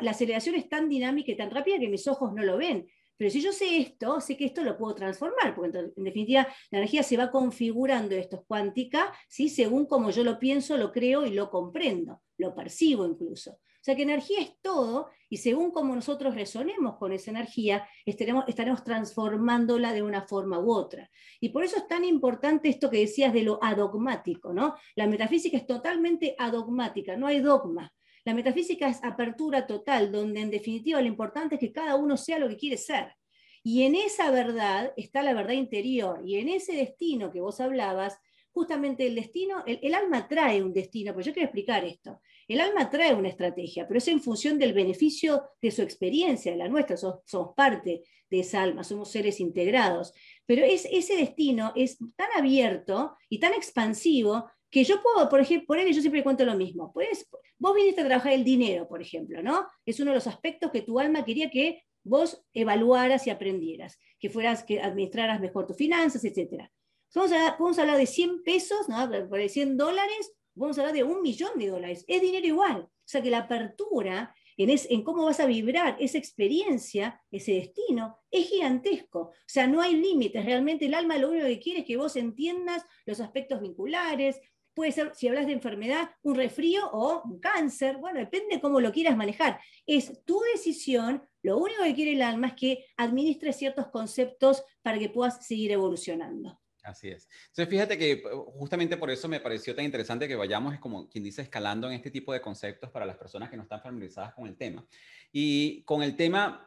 la 0.00 0.10
aceleración 0.10 0.54
es 0.54 0.68
tan 0.68 0.88
dinámica 0.88 1.32
y 1.32 1.36
tan 1.36 1.50
rápida 1.50 1.78
que 1.78 1.88
mis 1.88 2.06
ojos 2.06 2.32
no 2.32 2.42
lo 2.44 2.56
ven. 2.56 2.86
Pero 3.16 3.30
si 3.30 3.42
yo 3.42 3.52
sé 3.52 3.78
esto, 3.78 4.18
sé 4.20 4.34
que 4.36 4.46
esto 4.46 4.62
lo 4.62 4.78
puedo 4.78 4.94
transformar, 4.94 5.54
porque 5.54 5.78
en 5.78 6.04
definitiva 6.04 6.48
la 6.70 6.78
energía 6.78 7.02
se 7.02 7.18
va 7.18 7.30
configurando, 7.30 8.14
esto 8.14 8.36
es 8.36 8.42
cuántica, 8.46 9.12
¿sí? 9.28 9.50
según 9.50 9.84
como 9.84 10.10
yo 10.10 10.24
lo 10.24 10.38
pienso, 10.38 10.78
lo 10.78 10.90
creo 10.90 11.26
y 11.26 11.34
lo 11.34 11.50
comprendo, 11.50 12.22
lo 12.38 12.54
percibo 12.54 13.04
incluso. 13.04 13.58
O 13.80 13.82
sea 13.82 13.96
que 13.96 14.02
energía 14.02 14.40
es 14.42 14.60
todo 14.60 15.08
y 15.30 15.38
según 15.38 15.70
como 15.70 15.94
nosotros 15.94 16.34
resonemos 16.34 16.96
con 16.98 17.12
esa 17.12 17.30
energía, 17.30 17.88
estaremos, 18.04 18.44
estaremos 18.46 18.84
transformándola 18.84 19.94
de 19.94 20.02
una 20.02 20.22
forma 20.22 20.58
u 20.58 20.70
otra. 20.70 21.10
Y 21.40 21.48
por 21.48 21.64
eso 21.64 21.78
es 21.78 21.88
tan 21.88 22.04
importante 22.04 22.68
esto 22.68 22.90
que 22.90 22.98
decías 22.98 23.32
de 23.32 23.42
lo 23.42 23.58
adogmático, 23.62 24.52
¿no? 24.52 24.74
La 24.96 25.06
metafísica 25.06 25.56
es 25.56 25.66
totalmente 25.66 26.34
adogmática, 26.38 27.16
no 27.16 27.26
hay 27.26 27.40
dogma. 27.40 27.90
La 28.24 28.34
metafísica 28.34 28.86
es 28.86 29.02
apertura 29.02 29.66
total, 29.66 30.12
donde 30.12 30.40
en 30.40 30.50
definitiva 30.50 31.00
lo 31.00 31.08
importante 31.08 31.54
es 31.54 31.60
que 31.60 31.72
cada 31.72 31.96
uno 31.96 32.18
sea 32.18 32.38
lo 32.38 32.48
que 32.48 32.58
quiere 32.58 32.76
ser. 32.76 33.16
Y 33.62 33.84
en 33.84 33.94
esa 33.94 34.30
verdad 34.30 34.92
está 34.96 35.22
la 35.22 35.32
verdad 35.32 35.54
interior. 35.54 36.22
Y 36.24 36.36
en 36.36 36.48
ese 36.48 36.74
destino 36.74 37.30
que 37.30 37.40
vos 37.40 37.60
hablabas, 37.60 38.18
justamente 38.52 39.06
el 39.06 39.14
destino, 39.14 39.62
el, 39.66 39.94
alma 39.94 40.26
trae 40.28 40.62
un 40.62 40.72
destino, 40.72 41.12
pero 41.12 41.24
yo 41.24 41.32
quiero 41.32 41.46
explicar 41.46 41.84
esto. 41.84 42.20
El 42.50 42.60
alma 42.60 42.90
trae 42.90 43.14
una 43.14 43.28
estrategia, 43.28 43.86
pero 43.86 43.98
es 43.98 44.08
en 44.08 44.20
función 44.20 44.58
del 44.58 44.72
beneficio 44.72 45.44
de 45.62 45.70
su 45.70 45.82
experiencia, 45.82 46.50
de 46.50 46.58
la 46.58 46.66
nuestra. 46.66 46.96
Somos, 46.96 47.54
parte 47.54 48.02
de 48.28 48.40
esa 48.40 48.60
alma, 48.60 48.82
somos 48.82 49.08
seres 49.12 49.38
integrados. 49.38 50.12
Pero 50.46 50.64
es, 50.64 50.84
ese 50.90 51.14
destino 51.14 51.72
es 51.76 51.98
tan 52.16 52.26
abierto 52.36 53.16
y 53.28 53.38
tan 53.38 53.52
expansivo 53.52 54.50
que 54.68 54.82
yo 54.82 55.00
puedo, 55.00 55.28
por 55.28 55.38
ejemplo, 55.38 55.68
por 55.68 55.78
yo 55.78 56.00
siempre 56.00 56.24
cuento 56.24 56.44
lo 56.44 56.56
mismo. 56.56 56.92
Pues, 56.92 57.24
vos 57.56 57.72
viniste 57.72 58.00
a 58.00 58.06
trabajar 58.06 58.32
el 58.32 58.42
dinero, 58.42 58.88
por 58.88 59.00
ejemplo, 59.00 59.40
¿no? 59.44 59.68
Es 59.86 60.00
uno 60.00 60.10
de 60.10 60.16
los 60.16 60.26
aspectos 60.26 60.72
que 60.72 60.82
tu 60.82 60.98
alma 60.98 61.24
quería 61.24 61.50
que 61.50 61.84
vos 62.02 62.44
evaluaras 62.52 63.28
y 63.28 63.30
aprendieras, 63.30 63.96
que 64.18 64.28
fueras, 64.28 64.64
que 64.64 64.80
administraras 64.80 65.40
mejor 65.40 65.68
tus 65.68 65.76
finanzas, 65.76 66.24
etc. 66.24 66.68
Vamos 67.14 67.30
a, 67.30 67.56
podemos 67.56 67.78
hablar 67.78 67.96
de 67.96 68.06
100 68.06 68.42
pesos, 68.42 68.88
¿no? 68.88 69.06
de 69.06 69.48
100 69.48 69.76
dólares, 69.76 70.32
vamos 70.54 70.78
a 70.78 70.82
hablar 70.82 70.94
de 70.94 71.04
un 71.04 71.22
millón 71.22 71.58
de 71.58 71.68
dólares. 71.68 72.04
Es 72.06 72.20
dinero 72.20 72.46
igual. 72.46 72.80
O 72.82 72.88
sea 73.04 73.22
que 73.22 73.30
la 73.30 73.38
apertura 73.38 74.34
en, 74.56 74.70
en 74.70 75.02
cómo 75.02 75.24
vas 75.24 75.40
a 75.40 75.46
vibrar 75.46 75.96
esa 75.98 76.18
experiencia, 76.18 77.20
ese 77.30 77.52
destino, 77.52 78.18
es 78.30 78.48
gigantesco. 78.48 79.20
O 79.20 79.34
sea, 79.46 79.66
no 79.66 79.80
hay 79.80 79.96
límites. 79.96 80.44
Realmente 80.44 80.86
el 80.86 80.94
alma 80.94 81.18
lo 81.18 81.30
único 81.30 81.46
que 81.46 81.60
quiere 81.60 81.80
es 81.80 81.86
que 81.86 81.96
vos 81.96 82.16
entiendas 82.16 82.84
los 83.06 83.20
aspectos 83.20 83.60
vinculares, 83.60 84.40
puede 84.74 84.92
ser, 84.92 85.12
si 85.14 85.28
hablas 85.28 85.46
de 85.46 85.52
enfermedad, 85.52 86.10
un 86.22 86.34
resfrío 86.34 86.88
o 86.92 87.22
un 87.24 87.40
cáncer, 87.40 87.96
bueno, 87.96 88.20
depende 88.20 88.56
de 88.56 88.60
cómo 88.60 88.80
lo 88.80 88.92
quieras 88.92 89.16
manejar. 89.16 89.60
Es 89.86 90.24
tu 90.24 90.40
decisión, 90.52 91.22
lo 91.42 91.58
único 91.58 91.82
que 91.82 91.94
quiere 91.94 92.12
el 92.12 92.22
alma 92.22 92.48
es 92.48 92.54
que 92.54 92.86
administres 92.96 93.56
ciertos 93.56 93.88
conceptos 93.88 94.62
para 94.82 94.98
que 94.98 95.08
puedas 95.08 95.46
seguir 95.46 95.72
evolucionando. 95.72 96.59
Así 96.82 97.08
es. 97.08 97.28
Entonces, 97.48 97.68
fíjate 97.68 97.98
que 97.98 98.12
eh, 98.12 98.22
justamente 98.54 98.96
por 98.96 99.10
eso 99.10 99.28
me 99.28 99.40
pareció 99.40 99.74
tan 99.74 99.84
interesante 99.84 100.26
que 100.26 100.36
vayamos, 100.36 100.74
es 100.74 100.80
como 100.80 101.08
quien 101.08 101.24
dice, 101.24 101.42
escalando 101.42 101.88
en 101.88 101.94
este 101.94 102.10
tipo 102.10 102.32
de 102.32 102.40
conceptos 102.40 102.90
para 102.90 103.06
las 103.06 103.16
personas 103.16 103.50
que 103.50 103.56
no 103.56 103.62
están 103.62 103.82
familiarizadas 103.82 104.34
con 104.34 104.46
el 104.46 104.56
tema. 104.56 104.86
Y 105.32 105.82
con 105.82 106.02
el 106.02 106.16
tema, 106.16 106.66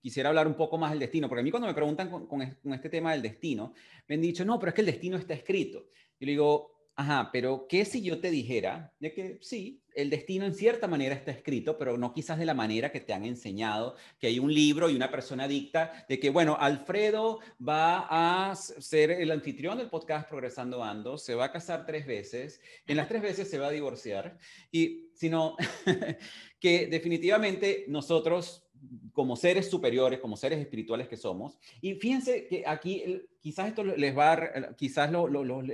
quisiera 0.00 0.28
hablar 0.28 0.46
un 0.46 0.54
poco 0.54 0.76
más 0.76 0.90
del 0.90 1.00
destino, 1.00 1.28
porque 1.28 1.40
a 1.40 1.44
mí 1.44 1.50
cuando 1.50 1.68
me 1.68 1.74
preguntan 1.74 2.10
con, 2.10 2.26
con 2.26 2.42
este 2.42 2.88
tema 2.88 3.12
del 3.12 3.22
destino, 3.22 3.74
me 4.08 4.16
han 4.16 4.20
dicho, 4.20 4.44
no, 4.44 4.58
pero 4.58 4.70
es 4.70 4.74
que 4.74 4.82
el 4.82 4.86
destino 4.86 5.16
está 5.16 5.34
escrito. 5.34 5.86
Yo 6.18 6.26
le 6.26 6.32
digo, 6.32 6.73
Ajá, 6.96 7.30
pero 7.32 7.66
¿qué 7.68 7.84
si 7.84 8.02
yo 8.02 8.20
te 8.20 8.30
dijera 8.30 8.92
de 9.00 9.12
que 9.12 9.38
sí, 9.40 9.82
el 9.94 10.10
destino 10.10 10.44
en 10.44 10.54
cierta 10.54 10.86
manera 10.86 11.14
está 11.16 11.32
escrito, 11.32 11.76
pero 11.76 11.98
no 11.98 12.12
quizás 12.12 12.38
de 12.38 12.44
la 12.44 12.54
manera 12.54 12.92
que 12.92 13.00
te 13.00 13.12
han 13.12 13.24
enseñado, 13.24 13.96
que 14.20 14.28
hay 14.28 14.38
un 14.38 14.52
libro 14.52 14.88
y 14.88 14.94
una 14.94 15.10
persona 15.10 15.48
dicta 15.48 16.06
de 16.08 16.20
que, 16.20 16.30
bueno, 16.30 16.56
Alfredo 16.58 17.40
va 17.66 18.06
a 18.50 18.54
ser 18.54 19.10
el 19.10 19.32
anfitrión 19.32 19.78
del 19.78 19.90
podcast 19.90 20.28
Progresando 20.28 20.84
Ando, 20.84 21.18
se 21.18 21.34
va 21.34 21.46
a 21.46 21.52
casar 21.52 21.84
tres 21.84 22.06
veces, 22.06 22.60
en 22.86 22.96
las 22.96 23.08
tres 23.08 23.22
veces 23.22 23.50
se 23.50 23.58
va 23.58 23.68
a 23.68 23.72
divorciar, 23.72 24.38
y 24.70 25.08
sino 25.14 25.56
que 26.60 26.86
definitivamente 26.86 27.86
nosotros 27.88 28.68
como 29.12 29.34
seres 29.34 29.68
superiores, 29.68 30.20
como 30.20 30.36
seres 30.36 30.60
espirituales 30.60 31.08
que 31.08 31.16
somos, 31.16 31.58
y 31.80 31.94
fíjense 31.94 32.46
que 32.46 32.64
aquí 32.66 33.02
quizás 33.44 33.68
esto 33.68 33.84
les 33.84 34.16
va, 34.16 34.32
a, 34.32 34.74
quizás 34.74 35.10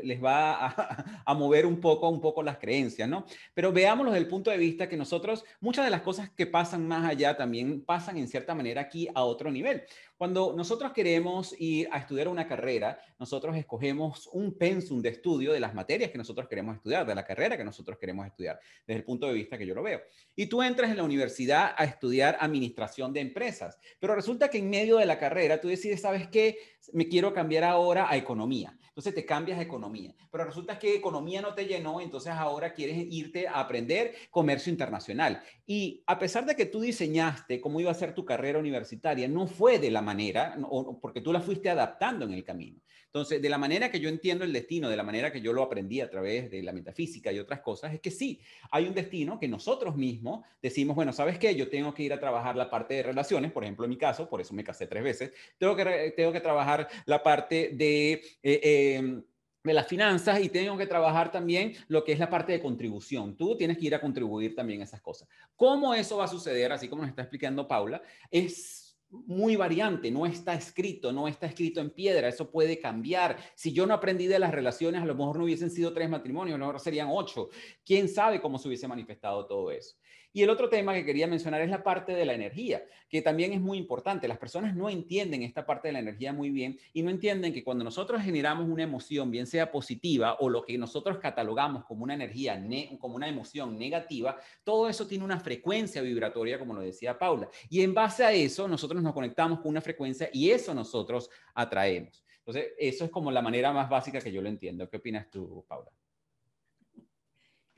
les 0.03 0.21
va 0.21 0.67
a, 1.25 1.35
mover 1.35 1.67
un 1.67 1.81
poco, 1.81 2.09
un 2.09 2.21
poco 2.21 2.43
las 2.43 2.59
creencias, 2.59 3.09
¿no? 3.09 3.25
Pero 3.55 3.73
veámoslo 3.73 4.11
desde 4.11 4.25
el 4.25 4.29
punto 4.29 4.51
de 4.51 4.59
vista 4.59 4.89
que 4.89 4.97
nosotros, 4.97 5.45
muchas 5.61 5.85
de 5.85 5.93
las 5.93 6.03
cosas 6.03 6.31
que 6.31 6.49
pasan 6.49 6.89
más 6.89 7.09
allá 7.09 7.37
también 7.37 7.83
pasan 7.83 8.17
en 8.19 8.27
cierta 8.27 8.57
manera 8.57 8.81
aquí 8.81 9.07
a 9.15 9.23
otro 9.23 9.53
nivel. 9.53 9.85
Cuando 10.21 10.53
nosotros 10.55 10.93
queremos 10.93 11.55
ir 11.59 11.89
a 11.93 11.99
estudiar 11.99 12.29
una 12.29 12.47
carrera, 12.47 13.01
nosotros 13.19 13.57
escogemos 13.57 14.29
un 14.33 14.53
pensum 14.59 15.01
de 15.01 15.11
estudio 15.11 15.53
de 15.53 15.61
las 15.61 15.73
materias 15.73 16.11
que 16.11 16.19
nosotros 16.19 16.47
queremos 16.49 16.77
estudiar, 16.77 17.07
de 17.07 17.15
la 17.15 17.25
carrera 17.25 17.57
que 17.57 17.65
nosotros 17.65 17.97
queremos 17.99 18.27
estudiar, 18.27 18.61
desde 18.87 18.99
el 18.99 19.05
punto 19.05 19.29
de 19.29 19.33
vista 19.33 19.57
que 19.57 19.65
yo 19.65 19.75
lo 19.75 19.83
veo. 19.83 20.03
Y 20.35 20.47
tú 20.47 20.61
entras 20.63 20.91
en 20.91 20.99
la 20.99 21.05
universidad 21.05 21.73
a 21.75 21.85
estudiar 21.85 22.37
administración 22.41 23.13
de 23.15 23.21
empresas, 23.21 23.79
pero 23.99 24.15
resulta 24.15 24.51
que 24.51 24.59
en 24.59 24.69
medio 24.69 24.99
de 24.99 25.07
la 25.07 25.19
carrera 25.19 25.61
tú 25.61 25.69
decides, 25.69 26.03
¿sabes 26.03 26.29
qué? 26.29 26.59
Me 26.93 27.09
quiero 27.09 27.33
cambiar 27.33 27.60
ahora 27.65 28.11
a 28.11 28.17
economía. 28.17 28.77
Entonces 28.89 29.15
te 29.15 29.25
cambias 29.25 29.59
a 29.59 29.63
economía. 29.63 30.15
Pero 30.31 30.45
resulta 30.45 30.79
que 30.79 30.95
economía 30.95 31.41
no 31.41 31.55
te 31.55 31.67
llenó, 31.67 32.01
entonces 32.01 32.33
ahora 32.33 32.75
quieres 32.75 33.07
irte 33.11 33.49
a 33.49 33.61
aprender 33.61 34.15
comercio 34.31 34.71
internacional. 34.71 35.43
Y 35.67 36.03
a 36.07 36.19
pesar 36.19 36.45
de 36.45 36.57
que 36.57 36.67
tú 36.67 36.81
diseñaste 36.81 37.61
cómo 37.61 37.81
iba 37.81 37.91
a 37.91 37.95
ser 37.95 38.15
tu 38.15 38.25
carrera 38.25 38.59
universitaria, 38.59 39.29
no 39.29 39.47
fue 39.47 39.79
de 39.79 39.91
la 39.91 40.03
manera, 40.03 40.59
porque 41.01 41.21
tú 41.21 41.33
la 41.33 41.41
fuiste 41.41 41.71
adaptando 41.71 42.25
en 42.25 42.33
el 42.33 42.45
camino. 42.45 42.81
Entonces, 43.13 43.43
de 43.43 43.49
la 43.49 43.59
manera 43.59 43.91
que 43.91 43.99
yo 43.99 44.09
entiendo 44.09 44.45
el 44.45 44.53
destino, 44.53 44.89
de 44.89 44.97
la 44.97 45.03
manera 45.03 45.33
que 45.33 45.41
yo 45.41 45.53
lo 45.53 45.65
aprendí 45.65 46.01
a 46.01 46.09
través 46.09 46.49
de 46.49 46.63
la 46.63 46.73
metafísica 46.73 47.33
y 47.33 47.41
otras 47.41 47.61
cosas, 47.61 47.93
es 47.93 48.01
que 48.01 48.13
sí, 48.13 48.41
hay 48.71 48.87
un 48.87 48.95
destino 48.95 49.41
que 49.41 49.49
nosotros 49.49 49.97
mismos 49.97 50.47
decimos, 50.63 50.95
bueno, 50.95 51.13
¿sabes 51.13 51.37
qué? 51.37 51.57
Yo 51.57 51.69
tengo 51.69 51.93
que 51.93 52.05
ir 52.05 52.13
a 52.13 52.21
trabajar 52.21 52.55
la 52.55 52.71
parte 52.71 52.95
de 52.95 53.03
relaciones, 53.03 53.51
por 53.51 53.65
ejemplo, 53.65 53.85
en 53.85 53.91
mi 53.91 53.99
caso, 53.99 54.29
por 54.29 54.41
eso 54.41 54.55
me 54.55 54.63
casé 54.63 54.87
tres 54.87 55.03
veces, 55.03 55.33
tengo 55.59 55.75
que, 55.75 56.15
tengo 56.17 56.33
que 56.33 56.41
trabajar 56.41 56.89
la 57.07 57.21
parte 57.21 57.71
de... 57.75 58.23
Eh, 58.43 58.97
em, 58.97 59.25
de 59.63 59.75
las 59.75 59.87
finanzas 59.87 60.41
y 60.41 60.49
tengo 60.49 60.79
que 60.79 60.87
trabajar 60.87 61.31
también 61.31 61.75
lo 61.89 62.03
que 62.03 62.13
es 62.13 62.19
la 62.19 62.31
parte 62.31 62.53
de 62.53 62.63
contribución. 62.63 63.37
Tú 63.37 63.57
tienes 63.57 63.77
que 63.77 63.87
ir 63.87 63.95
a 63.95 64.01
contribuir 64.01 64.55
también 64.55 64.81
a 64.81 64.85
esas 64.85 65.03
cosas. 65.03 65.29
¿Cómo 65.55 65.93
eso 65.93 66.17
va 66.17 66.25
a 66.25 66.29
suceder? 66.29 66.73
Así 66.73 66.89
como 66.89 67.03
nos 67.03 67.11
está 67.11 67.23
explicando 67.23 67.69
Paula, 67.69 68.01
es 68.31 68.80
muy 69.11 69.57
variante, 69.57 70.11
no 70.11 70.25
está 70.25 70.55
escrito, 70.55 71.13
no 71.13 71.27
está 71.27 71.47
escrito 71.47 71.81
en 71.81 71.91
piedra, 71.91 72.29
eso 72.29 72.51
puede 72.51 72.79
cambiar. 72.79 73.37
Si 73.55 73.73
yo 73.73 73.87
no 73.87 73.95
aprendí 73.95 74.27
de 74.27 74.39
las 74.39 74.53
relaciones, 74.53 75.03
a 75.03 75.07
lo 75.07 75.15
mejor 75.15 75.39
no 75.39 75.45
hubiesen 75.45 75.71
sido 75.71 75.93
tres 75.93 76.09
matrimonios, 76.09 76.55
a 76.55 76.59
lo 76.59 76.67
mejor 76.67 76.81
serían 76.81 77.09
ocho. 77.11 77.49
¿Quién 77.85 78.09
sabe 78.09 78.41
cómo 78.41 78.59
se 78.59 78.69
hubiese 78.69 78.87
manifestado 78.87 79.47
todo 79.47 79.71
eso? 79.71 79.97
Y 80.33 80.43
el 80.43 80.51
otro 80.51 80.69
tema 80.69 80.95
que 80.95 81.05
quería 81.05 81.27
mencionar 81.27 81.61
es 81.61 81.71
la 81.71 81.83
parte 81.83 82.13
de 82.13 82.25
la 82.25 82.35
energía, 82.35 82.85
que 83.09 83.21
también 83.21 83.53
es 83.53 83.61
muy 83.61 83.79
importante. 83.79 84.29
Las 84.29 84.39
personas 84.39 84.77
no 84.77 84.89
entienden 84.89 85.43
esta 85.43 85.67
parte 85.67 85.89
de 85.89 85.93
la 85.93 85.99
energía 85.99 86.33
muy 86.33 86.51
bien 86.51 86.79
y 86.93 87.03
no 87.03 87.11
entienden 87.11 87.53
que 87.53 87.65
cuando 87.65 87.83
nosotros 87.83 88.23
generamos 88.23 88.69
una 88.69 88.85
emoción, 88.85 89.31
bien 89.31 89.47
sea 89.47 89.73
positiva 89.73 90.37
o 90.39 90.49
lo 90.49 90.63
que 90.63 90.79
nosotros 90.79 91.19
catalogamos 91.19 91.85
como 91.85 92.05
una 92.05 92.15
energía, 92.15 92.63
como 92.99 93.17
una 93.17 93.29
emoción 93.29 93.77
negativa, 93.77 94.39
todo 94.63 94.89
eso 94.89 95.07
tiene 95.07 95.25
una 95.25 95.41
frecuencia 95.41 96.01
vibratoria, 96.01 96.59
como 96.59 96.75
lo 96.75 96.81
decía 96.81 97.19
Paula. 97.19 97.49
Y 97.69 97.83
en 97.83 97.93
base 97.93 98.25
a 98.25 98.33
eso, 98.33 98.69
nosotros 98.69 99.03
nos 99.03 99.13
conectamos 99.13 99.61
con 99.61 99.71
una 99.71 99.81
frecuencia 99.81 100.31
y 100.33 100.51
eso 100.51 100.75
nosotros 100.75 101.29
atraemos. 101.55 102.25
Entonces, 102.39 102.73
eso 102.79 103.05
es 103.05 103.11
como 103.11 103.31
la 103.31 103.43
manera 103.43 103.73
más 103.73 103.89
básica 103.89 104.21
que 104.21 104.33
yo 104.33 104.43
lo 104.43 104.49
entiendo. 104.49 104.89
¿Qué 104.89 104.97
opinas 104.97 105.29
tú, 105.31 105.65
Paula? 105.69 105.91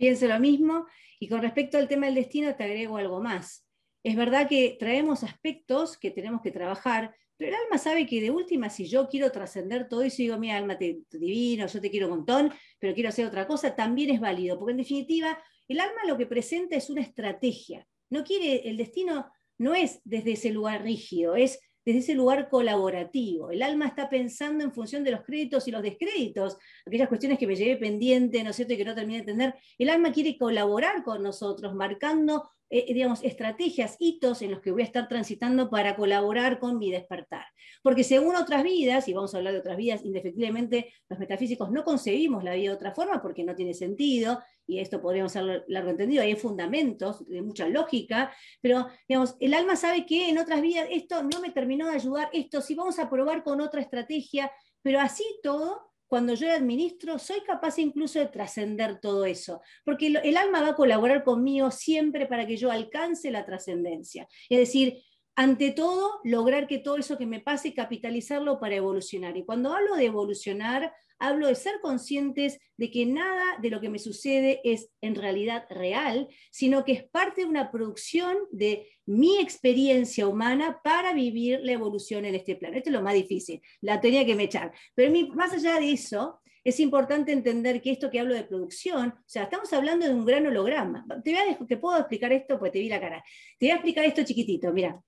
Pienso 0.02 0.26
lo 0.26 0.40
mismo. 0.40 0.86
Y 1.20 1.28
con 1.28 1.42
respecto 1.42 1.78
al 1.78 1.86
tema 1.86 2.06
del 2.06 2.16
destino, 2.16 2.56
te 2.56 2.64
agrego 2.64 2.96
algo 2.96 3.20
más. 3.22 3.64
Es 4.02 4.16
verdad 4.16 4.48
que 4.48 4.76
traemos 4.76 5.22
aspectos 5.22 5.96
que 5.96 6.10
tenemos 6.10 6.42
que 6.42 6.50
trabajar, 6.50 7.14
pero 7.36 7.52
el 7.52 7.62
alma 7.62 7.78
sabe 7.78 8.04
que 8.04 8.20
de 8.20 8.32
última, 8.32 8.68
si 8.68 8.86
yo 8.86 9.08
quiero 9.08 9.30
trascender 9.30 9.88
todo 9.88 10.02
eso 10.02 10.20
y 10.20 10.24
digo, 10.24 10.38
mi 10.38 10.50
alma, 10.50 10.76
te, 10.76 11.02
divino, 11.08 11.68
yo 11.68 11.80
te 11.80 11.88
quiero 11.88 12.08
un 12.08 12.16
montón, 12.16 12.52
pero 12.80 12.94
quiero 12.94 13.10
hacer 13.10 13.26
otra 13.26 13.46
cosa, 13.46 13.76
también 13.76 14.10
es 14.10 14.18
válido, 14.18 14.58
porque 14.58 14.72
en 14.72 14.78
definitiva, 14.78 15.38
el 15.68 15.78
alma 15.78 16.00
lo 16.08 16.18
que 16.18 16.26
presenta 16.26 16.74
es 16.74 16.90
una 16.90 17.02
estrategia. 17.02 17.86
No 18.10 18.24
quiere, 18.24 18.68
el 18.68 18.78
destino 18.78 19.30
no 19.58 19.76
es 19.76 20.00
desde 20.02 20.32
ese 20.32 20.50
lugar 20.50 20.82
rígido, 20.82 21.36
es 21.36 21.60
desde 21.84 22.00
ese 22.00 22.14
lugar 22.14 22.48
colaborativo. 22.48 23.50
El 23.50 23.62
alma 23.62 23.86
está 23.86 24.08
pensando 24.08 24.64
en 24.64 24.72
función 24.72 25.04
de 25.04 25.10
los 25.10 25.22
créditos 25.22 25.66
y 25.68 25.70
los 25.70 25.82
descréditos, 25.82 26.56
aquellas 26.86 27.08
cuestiones 27.08 27.38
que 27.38 27.46
me 27.46 27.56
llevé 27.56 27.76
pendiente, 27.76 28.42
¿no 28.42 28.50
es 28.50 28.56
cierto?, 28.56 28.74
y 28.74 28.76
que 28.76 28.84
no 28.84 28.94
terminé 28.94 29.18
de 29.18 29.30
entender. 29.30 29.54
El 29.78 29.90
alma 29.90 30.12
quiere 30.12 30.36
colaborar 30.36 31.02
con 31.02 31.22
nosotros, 31.22 31.74
marcando 31.74 32.50
eh, 32.72 32.86
eh, 32.88 32.94
digamos, 32.94 33.22
estrategias, 33.22 33.96
hitos 33.98 34.40
en 34.40 34.50
los 34.50 34.62
que 34.62 34.70
voy 34.70 34.80
a 34.80 34.86
estar 34.86 35.06
transitando 35.06 35.68
para 35.68 35.94
colaborar 35.94 36.58
con 36.58 36.78
mi 36.78 36.90
despertar. 36.90 37.44
Porque 37.82 38.02
según 38.02 38.34
otras 38.34 38.62
vidas, 38.62 39.06
y 39.08 39.12
vamos 39.12 39.34
a 39.34 39.36
hablar 39.36 39.52
de 39.52 39.58
otras 39.58 39.76
vidas, 39.76 40.02
indefectiblemente 40.06 40.90
los 41.10 41.18
metafísicos 41.18 41.70
no 41.70 41.84
concebimos 41.84 42.42
la 42.42 42.54
vida 42.54 42.70
de 42.70 42.76
otra 42.76 42.94
forma 42.94 43.20
porque 43.20 43.44
no 43.44 43.54
tiene 43.54 43.74
sentido, 43.74 44.40
y 44.66 44.78
esto 44.78 45.02
podríamos 45.02 45.32
ser 45.32 45.66
largo 45.68 45.90
entendido, 45.90 46.22
hay 46.22 46.34
fundamentos 46.34 47.28
de 47.28 47.42
mucha 47.42 47.68
lógica, 47.68 48.32
pero 48.62 48.88
digamos, 49.06 49.36
el 49.38 49.52
alma 49.52 49.76
sabe 49.76 50.06
que 50.06 50.30
en 50.30 50.38
otras 50.38 50.62
vidas 50.62 50.88
esto 50.90 51.22
no 51.24 51.40
me 51.42 51.50
terminó 51.50 51.88
de 51.88 51.96
ayudar, 51.96 52.30
esto 52.32 52.62
sí 52.62 52.74
vamos 52.74 52.98
a 52.98 53.10
probar 53.10 53.42
con 53.42 53.60
otra 53.60 53.82
estrategia, 53.82 54.50
pero 54.80 54.98
así 54.98 55.24
todo 55.42 55.91
cuando 56.12 56.34
yo 56.34 56.52
administro, 56.52 57.18
soy 57.18 57.40
capaz 57.40 57.78
incluso 57.78 58.18
de 58.18 58.26
trascender 58.26 59.00
todo 59.00 59.24
eso, 59.24 59.62
porque 59.82 60.08
el, 60.08 60.36
alma 60.36 60.60
va 60.60 60.68
a 60.68 60.76
colaborar 60.76 61.24
conmigo 61.24 61.70
siempre 61.70 62.26
para 62.26 62.46
que 62.46 62.58
yo 62.58 62.70
alcance 62.70 63.30
la 63.30 63.46
trascendencia. 63.46 64.28
Es 64.50 64.58
decir, 64.58 64.98
ante 65.36 65.70
todo, 65.70 66.20
lograr 66.22 66.66
que 66.66 66.80
todo 66.80 66.98
eso 66.98 67.16
que 67.16 67.24
me 67.24 67.40
pase, 67.40 67.72
capitalizarlo 67.72 68.60
para 68.60 68.74
evolucionar. 68.74 69.38
Y 69.38 69.46
cuando 69.46 69.72
hablo 69.72 69.96
de 69.96 70.04
evolucionar, 70.04 70.92
hablo 71.22 71.46
de 71.46 71.54
ser 71.54 71.74
conscientes 71.80 72.58
de 72.76 72.90
que 72.90 73.06
nada 73.06 73.44
de 73.62 73.70
lo 73.70 73.80
que 73.80 73.88
me 73.88 74.00
sucede 74.00 74.60
es 74.64 74.90
en 75.00 75.14
realidad 75.14 75.64
real, 75.70 76.28
sino 76.50 76.84
que 76.84 76.92
es 76.92 77.04
parte 77.04 77.42
de 77.42 77.46
una 77.46 77.70
producción 77.70 78.36
de 78.50 78.88
mi 79.06 79.38
experiencia 79.38 80.26
humana 80.26 80.80
para 80.82 81.12
vivir 81.12 81.60
la 81.62 81.72
evolución 81.72 82.24
en 82.24 82.34
este 82.34 82.56
plano. 82.56 82.76
Esto 82.76 82.90
es 82.90 82.94
lo 82.94 83.02
más 83.02 83.14
difícil, 83.14 83.62
la 83.80 84.00
tenía 84.00 84.26
que 84.26 84.34
me 84.34 84.44
echar. 84.44 84.72
Pero 84.94 85.12
más 85.34 85.52
allá 85.52 85.78
de 85.78 85.92
eso, 85.92 86.40
es 86.64 86.80
importante 86.80 87.32
entender 87.32 87.80
que 87.80 87.92
esto 87.92 88.10
que 88.10 88.18
hablo 88.18 88.34
de 88.34 88.44
producción, 88.44 89.10
o 89.10 89.22
sea, 89.28 89.44
estamos 89.44 89.72
hablando 89.72 90.06
de 90.06 90.14
un 90.14 90.24
gran 90.24 90.46
holograma. 90.46 91.06
Te, 91.24 91.32
voy 91.32 91.56
a, 91.70 91.80
puedo 91.80 91.98
explicar 91.98 92.32
esto, 92.32 92.58
pues 92.58 92.72
te 92.72 92.80
vi 92.80 92.88
la 92.88 93.00
cara. 93.00 93.24
Te 93.58 93.66
voy 93.66 93.70
a 93.70 93.74
explicar 93.74 94.04
esto 94.04 94.24
chiquitito, 94.24 94.72
mira. 94.72 95.00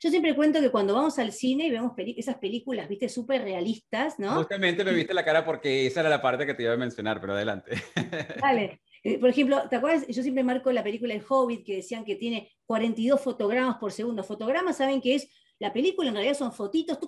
Yo 0.00 0.08
siempre 0.08 0.34
cuento 0.34 0.60
que 0.60 0.70
cuando 0.70 0.94
vamos 0.94 1.18
al 1.18 1.30
cine 1.30 1.66
y 1.66 1.70
vemos 1.70 1.92
esas 2.16 2.38
películas, 2.38 2.88
viste, 2.88 3.10
súper 3.10 3.42
realistas, 3.42 4.18
¿no? 4.18 4.34
Justamente 4.36 4.82
me 4.82 4.92
viste 4.92 5.12
la 5.12 5.26
cara 5.26 5.44
porque 5.44 5.86
esa 5.86 6.00
era 6.00 6.08
la 6.08 6.22
parte 6.22 6.46
que 6.46 6.54
te 6.54 6.62
iba 6.62 6.72
a 6.72 6.78
mencionar, 6.78 7.20
pero 7.20 7.34
adelante. 7.34 7.72
Vale. 8.40 8.80
Eh, 9.04 9.18
por 9.18 9.28
ejemplo, 9.28 9.68
¿te 9.68 9.76
acuerdas? 9.76 10.06
Yo 10.08 10.22
siempre 10.22 10.42
marco 10.42 10.72
la 10.72 10.82
película 10.82 11.12
El 11.12 11.22
Hobbit 11.28 11.66
que 11.66 11.76
decían 11.76 12.04
que 12.04 12.16
tiene 12.16 12.50
42 12.64 13.20
fotogramas 13.20 13.76
por 13.76 13.92
segundo. 13.92 14.24
Fotogramas 14.24 14.78
saben 14.78 15.02
que 15.02 15.16
es 15.16 15.28
la 15.58 15.70
película, 15.70 16.08
en 16.08 16.14
realidad 16.14 16.38
son 16.38 16.54
fotitos 16.54 16.98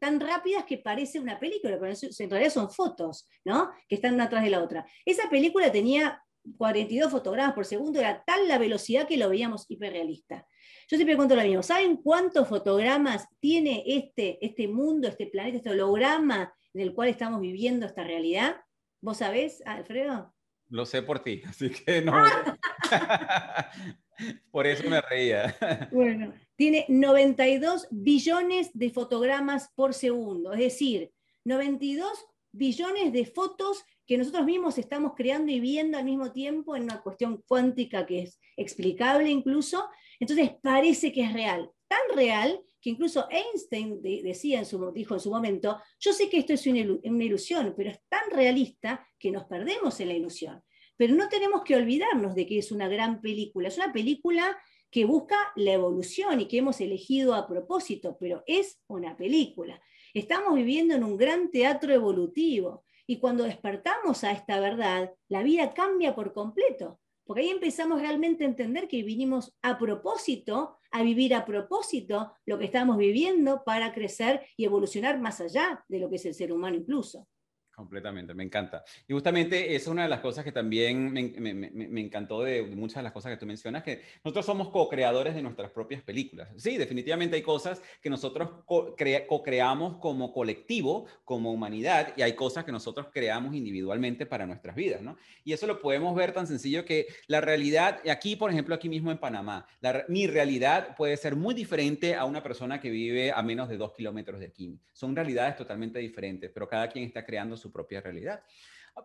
tan 0.00 0.18
rápidas 0.18 0.64
que 0.64 0.78
parece 0.78 1.20
una 1.20 1.38
película, 1.38 1.78
pero 1.78 1.92
en 1.92 2.30
realidad 2.30 2.52
son 2.52 2.68
fotos, 2.68 3.28
¿no? 3.44 3.70
Que 3.88 3.94
están 3.94 4.14
una 4.14 4.24
atrás 4.24 4.42
de 4.42 4.50
la 4.50 4.60
otra. 4.60 4.84
Esa 5.06 5.30
película 5.30 5.70
tenía 5.70 6.20
42 6.58 7.10
fotogramas 7.10 7.54
por 7.54 7.64
segundo, 7.64 8.00
era 8.00 8.22
tal 8.24 8.48
la 8.48 8.58
velocidad 8.58 9.06
que 9.06 9.16
lo 9.16 9.28
veíamos 9.28 9.66
hiperrealista. 9.68 10.46
Yo 10.88 10.96
siempre 10.96 11.16
cuento 11.16 11.34
lo 11.34 11.42
mismo, 11.42 11.62
¿saben 11.62 11.96
cuántos 11.96 12.48
fotogramas 12.48 13.26
tiene 13.40 13.82
este, 13.86 14.44
este 14.44 14.68
mundo, 14.68 15.08
este 15.08 15.26
planeta, 15.26 15.58
este 15.58 15.70
holograma 15.70 16.52
en 16.74 16.80
el 16.80 16.94
cual 16.94 17.08
estamos 17.08 17.40
viviendo 17.40 17.86
esta 17.86 18.04
realidad? 18.04 18.56
¿Vos 19.00 19.18
sabés, 19.18 19.62
Alfredo? 19.66 20.34
Lo 20.68 20.86
sé 20.86 21.02
por 21.02 21.20
ti, 21.20 21.42
así 21.46 21.70
que 21.70 22.02
no. 22.02 22.12
por 24.50 24.66
eso 24.66 24.88
me 24.88 25.00
reía. 25.00 25.56
Bueno, 25.92 26.34
tiene 26.56 26.84
92 26.88 27.88
billones 27.90 28.70
de 28.74 28.90
fotogramas 28.90 29.70
por 29.74 29.94
segundo, 29.94 30.52
es 30.52 30.60
decir, 30.60 31.12
92 31.44 32.26
billones 32.54 33.12
de 33.12 33.26
fotos 33.26 33.84
que 34.06 34.18
nosotros 34.18 34.44
mismos 34.44 34.78
estamos 34.78 35.12
creando 35.16 35.50
y 35.50 35.60
viendo 35.60 35.98
al 35.98 36.04
mismo 36.04 36.32
tiempo 36.32 36.76
en 36.76 36.84
una 36.84 37.02
cuestión 37.02 37.42
cuántica 37.46 38.06
que 38.06 38.22
es 38.22 38.40
explicable 38.56 39.30
incluso. 39.30 39.88
Entonces 40.20 40.52
parece 40.62 41.12
que 41.12 41.22
es 41.22 41.32
real, 41.32 41.70
tan 41.88 42.16
real 42.16 42.60
que 42.80 42.90
incluso 42.90 43.26
Einstein 43.30 44.02
decía 44.02 44.58
en 44.58 44.66
su, 44.66 44.92
dijo 44.92 45.14
en 45.14 45.20
su 45.20 45.30
momento, 45.30 45.80
yo 45.98 46.12
sé 46.12 46.28
que 46.28 46.36
esto 46.36 46.52
es 46.52 46.66
una 46.66 47.24
ilusión, 47.24 47.72
pero 47.74 47.90
es 47.90 47.98
tan 48.10 48.30
realista 48.30 49.08
que 49.18 49.30
nos 49.30 49.44
perdemos 49.44 49.98
en 50.00 50.08
la 50.08 50.14
ilusión. 50.14 50.62
Pero 50.96 51.14
no 51.14 51.30
tenemos 51.30 51.62
que 51.62 51.76
olvidarnos 51.76 52.34
de 52.34 52.46
que 52.46 52.58
es 52.58 52.70
una 52.70 52.88
gran 52.88 53.22
película, 53.22 53.68
es 53.68 53.78
una 53.78 53.90
película 53.90 54.56
que 54.90 55.06
busca 55.06 55.36
la 55.56 55.72
evolución 55.72 56.42
y 56.42 56.46
que 56.46 56.58
hemos 56.58 56.80
elegido 56.80 57.34
a 57.34 57.48
propósito, 57.48 58.18
pero 58.20 58.44
es 58.46 58.80
una 58.86 59.16
película. 59.16 59.82
Estamos 60.14 60.54
viviendo 60.54 60.94
en 60.94 61.02
un 61.02 61.16
gran 61.16 61.50
teatro 61.50 61.92
evolutivo 61.92 62.84
y 63.04 63.18
cuando 63.18 63.42
despertamos 63.42 64.22
a 64.22 64.30
esta 64.30 64.60
verdad, 64.60 65.12
la 65.28 65.42
vida 65.42 65.74
cambia 65.74 66.14
por 66.14 66.32
completo, 66.32 67.00
porque 67.24 67.42
ahí 67.42 67.50
empezamos 67.50 68.00
realmente 68.00 68.44
a 68.44 68.46
entender 68.46 68.86
que 68.86 69.02
vinimos 69.02 69.52
a 69.60 69.76
propósito, 69.76 70.78
a 70.92 71.02
vivir 71.02 71.34
a 71.34 71.44
propósito 71.44 72.32
lo 72.46 72.60
que 72.60 72.66
estamos 72.66 72.96
viviendo 72.96 73.64
para 73.64 73.92
crecer 73.92 74.46
y 74.56 74.64
evolucionar 74.64 75.18
más 75.18 75.40
allá 75.40 75.84
de 75.88 75.98
lo 75.98 76.08
que 76.08 76.14
es 76.14 76.26
el 76.26 76.34
ser 76.34 76.52
humano 76.52 76.76
incluso. 76.76 77.26
Completamente, 77.74 78.34
me 78.34 78.44
encanta. 78.44 78.84
Y 79.08 79.12
justamente 79.12 79.74
es 79.74 79.88
una 79.88 80.04
de 80.04 80.08
las 80.08 80.20
cosas 80.20 80.44
que 80.44 80.52
también 80.52 81.12
me, 81.12 81.24
me, 81.40 81.54
me, 81.54 82.00
encantó 82.00 82.42
de 82.42 82.62
muchas 82.62 82.96
de 82.96 83.02
las 83.02 83.12
cosas 83.12 83.32
que 83.32 83.36
tú 83.36 83.46
mencionas, 83.46 83.82
que 83.82 84.02
nosotros 84.22 84.46
somos 84.46 84.68
co-creadores 84.68 85.34
de 85.34 85.42
nuestras 85.42 85.72
propias 85.72 86.00
películas. 86.00 86.48
Sí, 86.56 86.76
definitivamente 86.76 87.34
hay 87.34 87.42
cosas 87.42 87.82
que 88.00 88.08
nosotros 88.08 88.48
co-creamos 88.66 89.96
como 89.96 90.32
colectivo, 90.32 91.06
como 91.24 91.52
humanidad, 91.52 92.14
y 92.16 92.22
hay 92.22 92.34
cosas 92.34 92.64
que 92.64 92.70
nosotros 92.70 93.08
creamos 93.12 93.56
individualmente 93.56 94.24
para 94.24 94.46
nuestras 94.46 94.76
vidas, 94.76 95.02
¿no? 95.02 95.16
Y 95.42 95.52
eso 95.52 95.66
lo 95.66 95.80
podemos 95.80 96.14
ver 96.14 96.32
tan 96.32 96.46
sencillo 96.46 96.84
que 96.84 97.08
la 97.26 97.40
realidad, 97.40 98.00
aquí, 98.08 98.36
por 98.36 98.52
ejemplo, 98.52 98.76
aquí 98.76 98.88
mismo 98.88 99.10
en 99.10 99.18
Panamá, 99.18 99.66
mi 100.06 100.28
realidad 100.28 100.94
puede 100.96 101.16
ser 101.16 101.34
muy 101.34 101.54
diferente 101.54 102.14
a 102.14 102.24
una 102.24 102.40
persona 102.40 102.80
que 102.80 102.90
vive 102.90 103.32
a 103.32 103.42
menos 103.42 103.68
de 103.68 103.76
dos 103.76 103.92
kilómetros 103.92 104.38
de 104.38 104.46
aquí. 104.46 104.78
Son 104.92 105.16
realidades 105.16 105.56
totalmente 105.56 105.98
diferentes, 105.98 106.52
pero 106.54 106.68
cada 106.68 106.88
quien 106.88 107.04
está 107.04 107.24
creando 107.24 107.56
propia 107.72 108.00
realidad. 108.00 108.42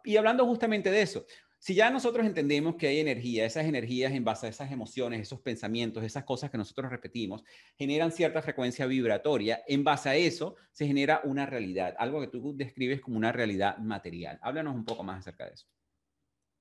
Y 0.03 0.17
hablando 0.17 0.45
justamente 0.45 0.91
de 0.91 1.01
eso, 1.01 1.25
si 1.57 1.75
ya 1.75 1.89
nosotros 1.89 2.25
entendemos 2.25 2.75
que 2.75 2.87
hay 2.87 2.99
energía, 2.99 3.45
esas 3.45 3.65
energías 3.65 4.13
en 4.13 4.23
base 4.23 4.47
a 4.47 4.49
esas 4.49 4.71
emociones, 4.71 5.21
esos 5.21 5.41
pensamientos, 5.41 6.03
esas 6.03 6.23
cosas 6.23 6.49
que 6.49 6.57
nosotros 6.57 6.89
repetimos, 6.89 7.43
generan 7.75 8.13
cierta 8.13 8.41
frecuencia 8.41 8.85
vibratoria, 8.85 9.61
en 9.67 9.83
base 9.83 10.09
a 10.09 10.15
eso 10.15 10.55
se 10.71 10.87
genera 10.87 11.21
una 11.25 11.45
realidad, 11.45 11.95
algo 11.97 12.21
que 12.21 12.27
tú 12.27 12.55
describes 12.55 13.01
como 13.01 13.17
una 13.17 13.33
realidad 13.33 13.77
material. 13.77 14.39
Háblanos 14.41 14.73
un 14.73 14.85
poco 14.85 15.03
más 15.03 15.19
acerca 15.19 15.47
de 15.47 15.55
eso. 15.55 15.67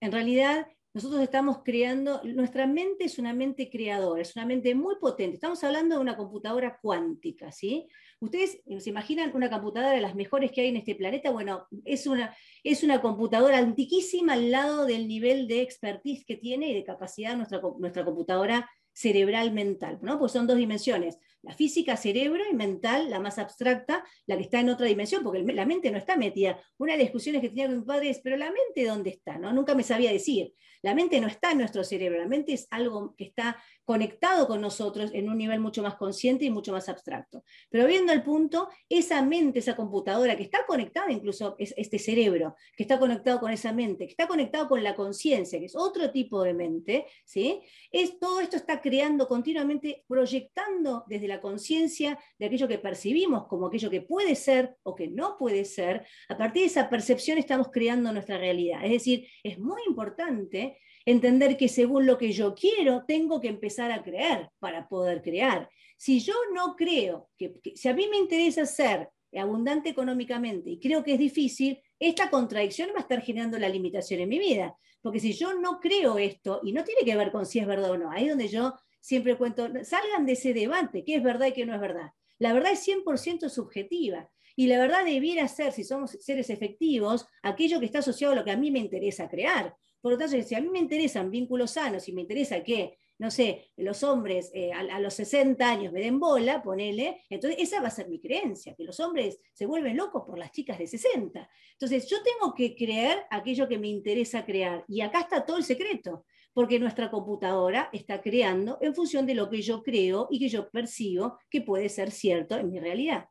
En 0.01 0.11
realidad, 0.11 0.67
nosotros 0.99 1.23
estamos 1.23 1.59
creando, 1.65 2.21
nuestra 2.25 2.67
mente 2.67 3.05
es 3.05 3.21
una 3.21 3.33
mente 3.33 3.71
creadora, 3.71 4.21
es 4.21 4.35
una 4.35 4.45
mente 4.45 4.75
muy 4.75 4.97
potente. 4.97 5.37
Estamos 5.37 5.63
hablando 5.63 5.95
de 5.95 6.01
una 6.01 6.17
computadora 6.17 6.81
cuántica, 6.83 7.53
¿sí? 7.53 7.87
Ustedes 8.19 8.61
se 8.79 8.91
imaginan 8.91 9.31
una 9.33 9.49
computadora 9.49 9.93
de 9.93 10.01
las 10.01 10.17
mejores 10.17 10.51
que 10.51 10.63
hay 10.63 10.69
en 10.71 10.77
este 10.79 10.97
planeta. 10.97 11.31
Bueno, 11.31 11.69
es 11.85 12.09
una, 12.09 12.35
es 12.65 12.83
una 12.83 13.01
computadora 13.01 13.59
antiquísima 13.59 14.33
al 14.33 14.51
lado 14.51 14.87
del 14.87 15.07
nivel 15.07 15.47
de 15.47 15.63
expertise 15.63 16.25
que 16.25 16.37
tiene 16.37 16.71
y 16.71 16.75
de 16.75 16.83
capacidad 16.83 17.37
nuestra, 17.37 17.61
nuestra 17.79 18.05
computadora 18.05 18.69
cerebral 18.93 19.53
mental, 19.53 20.01
¿no? 20.03 20.19
Pues 20.19 20.33
son 20.33 20.49
dos 20.49 20.57
dimensiones, 20.57 21.19
la 21.43 21.55
física 21.55 21.97
cerebro 21.97 22.43
y 22.51 22.57
mental, 22.57 23.09
la 23.09 23.21
más 23.21 23.39
abstracta, 23.39 24.05
la 24.27 24.37
que 24.37 24.43
está 24.43 24.59
en 24.59 24.71
otra 24.71 24.87
dimensión, 24.87 25.23
porque 25.23 25.41
la 25.41 25.65
mente 25.65 25.93
no 25.93 25.99
está 25.99 26.17
metida. 26.17 26.61
Una 26.79 26.95
de 26.95 26.99
las 26.99 27.05
discusiones 27.07 27.41
que 27.41 27.51
tenía 27.51 27.69
con 27.69 27.79
mi 27.79 27.85
padre 27.85 28.11
es, 28.11 28.19
pero 28.19 28.37
la 28.37 28.51
mente 28.51 28.85
dónde 28.85 29.11
está, 29.11 29.39
¿no? 29.39 29.53
Nunca 29.53 29.77
me 29.77 29.85
sabía 29.85 30.11
decir. 30.11 30.53
La 30.83 30.95
mente 30.95 31.21
no 31.21 31.27
está 31.27 31.53
en 31.53 31.59
nuestro 31.59 31.85
cerebro, 31.85 32.19
la 32.19 32.29
mente 32.29 32.53
es 32.53 32.67
algo 32.71 33.15
que 33.17 33.25
está 33.25 33.57
conectado 33.85 34.47
con 34.47 34.61
nosotros 34.61 35.11
en 35.15 35.31
un 35.31 35.39
nivel 35.39 35.61
mucho 35.61 35.83
más 35.83 35.95
consciente 35.95 36.45
y 36.45 36.51
mucho 36.51 36.73
más 36.73 36.91
abstracto. 36.91 37.43
Pero 37.71 37.87
viendo 37.87 38.13
el 38.13 38.23
punto, 38.23 38.69
esa 38.87 39.23
mente, 39.23 39.61
esa 39.61 39.75
computadora 39.75 40.37
que 40.37 40.43
está 40.43 40.67
conectada, 40.67 41.11
incluso 41.11 41.57
es 41.59 41.73
este 41.77 41.99
cerebro, 41.99 42.55
que 42.77 42.83
está 42.83 42.99
conectado 42.99 43.41
con 43.41 43.51
esa 43.51 43.73
mente, 43.73 44.05
que 44.05 44.11
está 44.11 44.27
conectado 44.27 44.69
con 44.69 44.85
la 44.85 44.95
conciencia, 44.95 45.59
que 45.59 45.65
es 45.65 45.75
otro 45.75 46.11
tipo 46.11 46.43
de 46.43 46.53
mente, 46.53 47.07
¿sí? 47.25 47.63
es, 47.91 48.19
todo 48.19 48.41
esto 48.41 48.57
está 48.57 48.83
creando 48.83 49.27
continuamente, 49.27 50.05
proyectando 50.07 51.05
desde 51.07 51.29
la 51.29 51.41
conciencia 51.41 52.19
de 52.39 52.47
aquello 52.47 52.69
que 52.69 52.79
percibimos 52.79 53.47
como 53.47 53.69
aquello 53.69 53.89
que 53.89 54.03
puede 54.03 54.35
ser 54.35 54.77
o 54.83 54.95
que 54.95 55.09
no 55.09 55.37
puede 55.39 55.65
ser. 55.65 56.07
A 56.29 56.37
partir 56.37 56.63
de 56.63 56.67
esa 56.67 56.91
percepción 56.91 57.39
estamos 57.39 57.69
creando 57.73 58.13
nuestra 58.13 58.37
realidad. 58.37 58.85
Es 58.85 58.91
decir, 58.91 59.27
es 59.43 59.59
muy 59.59 59.81
importante 59.89 60.78
entender 61.05 61.57
que 61.57 61.69
según 61.69 62.07
lo 62.07 62.19
que 62.19 62.33
yo 62.33 62.55
quiero, 62.55 63.05
tengo 63.07 63.41
que 63.41 63.49
empezar 63.49 63.91
a 63.93 64.03
creer 64.03 64.51
para 64.59 64.89
poder 64.89 65.23
crear. 65.23 65.69
Si 65.97 66.21
yo 66.21 66.35
no 66.55 66.77
creo, 66.77 67.29
que, 67.37 67.55
si 67.75 67.89
a 67.89 67.95
mí 67.95 68.09
me 68.09 68.19
interesa 68.19 68.67
ser 68.67 69.09
abundante 69.33 69.89
económicamente 69.91 70.71
y 70.71 70.81
creo 70.81 71.03
que 71.03 71.15
es 71.15 71.19
difícil, 71.19 71.81
esta 71.99 72.31
contradicción 72.31 72.91
va 72.91 72.99
a 72.99 73.03
estar 73.03 73.21
generando 73.23 73.59
la 73.59 73.69
limitación 73.69 74.21
en 74.21 74.29
mi 74.29 74.39
vida. 74.39 74.77
Porque 75.01 75.21
si 75.21 75.33
yo 75.33 75.55
no 75.55 75.81
creo 75.81 76.19
esto, 76.19 76.61
y 76.65 76.73
no 76.73 76.85
tiene 76.85 77.03
que 77.05 77.17
ver 77.17 77.31
con 77.31 77.47
si 77.47 77.59
es 77.59 77.67
verdad 77.67 77.91
o 77.93 77.99
no, 77.99 78.11
ahí 78.11 78.25
es 78.25 78.31
donde 78.31 78.49
yo 78.49 78.75
siempre 79.01 79.37
cuento, 79.37 79.69
salgan 79.85 80.27
de 80.27 80.33
ese 80.33 80.53
debate, 80.53 81.05
qué 81.05 81.17
es 81.17 81.23
verdad 81.23 81.47
y 81.47 81.53
qué 81.53 81.67
no 81.67 81.75
es 81.75 81.81
verdad. 81.81 82.11
La 82.39 82.53
verdad 82.53 82.73
es 82.73 82.87
100% 82.87 83.49
subjetiva. 83.49 84.31
Y 84.57 84.67
la 84.67 84.79
verdad 84.79 85.05
debiera 85.05 85.47
ser, 85.47 85.73
si 85.73 85.85
somos 85.85 86.17
seres 86.21 86.51
efectivos, 86.51 87.27
aquello 87.43 87.79
que 87.79 87.87
está 87.87 88.01
asociado 88.01 88.33
a 88.33 88.37
lo 88.37 88.45
que 88.45 88.51
a 88.51 88.57
mí 88.57 88.71
me 88.71 88.81
interesa 88.81 89.29
crear. 89.29 89.77
Por 90.01 90.13
lo 90.13 90.19
tanto, 90.19 90.41
si 90.43 90.55
a 90.55 90.61
mí 90.61 90.69
me 90.69 90.79
interesan 90.79 91.31
vínculos 91.31 91.73
sanos 91.73 92.09
y 92.09 92.13
me 92.13 92.23
interesa 92.23 92.63
que, 92.63 92.99
no 93.19 93.31
sé, 93.31 93.73
los 93.77 94.03
hombres 94.05 94.51
eh, 94.55 94.73
a, 94.73 95.01
los 95.01 95.15
60 95.15 95.69
años 95.69 95.93
me 95.93 96.01
den 96.01 96.21
bola, 96.21 96.63
ponele, 96.63 97.23
entonces 97.29 97.59
esa 97.61 97.81
va 97.81 97.89
a 97.89 97.91
ser 97.91 98.09
mi 98.09 98.21
creencia, 98.21 98.75
que 98.77 98.85
los 98.85 99.01
hombres 99.01 99.41
se 99.53 99.67
vuelven 99.67 99.97
locos 99.97 100.23
por 100.25 100.39
las 100.39 100.53
chicas 100.53 100.79
de 100.79 100.87
60. 100.87 101.49
Entonces, 101.73 102.09
yo 102.09 102.19
tengo 102.23 102.55
que 102.55 102.77
creer 102.77 103.25
aquello 103.31 103.69
que 103.69 103.79
me 103.79 103.89
interesa 103.89 104.45
crear. 104.45 104.85
Y 104.87 105.01
acá 105.01 105.21
está 105.21 105.45
todo 105.45 105.57
el 105.57 105.65
secreto, 105.65 106.25
porque 106.53 106.79
nuestra 106.79 107.11
computadora 107.11 107.91
está 107.93 108.21
creando 108.21 108.79
en 108.81 108.95
función 108.95 109.27
de 109.27 109.35
lo 109.35 109.51
que 109.51 109.63
yo 109.63 109.83
creo 109.83 110.29
y 110.31 110.39
que 110.39 110.49
yo 110.49 110.71
percibo 110.71 111.39
que 111.51 111.61
puede 111.61 111.89
ser 111.89 112.11
cierto 112.11 112.57
en 112.57 112.71
mi 112.71 112.79
realidad. 112.79 113.29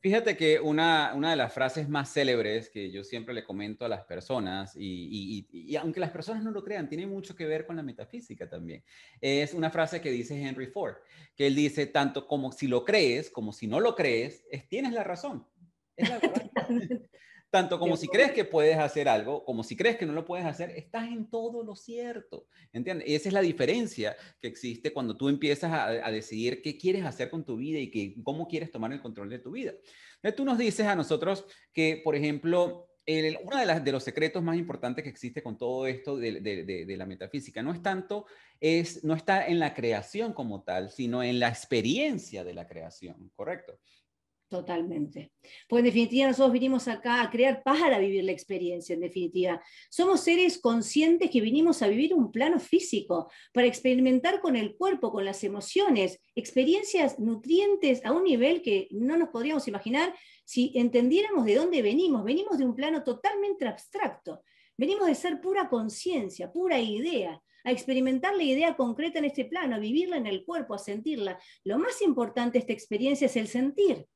Fíjate 0.00 0.36
que 0.36 0.60
una, 0.60 1.12
una, 1.14 1.30
de 1.30 1.36
las 1.36 1.52
frases 1.52 1.88
más 1.88 2.12
célebres 2.12 2.68
que 2.70 2.90
yo 2.90 3.04
siempre 3.04 3.34
le 3.34 3.44
comento 3.44 3.84
a 3.84 3.88
las 3.88 4.04
personas, 4.04 4.74
y, 4.76 5.46
y, 5.52 5.76
aunque 5.76 6.00
las 6.00 6.10
personas 6.10 6.42
no 6.44 6.50
lo 6.50 6.62
crean, 6.62 6.88
tiene 6.88 7.06
mucho 7.06 7.34
que 7.34 7.46
ver 7.46 7.66
con 7.66 7.76
la 7.76 7.82
metafísica 7.82 8.48
también, 8.48 8.84
es 9.20 9.54
una 9.54 9.70
frase 9.70 10.00
que 10.00 10.10
dice 10.10 10.40
Henry 10.40 10.66
Ford, 10.66 10.96
que 11.34 11.46
él 11.46 11.54
dice, 11.54 11.86
tanto 11.86 12.26
como 12.26 12.52
si 12.52 12.68
lo 12.68 12.84
crees, 12.84 13.30
como 13.30 13.52
si 13.52 13.66
no 13.66 13.80
lo 13.80 13.94
crees, 13.94 14.44
es, 14.50 14.68
tienes 14.68 14.92
la 14.92 15.04
razón. 15.04 15.46
Es 15.96 16.08
la 16.08 16.18
verdad. 16.18 16.50
Tanto 17.56 17.78
como 17.78 17.96
si 17.96 18.06
crees 18.06 18.32
que 18.32 18.44
puedes 18.44 18.76
hacer 18.76 19.08
algo, 19.08 19.42
como 19.42 19.62
si 19.62 19.76
crees 19.76 19.96
que 19.96 20.04
no 20.04 20.12
lo 20.12 20.26
puedes 20.26 20.44
hacer, 20.44 20.72
estás 20.76 21.08
en 21.08 21.30
todo 21.30 21.64
lo 21.64 21.74
cierto. 21.74 22.46
¿Entiendes? 22.70 23.08
Y 23.08 23.14
esa 23.14 23.30
es 23.30 23.32
la 23.32 23.40
diferencia 23.40 24.14
que 24.42 24.48
existe 24.48 24.92
cuando 24.92 25.16
tú 25.16 25.30
empiezas 25.30 25.72
a, 25.72 26.10
decidir 26.10 26.60
qué 26.60 26.76
quieres 26.76 27.06
hacer 27.06 27.30
con 27.30 27.46
tu 27.46 27.56
vida 27.56 27.78
y 27.78 27.90
que, 27.90 28.14
cómo 28.22 28.46
quieres 28.46 28.70
tomar 28.70 28.92
el 28.92 29.00
control 29.00 29.30
de 29.30 29.38
tu 29.38 29.52
vida. 29.52 29.72
Entonces, 30.16 30.36
tú 30.36 30.44
nos 30.44 30.58
dices 30.58 30.86
a 30.86 30.94
nosotros 30.94 31.46
que, 31.72 32.02
por 32.04 32.14
ejemplo, 32.14 32.90
uno 33.06 33.56
de, 33.56 33.64
las, 33.64 33.82
de, 33.82 33.92
los 33.92 34.04
secretos 34.04 34.42
más 34.42 34.58
importantes 34.58 35.02
que 35.02 35.08
existe 35.08 35.42
con 35.42 35.56
todo 35.56 35.86
esto 35.86 36.18
de, 36.18 36.42
de, 36.42 36.96
la 36.98 37.06
metafísica 37.06 37.62
no 37.62 37.72
es 37.72 37.80
tanto, 37.80 38.26
es, 38.60 39.02
no 39.02 39.14
está 39.14 39.46
en 39.46 39.60
la 39.60 39.72
creación 39.72 40.34
como 40.34 40.62
tal, 40.62 40.90
sino 40.90 41.22
en 41.22 41.40
la 41.40 41.48
experiencia 41.48 42.44
de 42.44 42.52
la 42.52 42.66
creación, 42.66 43.30
¿correcto? 43.34 43.78
Totalmente. 44.48 45.32
Pues 45.68 45.80
en 45.80 45.86
definitiva 45.86 46.28
nosotros 46.28 46.52
vinimos 46.52 46.86
acá 46.86 47.20
a 47.20 47.30
crear 47.30 47.64
para 47.64 47.98
vivir 47.98 48.22
la 48.22 48.30
experiencia, 48.30 48.94
en 48.94 49.00
definitiva. 49.00 49.60
Somos 49.90 50.20
seres 50.20 50.60
conscientes 50.60 51.30
que 51.32 51.40
vinimos 51.40 51.82
a 51.82 51.88
vivir 51.88 52.14
un 52.14 52.30
plano 52.30 52.60
físico, 52.60 53.28
para 53.52 53.66
experimentar 53.66 54.40
con 54.40 54.54
el 54.54 54.76
cuerpo, 54.76 55.10
con 55.10 55.24
las 55.24 55.42
emociones, 55.42 56.20
experiencias 56.36 57.18
nutrientes 57.18 58.04
a 58.04 58.12
un 58.12 58.22
nivel 58.22 58.62
que 58.62 58.86
no 58.92 59.16
nos 59.16 59.30
podríamos 59.30 59.66
imaginar 59.66 60.14
si 60.44 60.70
entendiéramos 60.76 61.44
de 61.44 61.56
dónde 61.56 61.82
venimos. 61.82 62.22
Venimos 62.22 62.56
de 62.56 62.66
un 62.66 62.76
plano 62.76 63.02
totalmente 63.02 63.66
abstracto. 63.66 64.42
Venimos 64.76 65.08
de 65.08 65.16
ser 65.16 65.40
pura 65.40 65.68
conciencia, 65.68 66.52
pura 66.52 66.78
idea, 66.78 67.42
a 67.64 67.72
experimentar 67.72 68.36
la 68.36 68.44
idea 68.44 68.76
concreta 68.76 69.18
en 69.18 69.24
este 69.24 69.44
plano, 69.44 69.74
a 69.74 69.80
vivirla 69.80 70.18
en 70.18 70.26
el 70.26 70.44
cuerpo, 70.44 70.74
a 70.74 70.78
sentirla. 70.78 71.36
Lo 71.64 71.80
más 71.80 72.00
importante 72.00 72.52
de 72.52 72.60
esta 72.60 72.72
experiencia 72.72 73.26
es 73.26 73.34
el 73.34 73.48
sentir. 73.48 74.06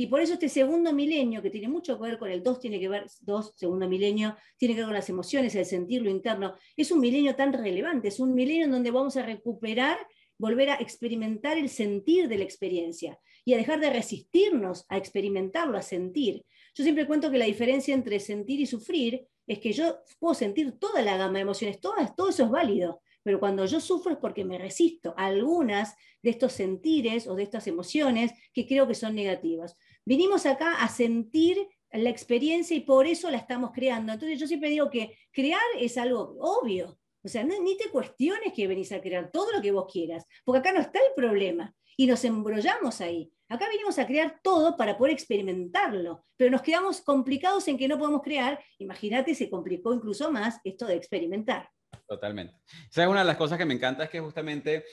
Y 0.00 0.06
por 0.06 0.20
eso 0.20 0.34
este 0.34 0.48
segundo 0.48 0.92
milenio, 0.92 1.42
que 1.42 1.50
tiene 1.50 1.66
mucho 1.66 1.98
que 1.98 2.04
ver 2.04 2.18
con 2.20 2.30
el 2.30 2.40
dos, 2.40 2.60
tiene 2.60 2.78
que 2.78 2.88
ver, 2.88 3.06
dos, 3.22 3.52
segundo 3.56 3.88
milenio, 3.88 4.36
tiene 4.56 4.74
que 4.74 4.82
ver 4.82 4.86
con 4.86 4.94
las 4.94 5.10
emociones, 5.10 5.56
el 5.56 5.66
sentir, 5.66 6.02
lo 6.02 6.08
interno, 6.08 6.54
es 6.76 6.92
un 6.92 7.00
milenio 7.00 7.34
tan 7.34 7.52
relevante, 7.52 8.06
es 8.06 8.20
un 8.20 8.32
milenio 8.32 8.66
en 8.66 8.70
donde 8.70 8.92
vamos 8.92 9.16
a 9.16 9.24
recuperar, 9.24 9.98
volver 10.38 10.70
a 10.70 10.76
experimentar 10.76 11.58
el 11.58 11.68
sentir 11.68 12.28
de 12.28 12.38
la 12.38 12.44
experiencia 12.44 13.18
y 13.44 13.54
a 13.54 13.56
dejar 13.56 13.80
de 13.80 13.90
resistirnos 13.90 14.86
a 14.88 14.98
experimentarlo, 14.98 15.76
a 15.76 15.82
sentir. 15.82 16.44
Yo 16.76 16.84
siempre 16.84 17.08
cuento 17.08 17.28
que 17.28 17.38
la 17.38 17.46
diferencia 17.46 17.92
entre 17.92 18.20
sentir 18.20 18.60
y 18.60 18.66
sufrir 18.66 19.26
es 19.48 19.58
que 19.58 19.72
yo 19.72 19.98
puedo 20.20 20.34
sentir 20.34 20.78
toda 20.78 21.02
la 21.02 21.16
gama 21.16 21.38
de 21.38 21.40
emociones, 21.40 21.80
todas, 21.80 22.14
todo 22.14 22.28
eso 22.28 22.44
es 22.44 22.50
válido, 22.50 23.02
pero 23.24 23.40
cuando 23.40 23.66
yo 23.66 23.80
sufro 23.80 24.12
es 24.12 24.18
porque 24.18 24.44
me 24.44 24.58
resisto 24.58 25.12
a 25.16 25.26
algunas 25.26 25.96
de 26.22 26.30
estos 26.30 26.52
sentires 26.52 27.26
o 27.26 27.34
de 27.34 27.42
estas 27.42 27.66
emociones 27.66 28.32
que 28.52 28.66
creo 28.66 28.86
que 28.86 28.94
son 28.94 29.14
negativas. 29.14 29.76
Vinimos 30.08 30.46
acá 30.46 30.76
a 30.76 30.88
sentir 30.88 31.68
la 31.92 32.08
experiencia 32.08 32.74
y 32.74 32.80
por 32.80 33.06
eso 33.06 33.30
la 33.30 33.36
estamos 33.36 33.72
creando. 33.74 34.10
Entonces 34.10 34.40
yo 34.40 34.46
siempre 34.46 34.70
digo 34.70 34.88
que 34.88 35.18
crear 35.34 35.60
es 35.78 35.98
algo 35.98 36.34
obvio. 36.40 36.98
O 37.22 37.28
sea, 37.28 37.44
ni 37.44 37.76
te 37.76 37.90
cuestiones 37.90 38.54
que 38.54 38.66
venís 38.66 38.90
a 38.92 39.02
crear 39.02 39.30
todo 39.30 39.52
lo 39.52 39.60
que 39.60 39.70
vos 39.70 39.84
quieras, 39.92 40.24
porque 40.46 40.60
acá 40.60 40.72
no 40.72 40.80
está 40.80 40.98
el 40.98 41.12
problema 41.14 41.74
y 41.94 42.06
nos 42.06 42.24
embrollamos 42.24 43.02
ahí. 43.02 43.30
Acá 43.50 43.68
vinimos 43.68 43.98
a 43.98 44.06
crear 44.06 44.40
todo 44.42 44.78
para 44.78 44.96
poder 44.96 45.12
experimentarlo, 45.12 46.24
pero 46.38 46.50
nos 46.50 46.62
quedamos 46.62 47.02
complicados 47.02 47.68
en 47.68 47.76
que 47.76 47.86
no 47.86 47.98
podemos 47.98 48.22
crear. 48.22 48.58
Imagínate, 48.78 49.34
se 49.34 49.50
complicó 49.50 49.92
incluso 49.92 50.32
más 50.32 50.58
esto 50.64 50.86
de 50.86 50.94
experimentar. 50.94 51.68
Totalmente. 52.08 52.54
¿Sabes? 52.88 53.10
Una 53.10 53.20
de 53.20 53.26
las 53.26 53.36
cosas 53.36 53.58
que 53.58 53.66
me 53.66 53.74
encanta 53.74 54.04
es 54.04 54.08
que 54.08 54.18
justamente 54.18 54.86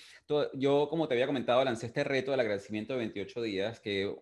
yo, 0.54 0.90
como 0.90 1.08
te 1.08 1.14
había 1.14 1.28
comentado, 1.28 1.64
lancé 1.64 1.86
este 1.86 2.04
reto 2.04 2.32
del 2.32 2.42
agradecimiento 2.42 2.92
de 2.92 3.00
28 3.00 3.42
días, 3.42 3.80
que 3.80 4.14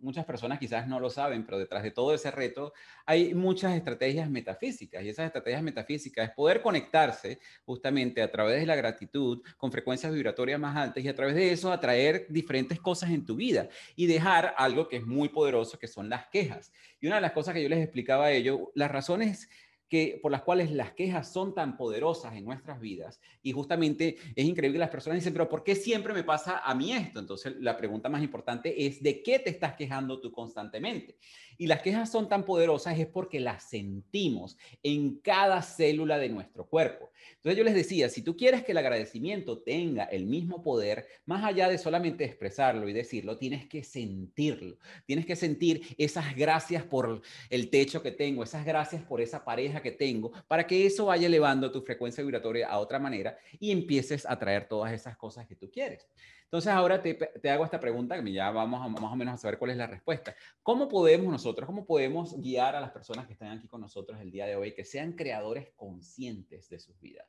muchas 0.00 0.24
personas 0.24 0.60
quizás 0.60 0.86
no 0.86 1.00
lo 1.00 1.10
saben, 1.10 1.44
pero 1.44 1.58
detrás 1.58 1.82
de 1.82 1.90
todo 1.90 2.14
ese 2.14 2.30
reto 2.30 2.72
hay 3.04 3.34
muchas 3.34 3.74
estrategias 3.74 4.30
metafísicas 4.30 5.02
y 5.02 5.08
esas 5.08 5.26
estrategias 5.26 5.60
metafísicas 5.64 6.28
es 6.28 6.34
poder 6.36 6.62
conectarse 6.62 7.40
justamente 7.64 8.22
a 8.22 8.30
través 8.30 8.60
de 8.60 8.66
la 8.66 8.76
gratitud 8.76 9.42
con 9.56 9.72
frecuencias 9.72 10.12
vibratorias 10.12 10.60
más 10.60 10.76
altas 10.76 11.02
y 11.02 11.08
a 11.08 11.16
través 11.16 11.34
de 11.34 11.50
eso 11.50 11.72
atraer 11.72 12.26
diferentes 12.28 12.78
cosas 12.78 13.10
en 13.10 13.24
tu 13.26 13.34
vida 13.34 13.68
y 13.96 14.06
dejar 14.06 14.54
algo 14.56 14.86
que 14.86 14.98
es 14.98 15.04
muy 15.06 15.30
poderoso, 15.30 15.80
que 15.80 15.88
son 15.88 16.08
las 16.08 16.28
quejas. 16.28 16.70
Y 17.00 17.08
una 17.08 17.16
de 17.16 17.22
las 17.22 17.32
cosas 17.32 17.54
que 17.54 17.62
yo 17.64 17.68
les 17.68 17.82
explicaba 17.82 18.26
a 18.26 18.30
ellos, 18.30 18.60
las 18.74 18.90
razones 18.92 19.48
que, 19.88 20.18
por 20.22 20.32
las 20.32 20.42
cuales 20.42 20.70
las 20.70 20.92
quejas 20.92 21.32
son 21.32 21.54
tan 21.54 21.76
poderosas 21.76 22.34
en 22.34 22.44
nuestras 22.44 22.80
vidas. 22.80 23.20
Y 23.42 23.52
justamente 23.52 24.16
es 24.34 24.44
increíble 24.44 24.76
que 24.76 24.80
las 24.80 24.90
personas 24.90 25.18
dicen, 25.18 25.32
pero 25.32 25.48
¿por 25.48 25.62
qué 25.62 25.74
siempre 25.74 26.12
me 26.12 26.24
pasa 26.24 26.58
a 26.58 26.74
mí 26.74 26.92
esto? 26.92 27.20
Entonces 27.20 27.54
la 27.60 27.76
pregunta 27.76 28.08
más 28.08 28.22
importante 28.22 28.86
es, 28.86 29.02
¿de 29.02 29.22
qué 29.22 29.38
te 29.38 29.50
estás 29.50 29.74
quejando 29.74 30.20
tú 30.20 30.32
constantemente? 30.32 31.16
Y 31.58 31.66
las 31.66 31.82
quejas 31.82 32.10
son 32.10 32.28
tan 32.28 32.44
poderosas 32.44 32.98
es 32.98 33.06
porque 33.06 33.40
las 33.40 33.68
sentimos 33.68 34.56
en 34.82 35.18
cada 35.18 35.62
célula 35.62 36.18
de 36.18 36.28
nuestro 36.28 36.66
cuerpo. 36.66 37.10
Entonces 37.36 37.58
yo 37.58 37.64
les 37.64 37.74
decía, 37.74 38.08
si 38.08 38.22
tú 38.22 38.36
quieres 38.36 38.64
que 38.64 38.72
el 38.72 38.78
agradecimiento 38.78 39.58
tenga 39.58 40.04
el 40.04 40.26
mismo 40.26 40.62
poder, 40.62 41.06
más 41.24 41.44
allá 41.44 41.68
de 41.68 41.78
solamente 41.78 42.24
expresarlo 42.24 42.88
y 42.88 42.92
decirlo, 42.92 43.38
tienes 43.38 43.66
que 43.66 43.82
sentirlo. 43.84 44.78
Tienes 45.06 45.26
que 45.26 45.36
sentir 45.36 45.82
esas 45.98 46.36
gracias 46.36 46.84
por 46.84 47.22
el 47.50 47.70
techo 47.70 48.02
que 48.02 48.12
tengo, 48.12 48.42
esas 48.42 48.64
gracias 48.64 49.02
por 49.02 49.20
esa 49.20 49.44
pareja 49.44 49.82
que 49.82 49.92
tengo, 49.92 50.32
para 50.48 50.66
que 50.66 50.86
eso 50.86 51.06
vaya 51.06 51.26
elevando 51.26 51.70
tu 51.70 51.82
frecuencia 51.82 52.22
vibratoria 52.22 52.68
a 52.68 52.78
otra 52.78 52.98
manera 52.98 53.38
y 53.58 53.70
empieces 53.70 54.26
a 54.26 54.38
traer 54.38 54.68
todas 54.68 54.92
esas 54.92 55.16
cosas 55.16 55.46
que 55.46 55.56
tú 55.56 55.70
quieres. 55.70 56.08
Entonces 56.46 56.72
ahora 56.72 57.02
te, 57.02 57.14
te, 57.14 57.50
hago 57.50 57.64
esta 57.64 57.80
pregunta, 57.80 58.22
que 58.22 58.32
ya 58.32 58.50
vamos 58.50 58.88
más 59.00 59.12
o 59.12 59.16
menos 59.16 59.34
a 59.34 59.36
saber 59.36 59.58
cuál 59.58 59.72
es 59.72 59.76
la 59.76 59.88
respuesta. 59.88 60.34
¿Cómo 60.62 60.88
podemos 60.88 61.30
nosotros, 61.30 61.66
cómo 61.66 61.84
podemos 61.84 62.40
guiar 62.40 62.76
a 62.76 62.80
las 62.80 62.92
personas 62.92 63.26
que 63.26 63.32
están 63.32 63.58
aquí 63.58 63.66
con 63.66 63.80
nosotros 63.80 64.20
el 64.20 64.30
día 64.30 64.46
de 64.46 64.54
hoy, 64.54 64.72
que 64.72 64.84
sean 64.84 65.12
creadores 65.12 65.72
conscientes 65.74 66.68
de 66.68 66.78
sus 66.78 67.00
vidas? 67.00 67.26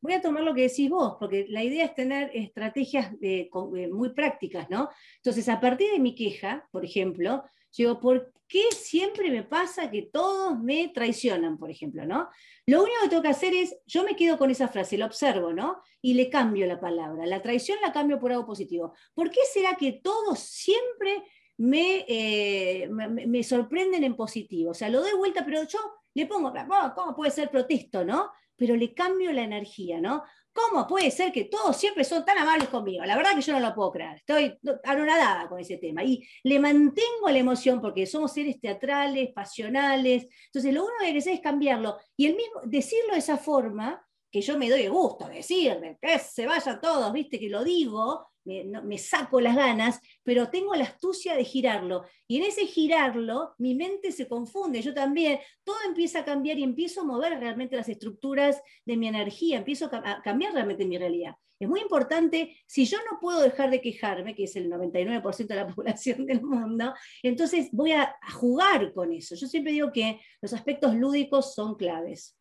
Voy 0.00 0.14
a 0.14 0.22
tomar 0.22 0.42
lo 0.44 0.54
que 0.54 0.62
decís 0.62 0.88
vos, 0.88 1.16
porque 1.20 1.44
la 1.50 1.62
idea 1.62 1.84
es 1.84 1.94
tener 1.94 2.30
estrategias 2.32 3.12
eh, 3.20 3.50
muy 3.92 4.14
prácticas, 4.14 4.70
¿no? 4.70 4.88
Entonces, 5.16 5.46
a 5.50 5.60
partir 5.60 5.92
de 5.92 5.98
mi 5.98 6.14
queja, 6.14 6.66
por 6.72 6.86
ejemplo, 6.86 7.44
digo, 7.76 8.00
¿por 8.00 8.32
qué 8.50 8.64
siempre 8.72 9.30
me 9.30 9.44
pasa 9.44 9.90
que 9.90 10.02
todos 10.02 10.58
me 10.58 10.88
traicionan, 10.88 11.56
por 11.56 11.70
ejemplo, 11.70 12.04
¿no? 12.04 12.28
Lo 12.66 12.82
único 12.82 12.98
que 13.02 13.08
tengo 13.08 13.22
que 13.22 13.28
hacer 13.28 13.54
es, 13.54 13.76
yo 13.86 14.02
me 14.02 14.16
quedo 14.16 14.36
con 14.38 14.50
esa 14.50 14.66
frase, 14.66 14.98
la 14.98 15.06
observo, 15.06 15.52
¿no? 15.52 15.80
Y 16.02 16.14
le 16.14 16.28
cambio 16.28 16.66
la 16.66 16.80
palabra. 16.80 17.26
La 17.26 17.40
traición 17.40 17.78
la 17.80 17.92
cambio 17.92 18.18
por 18.18 18.32
algo 18.32 18.46
positivo. 18.46 18.92
¿Por 19.14 19.30
qué 19.30 19.40
será 19.52 19.76
que 19.76 20.00
todos 20.02 20.40
siempre 20.40 21.22
me, 21.58 22.04
eh, 22.08 22.88
me, 22.88 23.42
sorprenden 23.44 24.02
en 24.02 24.16
positivo? 24.16 24.72
O 24.72 24.74
sea, 24.74 24.88
lo 24.88 25.00
doy 25.00 25.12
vuelta, 25.16 25.44
pero 25.44 25.62
yo 25.62 25.78
le 26.14 26.26
pongo, 26.26 26.52
¿cómo 26.96 27.14
puede 27.14 27.30
ser 27.30 27.50
protesto, 27.50 28.04
no? 28.04 28.32
Pero 28.56 28.74
le 28.74 28.92
cambio 28.94 29.32
la 29.32 29.42
energía, 29.42 30.00
¿no? 30.00 30.24
¿Cómo 30.52 30.86
puede 30.86 31.10
ser 31.10 31.32
que 31.32 31.44
todos 31.44 31.76
siempre 31.76 32.02
son 32.04 32.24
tan 32.24 32.36
amables 32.38 32.68
conmigo? 32.68 33.04
La 33.04 33.16
verdad 33.16 33.34
que 33.36 33.40
yo 33.42 33.52
no 33.52 33.60
lo 33.60 33.74
puedo 33.74 33.92
creer. 33.92 34.16
Estoy 34.16 34.58
anonadada 34.84 35.48
con 35.48 35.60
ese 35.60 35.76
tema. 35.76 36.02
Y 36.02 36.26
le 36.42 36.58
mantengo 36.58 37.28
la 37.28 37.38
emoción 37.38 37.80
porque 37.80 38.06
somos 38.06 38.32
seres 38.32 38.60
teatrales, 38.60 39.30
pasionales. 39.32 40.26
Entonces, 40.46 40.74
lo 40.74 40.82
único 40.82 40.98
que 40.98 41.06
hay 41.06 41.12
que 41.12 41.18
hacer 41.18 41.34
es 41.34 41.40
cambiarlo. 41.40 41.98
Y 42.16 42.26
el 42.26 42.36
mismo, 42.36 42.60
decirlo 42.64 43.12
de 43.12 43.20
esa 43.20 43.36
forma, 43.36 44.04
que 44.30 44.40
yo 44.40 44.58
me 44.58 44.70
doy 44.70 44.86
gusto 44.86 45.28
decirle, 45.28 45.98
que 46.00 46.18
se 46.18 46.46
vayan 46.46 46.80
todos, 46.80 47.12
viste 47.12 47.38
que 47.38 47.48
lo 47.48 47.64
digo, 47.64 48.30
me, 48.44 48.98
saco 48.98 49.40
las 49.40 49.56
ganas, 49.56 50.00
pero 50.22 50.48
tengo 50.50 50.74
la 50.74 50.84
astucia 50.84 51.36
de 51.36 51.44
girarlo. 51.44 52.04
Y 52.26 52.38
en 52.38 52.44
ese 52.44 52.66
girarlo, 52.66 53.54
mi 53.58 53.74
mente 53.74 54.12
se 54.12 54.28
confunde, 54.28 54.82
yo 54.82 54.94
también, 54.94 55.38
todo 55.64 55.76
empieza 55.86 56.20
a 56.20 56.24
cambiar 56.24 56.58
y 56.58 56.62
empiezo 56.62 57.02
a 57.02 57.04
mover 57.04 57.38
realmente 57.38 57.76
las 57.76 57.88
estructuras 57.88 58.62
de 58.84 58.96
mi 58.96 59.08
energía, 59.08 59.58
empiezo 59.58 59.90
a 59.92 60.22
cambiar 60.22 60.54
realmente 60.54 60.84
mi 60.84 60.98
realidad. 60.98 61.34
Es 61.58 61.68
muy 61.68 61.80
importante, 61.80 62.56
si 62.66 62.86
yo 62.86 62.96
no 63.10 63.20
puedo 63.20 63.42
dejar 63.42 63.70
de 63.70 63.82
quejarme, 63.82 64.34
que 64.34 64.44
es 64.44 64.56
el 64.56 64.70
99% 64.70 65.46
de 65.46 65.54
la 65.54 65.66
población 65.74 66.24
del 66.24 66.42
mundo, 66.42 66.94
entonces 67.22 67.68
voy 67.72 67.92
a 67.92 68.16
jugar 68.38 68.94
con 68.94 69.12
eso. 69.12 69.34
Yo 69.34 69.46
siempre 69.46 69.72
digo 69.72 69.92
que 69.92 70.20
los 70.40 70.54
aspectos 70.54 70.94
lúdicos 70.94 71.54
son 71.54 71.74
claves. 71.74 72.39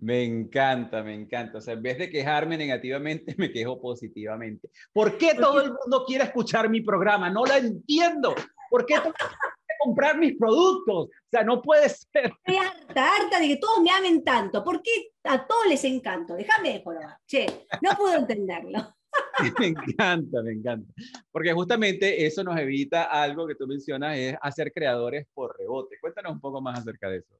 Me 0.00 0.24
encanta, 0.24 1.02
me 1.02 1.14
encanta. 1.14 1.58
O 1.58 1.60
sea, 1.60 1.74
en 1.74 1.82
vez 1.82 1.98
de 1.98 2.10
quejarme 2.10 2.56
negativamente, 2.56 3.34
me 3.38 3.50
quejo 3.50 3.80
positivamente. 3.80 4.70
¿Por 4.92 5.18
qué 5.18 5.34
todo 5.34 5.60
el 5.60 5.72
mundo 5.72 6.04
quiere 6.06 6.24
escuchar 6.24 6.68
mi 6.68 6.80
programa? 6.80 7.30
No 7.30 7.44
lo 7.44 7.54
entiendo. 7.54 8.34
¿Por 8.70 8.86
qué 8.86 8.96
todo 8.98 9.12
comprar 9.80 10.18
mis 10.18 10.36
productos? 10.36 11.06
O 11.06 11.10
sea, 11.30 11.44
no 11.44 11.62
puede 11.62 11.88
ser. 11.88 12.32
Estoy 12.46 12.56
harta, 12.56 13.14
harta 13.14 13.40
de 13.40 13.48
que 13.48 13.56
todos 13.56 13.80
me 13.80 13.90
amen 13.90 14.24
tanto. 14.24 14.64
¿Por 14.64 14.82
qué 14.82 15.12
a 15.24 15.46
todos 15.46 15.66
les 15.68 15.82
encanto? 15.84 16.34
Déjame 16.34 16.72
de 16.72 16.84
Che, 17.26 17.46
no 17.82 17.90
puedo 17.96 18.16
entenderlo. 18.16 18.94
Me 19.58 19.66
encanta, 19.68 20.42
me 20.42 20.52
encanta. 20.52 20.92
Porque 21.30 21.52
justamente 21.52 22.26
eso 22.26 22.44
nos 22.44 22.58
evita 22.58 23.04
algo 23.04 23.46
que 23.46 23.54
tú 23.54 23.66
mencionas, 23.66 24.16
es 24.16 24.36
hacer 24.40 24.72
creadores 24.72 25.26
por 25.32 25.56
rebote. 25.58 25.96
Cuéntanos 26.00 26.32
un 26.32 26.40
poco 26.40 26.60
más 26.60 26.78
acerca 26.78 27.08
de 27.08 27.18
eso. 27.18 27.34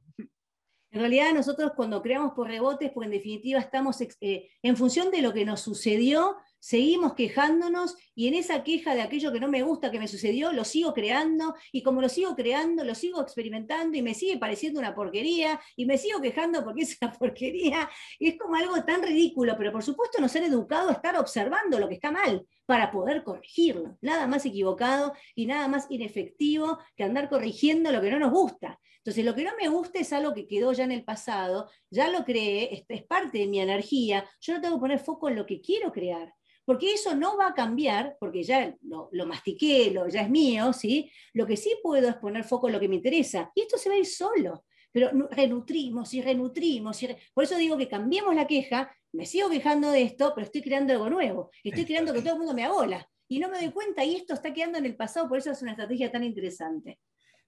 En 0.98 1.02
realidad 1.02 1.32
nosotros 1.32 1.74
cuando 1.76 2.02
creamos 2.02 2.32
por 2.32 2.48
rebotes, 2.48 2.90
porque 2.90 3.06
en 3.06 3.12
definitiva 3.12 3.60
estamos 3.60 4.00
eh, 4.00 4.50
en 4.62 4.76
función 4.76 5.12
de 5.12 5.22
lo 5.22 5.32
que 5.32 5.44
nos 5.44 5.60
sucedió, 5.60 6.34
seguimos 6.58 7.14
quejándonos 7.14 7.94
y 8.18 8.26
en 8.26 8.34
esa 8.34 8.64
queja 8.64 8.96
de 8.96 9.02
aquello 9.02 9.32
que 9.32 9.38
no 9.38 9.46
me 9.46 9.62
gusta 9.62 9.92
que 9.92 10.00
me 10.00 10.08
sucedió, 10.08 10.50
lo 10.50 10.64
sigo 10.64 10.92
creando 10.92 11.54
y 11.70 11.84
como 11.84 12.00
lo 12.00 12.08
sigo 12.08 12.34
creando, 12.34 12.82
lo 12.82 12.96
sigo 12.96 13.22
experimentando 13.22 13.96
y 13.96 14.02
me 14.02 14.12
sigue 14.12 14.36
pareciendo 14.38 14.80
una 14.80 14.92
porquería 14.92 15.60
y 15.76 15.86
me 15.86 15.96
sigo 15.98 16.20
quejando 16.20 16.64
porque 16.64 16.82
es 16.82 16.98
una 17.00 17.12
porquería. 17.18 17.88
Es 18.18 18.36
como 18.36 18.56
algo 18.56 18.82
tan 18.82 19.04
ridículo, 19.04 19.54
pero 19.56 19.70
por 19.70 19.84
supuesto 19.84 20.20
no 20.20 20.28
ser 20.28 20.42
educado 20.42 20.88
a 20.88 20.94
estar 20.94 21.16
observando 21.16 21.78
lo 21.78 21.86
que 21.86 21.94
está 21.94 22.10
mal 22.10 22.44
para 22.66 22.90
poder 22.90 23.22
corregirlo. 23.22 23.96
Nada 24.00 24.26
más 24.26 24.44
equivocado 24.44 25.12
y 25.36 25.46
nada 25.46 25.68
más 25.68 25.86
inefectivo 25.88 26.80
que 26.96 27.04
andar 27.04 27.28
corrigiendo 27.28 27.92
lo 27.92 28.00
que 28.00 28.10
no 28.10 28.18
nos 28.18 28.32
gusta. 28.32 28.80
Entonces, 28.96 29.24
lo 29.24 29.36
que 29.36 29.44
no 29.44 29.52
me 29.60 29.68
gusta 29.68 30.00
es 30.00 30.12
algo 30.12 30.34
que 30.34 30.48
quedó 30.48 30.72
ya 30.72 30.82
en 30.82 30.90
el 30.90 31.04
pasado, 31.04 31.70
ya 31.88 32.08
lo 32.10 32.24
creé, 32.24 32.84
es, 32.88 33.04
parte 33.04 33.38
de 33.38 33.46
mi 33.46 33.60
energía, 33.60 34.28
yo 34.40 34.54
no 34.54 34.60
tengo 34.60 34.74
que 34.74 34.80
poner 34.80 34.98
foco 34.98 35.28
en 35.28 35.36
lo 35.36 35.46
que 35.46 35.60
quiero 35.60 35.92
crear, 35.92 36.34
porque 36.68 36.92
eso 36.92 37.16
no 37.16 37.38
va 37.38 37.46
a 37.46 37.54
cambiar, 37.54 38.18
porque 38.20 38.42
ya 38.42 38.76
lo, 38.82 39.26
mastiqué, 39.26 39.90
lo, 39.90 40.06
ya 40.06 40.20
es 40.20 40.28
mío, 40.28 40.74
¿sí? 40.74 41.10
Lo 41.32 41.46
que 41.46 41.56
sí 41.56 41.74
puedo 41.82 42.10
es 42.10 42.16
poner 42.16 42.44
foco 42.44 42.66
en 42.66 42.74
lo 42.74 42.78
que 42.78 42.90
me 42.90 42.96
interesa, 42.96 43.50
y 43.54 43.62
esto 43.62 43.78
se 43.78 43.88
va 43.88 43.94
a 43.94 43.98
ir 43.98 44.04
solo, 44.04 44.66
pero 44.92 45.08
renutrimos 45.30 46.12
y 46.12 46.20
renutrimos, 46.20 47.02
y 47.02 47.08
por 47.32 47.44
eso 47.44 47.56
digo 47.56 47.78
que 47.78 47.88
cambiemos 47.88 48.34
la 48.34 48.46
queja, 48.46 48.94
me 49.12 49.24
sigo 49.24 49.48
quejando 49.48 49.90
de 49.90 50.02
esto, 50.02 50.32
pero 50.34 50.44
estoy 50.44 50.60
creando 50.60 50.92
algo 50.92 51.08
nuevo, 51.08 51.50
estoy 51.64 51.86
creando 51.86 52.12
que 52.12 52.20
todo 52.20 52.34
el 52.34 52.38
mundo 52.40 52.52
me 52.52 52.64
abola, 52.64 53.08
y 53.28 53.38
no 53.38 53.48
me 53.48 53.56
doy 53.56 53.70
cuenta, 53.70 54.04
y 54.04 54.16
esto 54.16 54.34
está 54.34 54.52
quedando 54.52 54.76
en 54.76 54.84
el 54.84 54.94
pasado, 54.94 55.26
por 55.26 55.38
eso 55.38 55.50
es 55.50 55.62
una 55.62 55.70
estrategia 55.70 56.12
tan 56.12 56.22
interesante. 56.22 56.98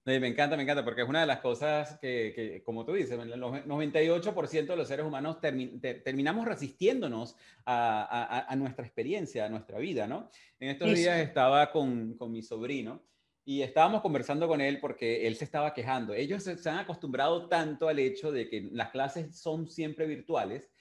Me 0.05 0.27
encanta, 0.27 0.57
me 0.57 0.63
encanta, 0.63 0.83
porque 0.83 1.01
es 1.01 1.09
una 1.09 1.21
de 1.21 1.27
las 1.27 1.39
cosas 1.39 1.99
que, 1.99 2.61
como 2.65 2.85
tú 2.85 2.93
dices, 2.93 3.11
el 3.11 3.41
98% 3.41 4.65
de 4.65 4.75
los 4.75 4.87
seres 4.87 5.05
humanos 5.05 5.39
terminamos 5.39 6.45
resistiéndonos 6.45 7.35
a, 7.65 8.53
nuestra 8.57 8.85
experiencia, 8.85 9.45
a 9.45 9.49
nuestra 9.49 9.77
vida, 9.77 10.07
¿no? 10.07 10.29
En 10.59 10.69
estos 10.69 10.93
días 10.93 11.19
estaba 11.19 11.71
con, 11.71 12.15
con 12.17 12.31
mi 12.31 12.41
sobrino 12.41 13.03
y 13.43 13.61
estábamos 13.63 14.01
conversando 14.01 14.47
con 14.47 14.61
él 14.61 14.79
porque 14.79 15.25
él 15.27 15.35
se 15.35 15.45
estaba 15.45 15.73
quejando. 15.73 16.13
Ellos 16.13 16.43
se, 16.43 16.69
han 16.69 16.79
acostumbrado 16.79 17.47
tanto 17.47 17.87
al 17.87 17.99
hecho 17.99 18.31
de 18.31 18.47
que 18.49 18.69
las 18.71 18.91
clases 18.91 19.35
son 19.39 19.67
siempre 19.67 20.05
virtuales 20.05 20.71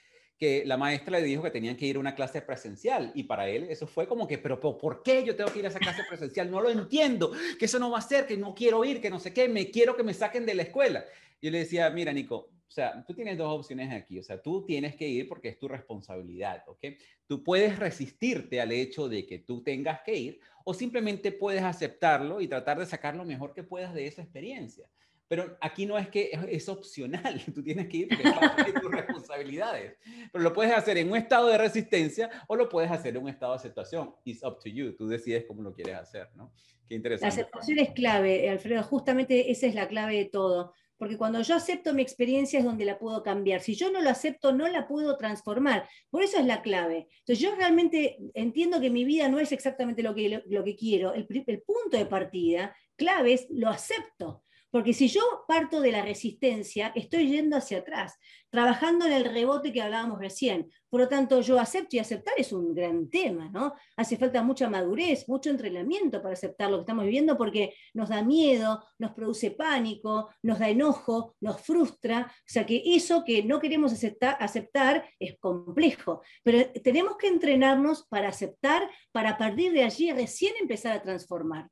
que 0.41 0.64
la 0.64 0.78
maestra 0.78 1.20
le 1.20 1.26
dijo 1.26 1.43
que 1.43 1.51
tenían 1.51 1.76
que 1.76 1.84
ir 1.84 1.97
a 1.97 2.01
una 2.01 2.14
clase 2.14 2.41
presencial 2.41 3.12
y 3.14 3.24
para 3.24 3.47
él 3.47 3.64
eso 3.68 3.86
fue 3.86 4.09
como 4.09 4.26
que, 4.26 4.38
pero, 4.38 4.59
¿por 4.59 5.03
qué 5.03 5.22
yo 5.22 5.36
tengo 5.36 5.53
que 5.53 5.59
ir 5.59 5.66
a 5.66 5.68
esa 5.68 5.78
clase 5.78 6.03
presencial? 6.09 6.51
No 6.51 6.62
lo 6.62 6.70
entiendo, 6.70 7.30
que 7.59 7.66
eso 7.66 7.78
no 7.78 7.91
va 7.91 7.99
a 7.99 8.03
ser, 8.03 8.26
que 8.26 8.38
no 8.38 8.55
quiero 8.55 8.82
ir, 8.82 9.03
que 9.03 9.11
no 9.11 9.20
sé 9.20 9.34
qué, 9.34 9.51
me 9.51 9.70
quiero 9.70 9.95
que 9.95 10.03
me 10.03 10.14
saquen 10.14 10.47
de 10.47 10.55
la 10.55 10.62
escuela. 10.62 11.05
Yo 11.43 11.51
le 11.51 11.59
decía, 11.59 11.91
mira, 11.91 12.11
Nico, 12.11 12.36
o 12.36 12.70
sea, 12.72 13.05
tú 13.07 13.12
tienes 13.12 13.36
dos 13.36 13.53
opciones 13.53 13.93
aquí, 13.93 14.18
o 14.18 14.22
sea, 14.22 14.41
tú 14.41 14.64
tienes 14.64 14.97
que 14.97 15.07
ir 15.07 15.28
porque 15.28 15.51
es 15.51 15.59
tu 15.59 15.68
responsabilidad, 15.68 16.64
¿ok? 16.68 16.86
Tú 17.26 17.45
puedes 17.45 17.78
resistirte 17.78 18.62
al 18.62 18.72
hecho 18.72 19.11
de 19.11 19.26
que 19.26 19.41
tú 19.41 19.62
tengas 19.62 20.01
que 20.01 20.16
ir 20.16 20.41
o 20.64 20.72
simplemente 20.72 21.32
puedes 21.32 21.62
aceptarlo 21.62 22.41
y 22.41 22.49
tratar 22.49 22.78
de 22.78 22.86
sacar 22.86 23.14
lo 23.14 23.26
mejor 23.26 23.53
que 23.53 23.62
puedas 23.62 23.93
de 23.93 24.07
esa 24.07 24.22
experiencia. 24.22 24.88
Pero 25.31 25.57
aquí 25.61 25.87
no 25.87 25.97
es 25.97 26.09
que 26.09 26.28
es, 26.33 26.68
opcional, 26.68 27.41
tú 27.55 27.62
tienes 27.62 27.87
que 27.87 27.99
ir 27.99 28.09
de 28.09 28.81
tus 28.81 28.91
responsabilidades. 28.91 29.97
Pero 30.33 30.43
lo 30.43 30.53
puedes 30.53 30.72
hacer 30.72 30.99
en 30.99 31.09
un 31.09 31.16
estado 31.16 31.47
de 31.47 31.57
resistencia 31.57 32.28
o 32.49 32.57
lo 32.57 32.68
puedes 32.68 32.91
hacer 32.91 33.14
en 33.16 33.22
un 33.22 33.28
estado 33.28 33.53
de 33.53 33.59
aceptación. 33.59 34.12
It's 34.24 34.43
up 34.43 34.59
to 34.59 34.68
you, 34.68 34.97
tú 34.97 35.07
decides 35.07 35.45
cómo 35.47 35.62
lo 35.62 35.72
quieres 35.72 35.95
hacer, 35.95 36.31
¿no? 36.35 36.53
Qué 36.89 36.97
interesante. 36.97 37.37
La 37.37 37.43
aceptación 37.43 37.78
es 37.78 37.91
clave, 37.91 38.51
Alfredo, 38.51 38.83
justamente 38.83 39.53
esa 39.53 39.68
es 39.68 39.76
la 39.76 39.87
clave 39.87 40.16
de 40.16 40.24
todo. 40.24 40.74
Porque 40.97 41.16
cuando 41.16 41.41
yo 41.43 41.55
acepto 41.55 41.95
mi 41.95 42.03
experiencia 42.03 42.59
es 42.59 42.64
donde 42.64 42.85
la 42.85 42.99
puedo 42.99 43.22
cambiar. 43.22 43.61
Si 43.61 43.76
yo 43.76 43.93
no 43.93 44.03
lo 44.03 44.11
acepto, 44.11 44.51
no 44.51 44.66
la 44.66 44.89
puedo 44.89 45.16
transformar. 45.16 45.89
Por 46.11 46.24
eso 46.24 46.41
es 46.41 46.45
la 46.45 46.61
clave. 46.61 47.07
Entonces 47.20 47.39
yo 47.39 47.55
realmente 47.55 48.18
entiendo 48.35 48.81
que 48.81 48.91
mi 48.91 49.05
vida 49.05 49.28
no 49.28 49.39
es 49.39 49.53
exactamente 49.53 50.03
lo 50.03 50.12
que, 50.12 50.43
lo, 50.45 50.64
que 50.64 50.74
quiero. 50.74 51.14
El, 51.14 51.28
el 51.47 51.62
punto 51.62 51.97
de 51.97 52.07
partida 52.07 52.74
clave 52.97 53.35
es 53.35 53.47
lo 53.49 53.68
acepto. 53.68 54.43
Porque 54.70 54.92
si 54.92 55.08
yo 55.08 55.20
parto 55.48 55.80
de 55.80 55.90
la 55.92 56.02
resistencia, 56.02 56.92
estoy 56.94 57.28
yendo 57.28 57.56
hacia 57.56 57.78
atrás, 57.78 58.18
trabajando 58.50 59.06
en 59.06 59.12
el 59.12 59.24
rebote 59.24 59.72
que 59.72 59.82
hablábamos 59.82 60.18
recién. 60.18 60.70
Por 60.88 61.00
lo 61.00 61.08
tanto, 61.08 61.40
yo 61.40 61.58
acepto 61.58 61.96
y 61.96 61.98
aceptar 61.98 62.34
es 62.36 62.52
un 62.52 62.74
gran 62.74 63.08
tema, 63.08 63.48
¿no? 63.48 63.74
Hace 63.96 64.16
falta 64.16 64.42
mucha 64.42 64.68
madurez, 64.68 65.28
mucho 65.28 65.50
entrenamiento 65.50 66.22
para 66.22 66.34
aceptar 66.34 66.70
lo 66.70 66.78
que 66.78 66.82
estamos 66.82 67.04
viviendo 67.04 67.36
porque 67.36 67.74
nos 67.94 68.08
da 68.08 68.22
miedo, 68.22 68.84
nos 68.98 69.12
produce 69.12 69.52
pánico, 69.52 70.30
nos 70.42 70.58
da 70.58 70.68
enojo, 70.68 71.36
nos 71.40 71.60
frustra. 71.60 72.26
O 72.28 72.52
sea 72.52 72.66
que 72.66 72.82
eso 72.84 73.24
que 73.24 73.42
no 73.44 73.60
queremos 73.60 73.92
aceptar, 73.92 75.08
es 75.18 75.38
complejo. 75.38 76.22
Pero 76.42 76.70
tenemos 76.82 77.16
que 77.16 77.28
entrenarnos 77.28 78.06
para 78.08 78.28
aceptar, 78.28 78.88
para 79.12 79.36
partir 79.38 79.72
de 79.72 79.84
allí 79.84 80.12
recién 80.12 80.54
empezar 80.60 80.96
a 80.96 81.02
transformar. 81.02 81.68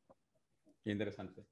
Qué 0.84 0.92
interesante. 0.92 1.44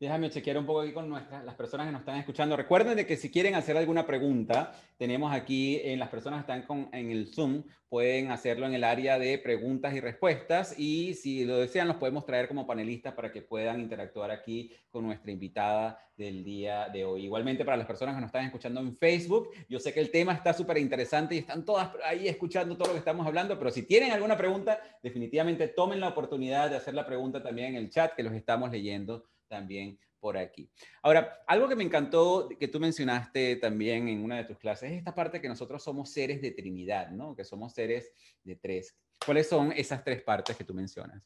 Déjame 0.00 0.28
chequear 0.28 0.58
un 0.58 0.66
poco 0.66 0.80
aquí 0.80 0.92
con 0.92 1.08
nuestras, 1.08 1.44
las 1.44 1.54
personas 1.54 1.86
que 1.86 1.92
nos 1.92 2.00
están 2.00 2.16
escuchando. 2.16 2.56
Recuerden 2.56 2.96
de 2.96 3.06
que 3.06 3.16
si 3.16 3.30
quieren 3.30 3.54
hacer 3.54 3.76
alguna 3.76 4.04
pregunta, 4.04 4.72
tenemos 4.98 5.32
aquí 5.32 5.80
en 5.84 6.00
las 6.00 6.08
personas 6.08 6.44
que 6.44 6.52
están 6.52 6.66
con, 6.66 6.88
en 6.92 7.12
el 7.12 7.28
Zoom, 7.28 7.62
pueden 7.88 8.32
hacerlo 8.32 8.66
en 8.66 8.74
el 8.74 8.82
área 8.82 9.20
de 9.20 9.38
preguntas 9.38 9.94
y 9.94 10.00
respuestas 10.00 10.76
y 10.76 11.14
si 11.14 11.44
lo 11.44 11.58
desean 11.58 11.86
los 11.86 11.98
podemos 11.98 12.26
traer 12.26 12.48
como 12.48 12.66
panelistas 12.66 13.14
para 13.14 13.30
que 13.30 13.42
puedan 13.42 13.80
interactuar 13.80 14.32
aquí 14.32 14.72
con 14.90 15.06
nuestra 15.06 15.30
invitada 15.30 16.00
del 16.16 16.42
día 16.42 16.88
de 16.88 17.04
hoy. 17.04 17.24
Igualmente 17.26 17.64
para 17.64 17.76
las 17.76 17.86
personas 17.86 18.16
que 18.16 18.20
nos 18.20 18.28
están 18.28 18.46
escuchando 18.46 18.80
en 18.80 18.96
Facebook, 18.96 19.50
yo 19.68 19.78
sé 19.78 19.94
que 19.94 20.00
el 20.00 20.10
tema 20.10 20.32
está 20.32 20.52
súper 20.52 20.78
interesante 20.78 21.36
y 21.36 21.38
están 21.38 21.64
todas 21.64 21.90
ahí 22.04 22.26
escuchando 22.26 22.76
todo 22.76 22.88
lo 22.88 22.94
que 22.94 22.98
estamos 22.98 23.24
hablando, 23.28 23.56
pero 23.56 23.70
si 23.70 23.84
tienen 23.84 24.10
alguna 24.10 24.36
pregunta, 24.36 24.80
definitivamente 25.04 25.68
tomen 25.68 26.00
la 26.00 26.08
oportunidad 26.08 26.68
de 26.68 26.76
hacer 26.76 26.94
la 26.94 27.06
pregunta 27.06 27.44
también 27.44 27.68
en 27.68 27.76
el 27.76 27.90
chat 27.90 28.12
que 28.14 28.24
los 28.24 28.32
estamos 28.32 28.72
leyendo 28.72 29.24
también 29.54 29.98
por 30.18 30.36
aquí. 30.36 30.68
Ahora, 31.02 31.44
algo 31.46 31.68
que 31.68 31.76
me 31.76 31.84
encantó 31.84 32.48
que 32.58 32.66
tú 32.66 32.80
mencionaste 32.80 33.56
también 33.56 34.08
en 34.08 34.24
una 34.24 34.38
de 34.38 34.44
tus 34.44 34.58
clases 34.58 34.90
es 34.90 34.98
esta 34.98 35.14
parte 35.14 35.40
que 35.40 35.48
nosotros 35.48 35.82
somos 35.82 36.10
seres 36.10 36.42
de 36.42 36.50
Trinidad, 36.50 37.10
¿no? 37.10 37.36
Que 37.36 37.44
somos 37.44 37.72
seres 37.72 38.10
de 38.42 38.56
tres. 38.56 38.96
¿Cuáles 39.24 39.48
son 39.48 39.70
esas 39.72 40.02
tres 40.02 40.22
partes 40.22 40.56
que 40.56 40.64
tú 40.64 40.74
mencionas? 40.74 41.22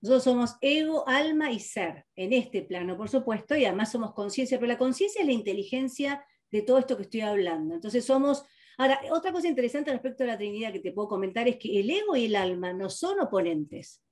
Nosotros 0.00 0.24
somos 0.24 0.56
ego, 0.60 1.08
alma 1.08 1.50
y 1.50 1.58
ser 1.58 2.04
en 2.14 2.32
este 2.32 2.62
plano, 2.62 2.96
por 2.96 3.08
supuesto, 3.08 3.56
y 3.56 3.64
además 3.64 3.90
somos 3.90 4.12
conciencia, 4.12 4.58
pero 4.58 4.68
la 4.68 4.78
conciencia 4.78 5.22
es 5.22 5.26
la 5.26 5.32
inteligencia 5.32 6.22
de 6.50 6.62
todo 6.62 6.78
esto 6.78 6.96
que 6.96 7.04
estoy 7.04 7.22
hablando. 7.22 7.74
Entonces 7.74 8.04
somos... 8.04 8.44
Ahora, 8.76 9.00
otra 9.10 9.32
cosa 9.32 9.48
interesante 9.48 9.90
respecto 9.90 10.24
a 10.24 10.26
la 10.26 10.36
Trinidad 10.36 10.72
que 10.72 10.80
te 10.80 10.92
puedo 10.92 11.08
comentar 11.08 11.48
es 11.48 11.56
que 11.56 11.80
el 11.80 11.88
ego 11.88 12.14
y 12.14 12.26
el 12.26 12.36
alma 12.36 12.72
no 12.72 12.90
son 12.90 13.18
oponentes. 13.20 14.02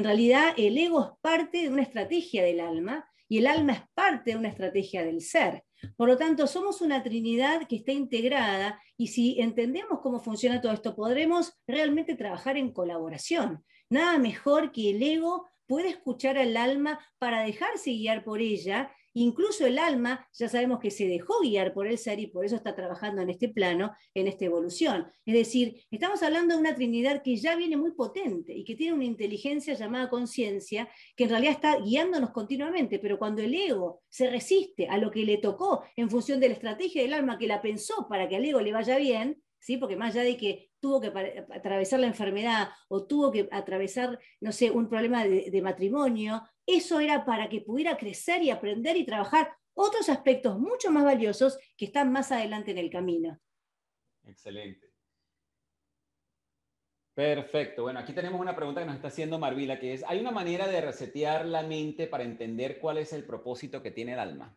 En 0.00 0.04
realidad, 0.04 0.54
el 0.56 0.78
ego 0.78 1.02
es 1.02 1.20
parte 1.20 1.58
de 1.58 1.68
una 1.68 1.82
estrategia 1.82 2.42
del 2.42 2.60
alma 2.60 3.06
y 3.28 3.36
el 3.36 3.46
alma 3.46 3.74
es 3.74 3.82
parte 3.92 4.30
de 4.30 4.38
una 4.38 4.48
estrategia 4.48 5.04
del 5.04 5.20
ser. 5.20 5.62
Por 5.94 6.08
lo 6.08 6.16
tanto, 6.16 6.46
somos 6.46 6.80
una 6.80 7.02
Trinidad 7.02 7.68
que 7.68 7.76
está 7.76 7.92
integrada 7.92 8.80
y 8.96 9.08
si 9.08 9.38
entendemos 9.38 10.00
cómo 10.00 10.18
funciona 10.18 10.62
todo 10.62 10.72
esto, 10.72 10.96
podremos 10.96 11.52
realmente 11.66 12.14
trabajar 12.14 12.56
en 12.56 12.72
colaboración. 12.72 13.62
Nada 13.90 14.18
mejor 14.18 14.72
que 14.72 14.88
el 14.88 15.02
ego 15.02 15.46
puede 15.66 15.90
escuchar 15.90 16.38
al 16.38 16.56
alma 16.56 16.98
para 17.18 17.42
dejarse 17.42 17.90
guiar 17.90 18.24
por 18.24 18.40
ella 18.40 18.90
Incluso 19.14 19.66
el 19.66 19.78
alma, 19.78 20.28
ya 20.32 20.48
sabemos 20.48 20.78
que 20.78 20.90
se 20.90 21.08
dejó 21.08 21.40
guiar 21.40 21.74
por 21.74 21.86
el 21.86 21.98
ser 21.98 22.20
y 22.20 22.28
por 22.28 22.44
eso 22.44 22.56
está 22.56 22.76
trabajando 22.76 23.22
en 23.22 23.30
este 23.30 23.48
plano, 23.48 23.92
en 24.14 24.28
esta 24.28 24.44
evolución. 24.44 25.10
Es 25.26 25.34
decir, 25.34 25.82
estamos 25.90 26.22
hablando 26.22 26.54
de 26.54 26.60
una 26.60 26.74
Trinidad 26.74 27.22
que 27.22 27.36
ya 27.36 27.56
viene 27.56 27.76
muy 27.76 27.92
potente 27.92 28.52
y 28.52 28.64
que 28.64 28.76
tiene 28.76 28.94
una 28.94 29.04
inteligencia 29.04 29.74
llamada 29.74 30.08
conciencia, 30.08 30.88
que 31.16 31.24
en 31.24 31.30
realidad 31.30 31.54
está 31.54 31.78
guiándonos 31.78 32.30
continuamente, 32.30 32.98
pero 32.98 33.18
cuando 33.18 33.42
el 33.42 33.54
ego 33.54 34.02
se 34.08 34.30
resiste 34.30 34.86
a 34.88 34.96
lo 34.98 35.10
que 35.10 35.24
le 35.24 35.38
tocó 35.38 35.82
en 35.96 36.08
función 36.08 36.38
de 36.38 36.48
la 36.48 36.54
estrategia 36.54 37.02
del 37.02 37.14
alma 37.14 37.38
que 37.38 37.46
la 37.46 37.62
pensó 37.62 38.06
para 38.08 38.28
que 38.28 38.36
al 38.36 38.44
ego 38.44 38.60
le 38.60 38.72
vaya 38.72 38.96
bien, 38.96 39.42
¿sí? 39.58 39.76
porque 39.76 39.96
más 39.96 40.14
allá 40.14 40.24
de 40.24 40.36
que 40.36 40.69
tuvo 40.80 41.00
que 41.00 41.08
atravesar 41.52 42.00
la 42.00 42.06
enfermedad 42.06 42.70
o 42.88 43.06
tuvo 43.06 43.30
que 43.30 43.48
atravesar, 43.52 44.18
no 44.40 44.52
sé, 44.52 44.70
un 44.70 44.88
problema 44.88 45.24
de, 45.24 45.62
matrimonio, 45.62 46.42
eso 46.66 47.00
era 47.00 47.24
para 47.24 47.48
que 47.48 47.60
pudiera 47.60 47.96
crecer 47.96 48.42
y 48.42 48.50
aprender 48.50 48.96
y 48.96 49.04
trabajar 49.04 49.54
otros 49.74 50.08
aspectos 50.08 50.58
mucho 50.58 50.90
más 50.90 51.04
valiosos 51.04 51.58
que 51.76 51.86
están 51.86 52.10
más 52.10 52.32
adelante 52.32 52.70
en 52.70 52.78
el 52.78 52.90
camino. 52.90 53.38
Excelente. 54.24 54.90
Perfecto. 57.14 57.82
Bueno, 57.82 58.00
aquí 58.00 58.12
tenemos 58.12 58.40
una 58.40 58.56
pregunta 58.56 58.80
que 58.80 58.86
nos 58.86 58.96
está 58.96 59.08
haciendo 59.08 59.38
Marvila, 59.38 59.78
que 59.78 59.92
es, 59.92 60.04
¿hay 60.06 60.20
una 60.20 60.30
manera 60.30 60.66
de 60.68 60.80
resetear 60.80 61.44
la 61.44 61.62
mente 61.62 62.06
para 62.06 62.24
entender 62.24 62.78
cuál 62.78 62.98
es 62.98 63.12
el 63.12 63.24
propósito 63.24 63.82
que 63.82 63.90
tiene 63.90 64.14
el 64.14 64.20
alma? 64.20 64.56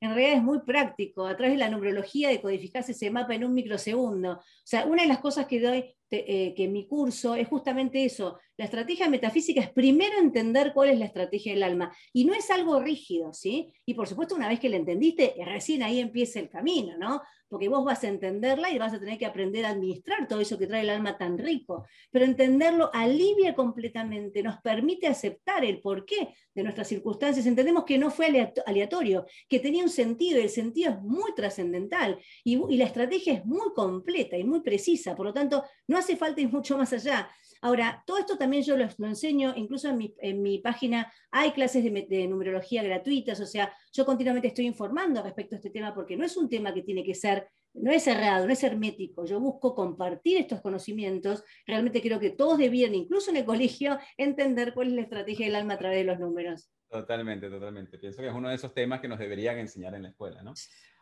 En 0.00 0.14
realidad 0.14 0.38
es 0.38 0.42
muy 0.42 0.60
práctico. 0.60 1.26
A 1.26 1.36
través 1.36 1.54
de 1.54 1.58
la 1.58 1.70
numerología 1.70 2.28
decodificarse 2.28 2.92
ese 2.92 3.10
mapa 3.10 3.34
en 3.34 3.44
un 3.44 3.54
microsegundo. 3.54 4.32
O 4.32 4.42
sea, 4.64 4.84
una 4.86 5.02
de 5.02 5.08
las 5.08 5.18
cosas 5.18 5.46
que 5.46 5.60
doy 5.60 5.94
eh, 6.10 6.54
que 6.54 6.68
mi 6.68 6.86
curso 6.86 7.34
es 7.34 7.48
justamente 7.48 8.04
eso. 8.04 8.38
La 8.56 8.64
estrategia 8.64 9.08
metafísica 9.08 9.60
es 9.60 9.70
primero 9.70 10.18
entender 10.18 10.72
cuál 10.72 10.90
es 10.90 10.98
la 10.98 11.04
estrategia 11.06 11.52
del 11.52 11.62
alma. 11.62 11.94
Y 12.12 12.24
no 12.24 12.32
es 12.32 12.50
algo 12.50 12.80
rígido, 12.80 13.32
¿sí? 13.32 13.72
Y 13.84 13.94
por 13.94 14.06
supuesto, 14.06 14.34
una 14.34 14.48
vez 14.48 14.60
que 14.60 14.68
la 14.68 14.76
entendiste, 14.76 15.34
recién 15.44 15.82
ahí 15.82 15.98
empieza 15.98 16.38
el 16.40 16.48
camino, 16.48 16.96
¿no? 16.96 17.20
Porque 17.48 17.68
vos 17.68 17.84
vas 17.84 18.02
a 18.02 18.08
entenderla 18.08 18.70
y 18.70 18.78
vas 18.78 18.92
a 18.92 18.98
tener 18.98 19.18
que 19.18 19.26
aprender 19.26 19.64
a 19.64 19.70
administrar 19.70 20.26
todo 20.26 20.40
eso 20.40 20.58
que 20.58 20.66
trae 20.66 20.82
el 20.82 20.90
alma 20.90 21.18
tan 21.18 21.38
rico. 21.38 21.86
Pero 22.10 22.24
entenderlo 22.24 22.90
alivia 22.92 23.54
completamente, 23.54 24.42
nos 24.42 24.60
permite 24.62 25.06
aceptar 25.06 25.64
el 25.64 25.80
porqué 25.80 26.34
de 26.54 26.62
nuestras 26.62 26.88
circunstancias. 26.88 27.46
Entendemos 27.46 27.84
que 27.84 27.98
no 27.98 28.10
fue 28.10 28.50
aleatorio, 28.66 29.26
que 29.48 29.60
tenía 29.60 29.84
un 29.84 29.90
sentido 29.90 30.40
y 30.40 30.44
el 30.44 30.50
sentido 30.50 30.92
es 30.92 31.00
muy 31.02 31.34
trascendental. 31.34 32.18
Y, 32.42 32.60
y 32.68 32.76
la 32.78 32.86
estrategia 32.86 33.34
es 33.34 33.44
muy 33.44 33.72
completa 33.74 34.36
y 34.36 34.42
muy 34.42 34.60
precisa. 34.60 35.14
Por 35.14 35.26
lo 35.26 35.32
tanto, 35.34 35.62
no 35.86 35.95
no 35.96 36.00
hace 36.00 36.16
falta 36.16 36.42
ir 36.42 36.52
mucho 36.52 36.76
más 36.76 36.92
allá. 36.92 37.26
Ahora, 37.62 38.04
todo 38.06 38.18
esto 38.18 38.36
también 38.36 38.62
yo 38.62 38.76
lo, 38.76 38.86
enseño, 39.06 39.54
incluso 39.56 39.88
en 39.88 40.42
mi, 40.42 40.58
página 40.58 41.10
hay 41.30 41.52
clases 41.52 41.82
de, 41.82 42.28
numerología 42.28 42.82
gratuitas, 42.82 43.40
o 43.40 43.46
sea, 43.46 43.72
yo 43.94 44.04
continuamente 44.04 44.48
estoy 44.48 44.66
informando 44.66 45.22
respecto 45.22 45.54
a 45.54 45.58
este 45.58 45.70
tema 45.70 45.94
porque 45.94 46.14
no 46.14 46.26
es 46.26 46.36
un 46.36 46.50
tema 46.50 46.74
que 46.74 46.82
tiene 46.82 47.02
que 47.02 47.14
ser, 47.14 47.48
no 47.72 47.90
es 47.90 48.02
cerrado, 48.02 48.46
no 48.46 48.52
es 48.52 48.62
hermético, 48.62 49.24
yo 49.24 49.40
busco 49.40 49.74
compartir 49.74 50.36
estos 50.36 50.60
conocimientos, 50.60 51.42
realmente 51.66 52.02
creo 52.02 52.20
que 52.20 52.30
todos 52.30 52.58
debían, 52.58 52.94
incluso 52.94 53.30
en 53.30 53.38
el 53.38 53.46
colegio, 53.46 53.98
entender 54.18 54.74
cuál 54.74 54.88
es 54.88 54.92
la 54.92 55.02
estrategia 55.02 55.46
del 55.46 55.56
alma 55.56 55.74
a 55.74 55.78
través 55.78 55.96
de 55.96 56.04
los 56.04 56.18
números. 56.18 56.70
Totalmente, 56.90 57.48
totalmente. 57.48 57.98
Pienso 57.98 58.20
que 58.20 58.28
es 58.28 58.34
uno 58.34 58.50
de 58.50 58.56
esos 58.56 58.74
temas 58.74 59.00
que 59.00 59.08
nos 59.08 59.18
deberían 59.18 59.58
enseñar 59.58 59.94
en 59.94 60.02
la 60.02 60.10
escuela, 60.10 60.42
¿no? 60.42 60.52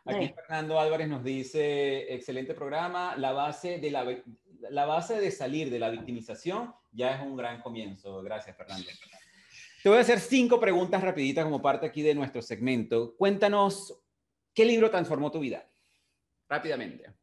Aquí 0.07 0.31
Fernando 0.35 0.79
Álvarez 0.79 1.07
nos 1.07 1.23
dice, 1.23 2.13
excelente 2.13 2.53
programa, 2.53 3.15
la 3.17 3.31
base 3.31 3.79
de 3.79 3.89
la, 3.89 4.05
la 4.69 4.85
base 4.85 5.19
de 5.19 5.31
salir 5.31 5.69
de 5.69 5.79
la 5.79 5.89
victimización 5.89 6.73
ya 6.91 7.15
es 7.15 7.21
un 7.21 7.35
gran 7.35 7.61
comienzo. 7.61 8.21
Gracias, 8.23 8.55
Fernando. 8.55 8.89
Te 9.83 9.89
voy 9.89 9.97
a 9.99 10.01
hacer 10.01 10.19
cinco 10.19 10.59
preguntas 10.59 11.03
rapiditas 11.03 11.43
como 11.43 11.61
parte 11.61 11.85
aquí 11.85 12.01
de 12.01 12.15
nuestro 12.15 12.41
segmento. 12.41 13.15
Cuéntanos, 13.17 14.01
¿qué 14.53 14.65
libro 14.65 14.89
transformó 14.89 15.31
tu 15.31 15.39
vida? 15.39 15.69
Rápidamente. 16.49 17.13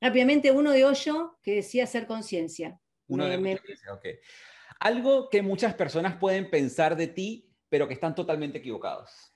Rápidamente, 0.00 0.50
uno 0.50 0.72
de 0.72 0.84
Hoyo 0.84 1.38
que 1.42 1.56
decía 1.56 1.86
ser 1.86 2.06
conciencia. 2.06 2.80
Uno 3.06 3.26
de 3.26 3.36
conciencia, 3.36 3.92
ok. 3.92 4.06
Algo 4.80 5.28
que 5.28 5.42
muchas 5.42 5.74
personas 5.74 6.16
pueden 6.16 6.50
pensar 6.50 6.96
de 6.96 7.06
ti, 7.06 7.52
pero 7.68 7.86
que 7.86 7.94
están 7.94 8.14
totalmente 8.14 8.58
equivocados. 8.58 9.32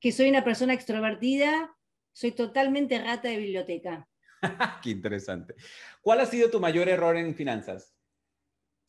Que 0.00 0.12
soy 0.12 0.30
una 0.30 0.44
persona 0.44 0.74
extrovertida, 0.74 1.74
soy 2.12 2.32
totalmente 2.32 2.98
rata 2.98 3.28
de 3.28 3.36
biblioteca. 3.36 4.08
Qué 4.82 4.90
interesante. 4.90 5.54
¿Cuál 6.00 6.20
ha 6.20 6.26
sido 6.26 6.50
tu 6.50 6.60
mayor 6.60 6.88
error 6.88 7.16
en 7.16 7.34
finanzas? 7.34 7.94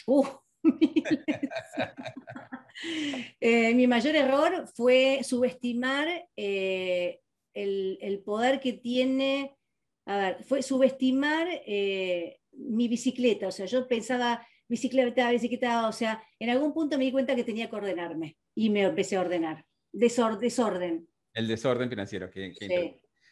Uh, 0.05 0.25
eh, 3.39 3.73
mi 3.75 3.87
mayor 3.87 4.15
error 4.15 4.67
fue 4.73 5.21
subestimar 5.23 6.07
eh, 6.35 7.19
el, 7.53 8.21
poder 8.25 8.59
que 8.59 8.73
tiene, 8.73 9.57
a 10.05 10.17
ver, 10.17 10.43
fue 10.43 10.61
subestimar 10.61 11.47
eh, 11.65 12.39
mi 12.51 12.87
bicicleta. 12.87 13.47
O 13.47 13.51
sea, 13.51 13.65
yo 13.65 13.87
pensaba 13.87 14.45
bicicleta, 14.67 15.31
bicicleta, 15.31 15.87
o 15.87 15.91
sea, 15.91 16.23
en 16.39 16.49
algún 16.49 16.73
punto 16.73 16.97
me 16.97 17.05
di 17.05 17.11
cuenta 17.11 17.35
que 17.35 17.43
tenía 17.43 17.69
que 17.69 17.75
ordenarme 17.75 18.37
y 18.55 18.69
me 18.69 18.83
empecé 18.83 19.15
a 19.15 19.21
ordenar. 19.21 19.65
desorden. 19.91 21.07
El 21.33 21.47
desorden 21.47 21.89
financiero. 21.89 22.29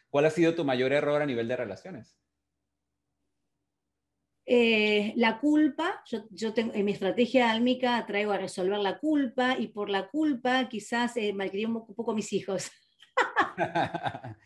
¿Cuál 0.10 0.26
ha 0.26 0.30
sido 0.30 0.56
tu 0.56 0.64
mayor 0.64 0.94
error 0.94 1.22
a 1.22 1.26
nivel 1.26 1.48
de 1.48 1.56
relaciones? 1.56 2.18
Eh, 4.50 5.12
la 5.18 5.40
culpa, 5.40 6.02
yo, 6.32 6.54
tengo, 6.54 6.74
en 6.74 6.86
mi 6.86 6.94
estrategia 6.94 7.52
álmica 7.52 8.06
traigo 8.08 8.32
a 8.32 8.38
resolver 8.38 8.80
la 8.80 8.98
culpa 8.98 9.58
y 9.60 9.68
por 9.68 9.90
la 9.90 10.08
culpa 10.08 10.70
quizás 10.70 11.18
eh, 11.18 11.34
malcrié 11.34 11.66
un 11.66 11.86
poco 11.86 12.12
a 12.12 12.16
mis 12.16 12.32
hijos. 12.32 12.72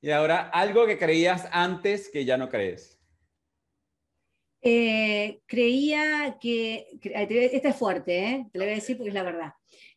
y 0.00 0.10
ahora, 0.10 0.48
algo 0.48 0.86
que 0.86 0.98
creías 0.98 1.46
antes 1.52 2.08
que 2.10 2.24
ya 2.24 2.38
no 2.38 2.48
crees. 2.48 2.98
Eh, 4.62 5.42
creía 5.44 6.38
que, 6.40 6.98
esta 7.02 7.68
es 7.68 7.76
fuerte, 7.76 8.46
te 8.50 8.58
lo 8.58 8.64
voy 8.64 8.72
a 8.72 8.76
decir 8.76 8.96
porque 8.96 9.10
es 9.10 9.14
la 9.14 9.22
verdad. 9.22 9.52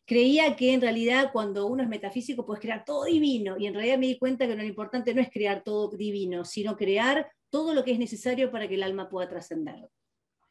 Creía 0.08 0.56
que 0.56 0.72
en 0.72 0.80
realidad 0.80 1.32
cuando 1.34 1.66
uno 1.66 1.82
es 1.82 1.88
metafísico 1.90 2.46
puedes 2.46 2.62
crear 2.62 2.82
todo 2.82 3.04
divino 3.04 3.58
y 3.58 3.66
en 3.66 3.74
realidad 3.74 3.98
me 3.98 4.06
di 4.06 4.16
cuenta 4.16 4.46
que 4.46 4.56
lo 4.56 4.64
importante 4.64 5.12
no 5.12 5.20
es 5.20 5.28
crear 5.28 5.62
todo 5.62 5.94
divino, 5.94 6.46
sino 6.46 6.78
crear 6.78 7.30
todo 7.50 7.74
lo 7.74 7.84
que 7.84 7.92
es 7.92 7.98
necesario 7.98 8.50
para 8.50 8.66
que 8.66 8.76
el 8.76 8.84
alma 8.84 9.10
pueda 9.10 9.28
trascender. 9.28 9.90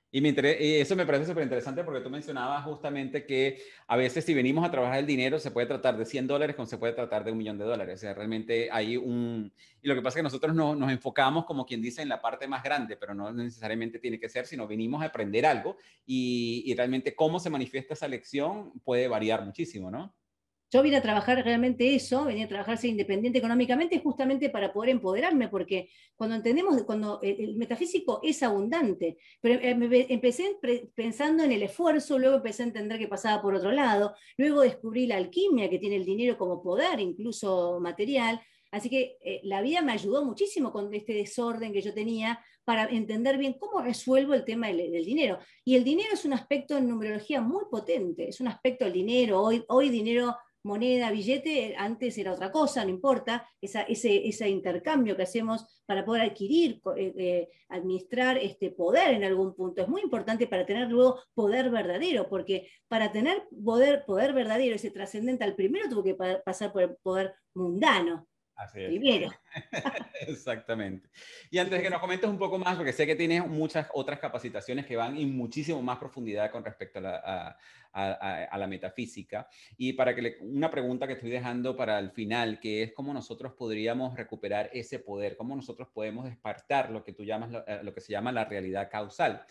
Y, 0.10 0.26
eso 0.80 0.96
me 0.96 1.06
parece 1.06 1.26
súper 1.26 1.44
interesante 1.44 1.84
porque 1.84 2.00
tú 2.00 2.10
mencionabas 2.10 2.64
justamente 2.64 3.26
que 3.26 3.62
a 3.88 3.98
veces 3.98 4.24
si 4.24 4.34
venimos 4.34 4.66
a 4.66 4.72
trabajar 4.72 5.00
el 5.00 5.06
dinero 5.06 5.38
se 5.38 5.52
puede 5.52 5.68
tratar 5.68 5.98
de 5.98 6.06
100 6.06 6.28
dólares 6.28 6.56
como 6.56 6.66
se 6.66 6.78
puede 6.78 6.94
tratar 6.94 7.26
de 7.26 7.32
un 7.32 7.38
millón 7.38 7.58
de 7.58 7.66
dólares. 7.66 7.96
O 7.96 8.02
sea, 8.02 8.14
realmente 8.14 8.70
hay 8.72 8.96
un... 8.96 9.52
Y 9.82 9.88
lo 9.88 9.96
que 9.96 10.02
pasa 10.02 10.18
es 10.18 10.20
que 10.22 10.24
nosotros 10.24 10.56
no, 10.56 10.76
nos 10.76 10.92
enfocamos 10.92 11.46
como 11.46 11.66
quien 11.66 11.82
dice 11.82 12.02
en 12.02 12.10
la 12.10 12.22
parte 12.22 12.48
más 12.48 12.64
grande, 12.64 12.96
pero 12.96 13.14
no 13.14 13.34
necesariamente 13.34 14.00
tiene 14.00 14.20
que 14.20 14.30
ser, 14.30 14.46
sino 14.46 14.66
venimos 14.66 15.02
a 15.04 15.08
aprender 15.08 15.46
algo 15.46 15.78
y, 16.06 16.64
y 16.66 16.74
realmente 16.76 17.14
cómo 17.14 17.40
se 17.40 17.50
manifiesta 17.50 17.94
esa 17.94 18.08
lección 18.08 18.72
puede 18.86 19.08
variar 19.10 19.44
muchísimo, 19.44 19.92
¿no? 19.92 20.14
Yo 20.70 20.84
vine 20.84 20.98
a 20.98 21.02
trabajar 21.02 21.42
realmente 21.46 21.96
eso, 21.96 22.26
venía 22.26 22.44
a 22.44 22.50
trabajar 22.50 22.78
ser 22.78 22.90
independiente 22.90 23.40
económicamente 23.40 24.00
justamente 24.00 24.50
para 24.50 24.74
poder 24.74 24.90
empoderarme, 24.90 25.48
porque 25.48 25.90
cuando 26.16 26.36
entendemos, 26.36 26.84
cuando 26.84 27.22
el, 27.22 27.56
metafísico 27.56 28.20
es 28.22 28.44
abundante, 28.44 29.18
pero 29.40 29.56
eh, 29.62 30.08
empecé 30.10 30.58
pensando 30.94 31.44
en 31.44 31.54
el 31.54 31.64
esfuerzo, 31.64 32.20
luego 32.20 32.38
empecé 32.38 32.64
a 32.64 32.68
entender 32.68 33.00
que 33.00 33.08
pasaba 33.08 33.42
por 33.42 33.56
otro 33.56 33.72
lado, 33.72 34.14
luego 34.38 34.62
descubrí 34.62 35.08
la 35.08 35.16
alquimia 35.16 35.70
que 35.70 35.80
tiene 35.80 35.96
el 35.96 36.06
dinero 36.06 36.38
como 36.38 36.62
poder, 36.62 37.00
incluso 37.00 37.80
material, 37.80 38.42
así 38.70 38.90
que 38.90 39.18
eh, 39.24 39.40
la 39.44 39.62
vida 39.62 39.82
me 39.82 39.94
ayudó 39.94 40.26
muchísimo 40.26 40.74
con 40.74 40.94
este 40.94 41.14
desorden 41.14 41.72
que 41.72 41.82
yo 41.82 41.94
tenía 41.94 42.44
para 42.66 42.84
entender 42.84 43.38
bien 43.38 43.54
cómo 43.54 43.82
resuelvo 43.82 44.34
el 44.34 44.44
tema 44.44 44.68
del, 44.68 45.06
dinero. 45.06 45.40
Y 45.64 45.78
el 45.78 45.86
dinero 45.86 46.10
es 46.12 46.26
un 46.26 46.34
aspecto 46.34 46.78
en 46.78 46.90
numerología 46.90 47.40
muy 47.40 47.64
potente, 47.72 48.28
es 48.28 48.42
un 48.42 48.50
aspecto 48.50 48.84
del 48.84 48.94
dinero, 48.94 49.42
hoy, 49.42 49.64
hoy 49.70 49.88
dinero 49.88 50.36
moneda, 50.68 51.10
billete, 51.12 51.76
antes 51.78 52.18
era 52.18 52.34
otra 52.34 52.52
cosa, 52.52 52.84
no 52.84 52.92
importa, 52.92 53.50
ese, 53.62 53.86
ese 53.88 54.50
intercambio 54.50 55.16
que 55.16 55.24
hacemos 55.24 55.82
para 55.86 56.06
poder 56.06 56.24
adquirir, 56.24 56.82
eh, 56.98 57.14
eh, 57.18 57.50
administrar 57.70 58.38
este 58.38 58.72
poder 58.72 59.16
en 59.16 59.24
algún 59.24 59.56
punto. 59.56 59.82
Es 59.82 59.88
muy 59.88 60.02
importante 60.02 60.46
para 60.46 60.66
tener 60.66 60.90
luego 60.90 61.20
poder 61.34 61.70
verdadero, 61.70 62.28
porque 62.30 62.70
para 62.88 63.12
tener 63.12 63.44
poder, 63.64 64.04
poder 64.06 64.34
verdadero, 64.34 64.76
ese 64.76 64.92
trascendental, 64.92 65.56
primero 65.56 65.90
tuvo 65.90 66.04
que 66.04 66.16
pasar 66.46 66.72
por 66.72 66.84
el 66.84 66.96
poder 67.02 67.34
mundano. 67.56 68.28
Así 68.58 68.82
es. 68.82 68.90
Primero. 68.90 69.30
Exactamente. 70.22 71.08
Y 71.52 71.60
antes 71.60 71.78
de 71.78 71.84
que 71.84 71.92
nos 71.92 72.02
comentes 72.02 72.28
un 72.28 72.40
poco 72.40 72.58
más, 72.58 72.76
porque 72.76 72.92
sé 72.92 73.06
que 73.06 73.16
tienes 73.16 73.46
muchas 73.48 73.88
otras 73.94 74.20
capacitaciones 74.20 74.88
que 74.88 74.96
van 74.96 75.16
en 75.16 75.38
muchísimo 75.38 75.80
más 75.84 76.00
profundidad 76.00 76.50
con 76.50 76.66
respecto 76.66 76.98
a 76.98 77.02
la, 77.04 77.58
a, 77.94 78.58
la 78.58 78.68
metafísica. 78.68 79.48
Y 79.78 79.94
para 79.94 80.16
que 80.16 80.22
le, 80.24 80.38
una 80.42 80.72
pregunta 80.72 81.06
que 81.06 81.14
estoy 81.14 81.30
dejando 81.30 81.78
para 81.78 82.00
el 82.00 82.10
final, 82.10 82.60
que 82.60 82.82
es 82.82 82.94
cómo 82.94 83.14
nosotros 83.14 83.54
podríamos 83.54 84.18
recuperar 84.18 84.72
ese 84.74 84.98
poder, 84.98 85.38
cómo 85.38 85.56
nosotros 85.56 85.90
podemos 85.94 86.26
despertar 86.26 86.90
lo 86.90 87.04
que 87.04 87.14
tú 87.14 87.24
llamas, 87.24 87.52
lo, 87.52 87.64
lo 87.84 87.94
que 87.94 88.02
se 88.02 88.12
llama 88.12 88.32
la 88.32 88.46
realidad 88.46 88.90
causal. 88.90 89.46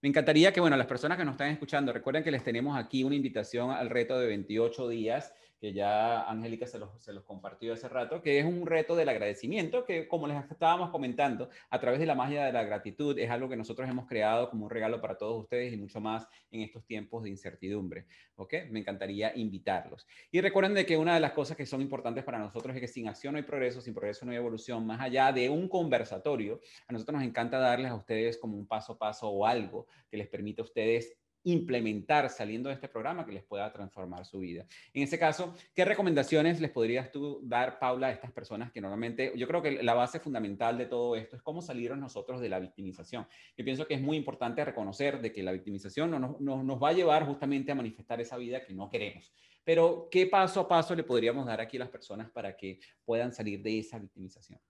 Me 0.00 0.08
encantaría 0.08 0.52
que, 0.52 0.60
bueno, 0.60 0.76
las 0.76 0.86
personas 0.86 1.18
que 1.18 1.24
nos 1.24 1.32
están 1.32 1.50
escuchando, 1.50 1.92
recuerden 1.92 2.22
que 2.22 2.30
les 2.30 2.44
tenemos 2.44 2.78
aquí 2.78 3.02
una 3.02 3.16
invitación 3.16 3.72
al 3.72 3.90
reto 3.90 4.18
de 4.20 4.28
28 4.28 4.88
días 4.88 5.32
que 5.62 5.72
ya 5.72 6.28
Angélica 6.28 6.66
se 6.66 6.80
los, 6.80 6.90
compartió 7.24 7.72
hace 7.74 7.88
rato, 7.88 8.20
que 8.20 8.40
es 8.40 8.44
un 8.44 8.66
reto 8.66 8.96
del 8.96 9.08
agradecimiento, 9.08 9.84
que 9.84 10.08
como 10.08 10.26
les 10.26 10.36
estábamos 10.50 10.90
comentando, 10.90 11.50
a 11.70 11.78
través 11.78 12.00
de 12.00 12.06
la 12.06 12.16
magia 12.16 12.44
de 12.44 12.52
la 12.52 12.64
gratitud, 12.64 13.16
es 13.16 13.30
algo 13.30 13.48
que 13.48 13.54
nosotros 13.54 13.88
hemos 13.88 14.08
creado 14.08 14.50
como 14.50 14.64
un 14.64 14.70
regalo 14.70 15.00
para 15.00 15.16
todos 15.16 15.40
ustedes 15.40 15.72
y 15.72 15.76
mucho 15.76 16.00
más 16.00 16.26
en 16.50 16.62
estos 16.62 16.84
tiempos 16.84 17.22
de 17.22 17.30
incertidumbre. 17.30 18.06
¿Ok? 18.34 18.54
Me 18.70 18.80
encantaría 18.80 19.36
invitarlos. 19.36 20.04
Y 20.32 20.40
recuerden 20.40 20.74
de 20.74 20.84
que 20.84 20.96
una 20.96 21.14
de 21.14 21.20
las 21.20 21.30
cosas 21.30 21.56
que 21.56 21.64
son 21.64 21.80
importantes 21.80 22.24
para 22.24 22.40
nosotros 22.40 22.74
es 22.74 22.80
que 22.80 22.88
sin 22.88 23.06
acción 23.06 23.34
no 23.34 23.38
hay 23.38 23.44
progreso, 23.44 23.80
sin 23.80 23.94
progreso 23.94 24.26
no 24.26 24.32
hay 24.32 24.38
evolución, 24.38 24.84
más 24.84 25.00
allá 25.00 25.30
de 25.30 25.48
un 25.48 25.68
conversatorio, 25.68 26.60
a 26.88 26.92
nosotros 26.92 27.14
nos 27.14 27.24
encanta 27.24 27.60
darles 27.60 27.92
a 27.92 27.94
ustedes 27.94 28.36
como 28.36 28.56
un 28.56 28.66
paso 28.66 28.94
a 28.94 28.98
paso 28.98 29.28
o 29.28 29.46
algo 29.46 29.86
que 30.10 30.16
les 30.16 30.26
permita 30.26 30.62
a 30.62 30.64
ustedes 30.64 31.21
implementar 31.44 32.28
saliendo 32.30 32.68
de 32.68 32.76
este 32.76 32.88
programa 32.88 33.26
que 33.26 33.32
les 33.32 33.42
pueda 33.42 33.72
transformar 33.72 34.24
su 34.24 34.38
vida. 34.38 34.66
En 34.92 35.02
ese 35.02 35.18
caso, 35.18 35.54
¿qué 35.74 35.84
recomendaciones 35.84 36.60
les 36.60 36.70
podrías 36.70 37.10
tú 37.10 37.40
dar, 37.42 37.78
Paula, 37.78 38.08
a 38.08 38.12
estas 38.12 38.32
personas 38.32 38.70
que 38.70 38.80
normalmente, 38.80 39.32
yo 39.36 39.46
creo 39.46 39.62
que 39.62 39.82
la 39.82 39.94
base 39.94 40.20
fundamental 40.20 40.78
de 40.78 40.86
todo 40.86 41.16
esto 41.16 41.36
es 41.36 41.42
cómo 41.42 41.62
salieron 41.62 42.00
nosotros 42.00 42.40
de 42.40 42.48
la 42.48 42.58
victimización? 42.58 43.26
Yo 43.56 43.64
pienso 43.64 43.86
que 43.86 43.94
es 43.94 44.00
muy 44.00 44.16
importante 44.16 44.64
reconocer 44.64 45.20
de 45.20 45.32
que 45.32 45.42
la 45.42 45.52
victimización 45.52 46.10
no 46.10 46.62
nos 46.62 46.82
va 46.82 46.88
a 46.90 46.92
llevar 46.92 47.26
justamente 47.26 47.72
a 47.72 47.74
manifestar 47.74 48.20
esa 48.20 48.36
vida 48.36 48.64
que 48.64 48.74
no 48.74 48.88
queremos. 48.88 49.32
Pero, 49.64 50.08
¿qué 50.10 50.26
paso 50.26 50.60
a 50.60 50.68
paso 50.68 50.94
le 50.94 51.04
podríamos 51.04 51.46
dar 51.46 51.60
aquí 51.60 51.76
a 51.76 51.80
las 51.80 51.88
personas 51.88 52.30
para 52.30 52.56
que 52.56 52.80
puedan 53.04 53.32
salir 53.32 53.62
de 53.62 53.78
esa 53.78 53.98
victimización? 53.98 54.60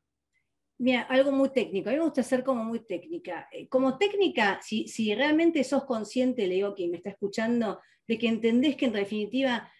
Mira, 0.78 1.02
algo 1.02 1.30
muy 1.32 1.50
técnico. 1.50 1.88
A 1.88 1.92
mí 1.92 1.98
me 1.98 2.04
gusta 2.04 2.22
ser 2.22 2.42
como 2.42 2.64
muy 2.64 2.80
técnica. 2.80 3.48
Eh, 3.52 3.68
como 3.68 3.98
técnica, 3.98 4.60
si, 4.62 5.14
realmente 5.14 5.62
sos 5.64 5.84
consciente, 5.84 6.46
le 6.46 6.54
digo 6.54 6.68
a 6.68 6.74
me 6.90 6.96
está 6.96 7.10
escuchando, 7.10 7.80
de 8.06 8.18
que 8.18 8.28
entendés 8.28 8.76
que 8.76 8.86
en 8.86 8.92
definitiva 8.92 9.70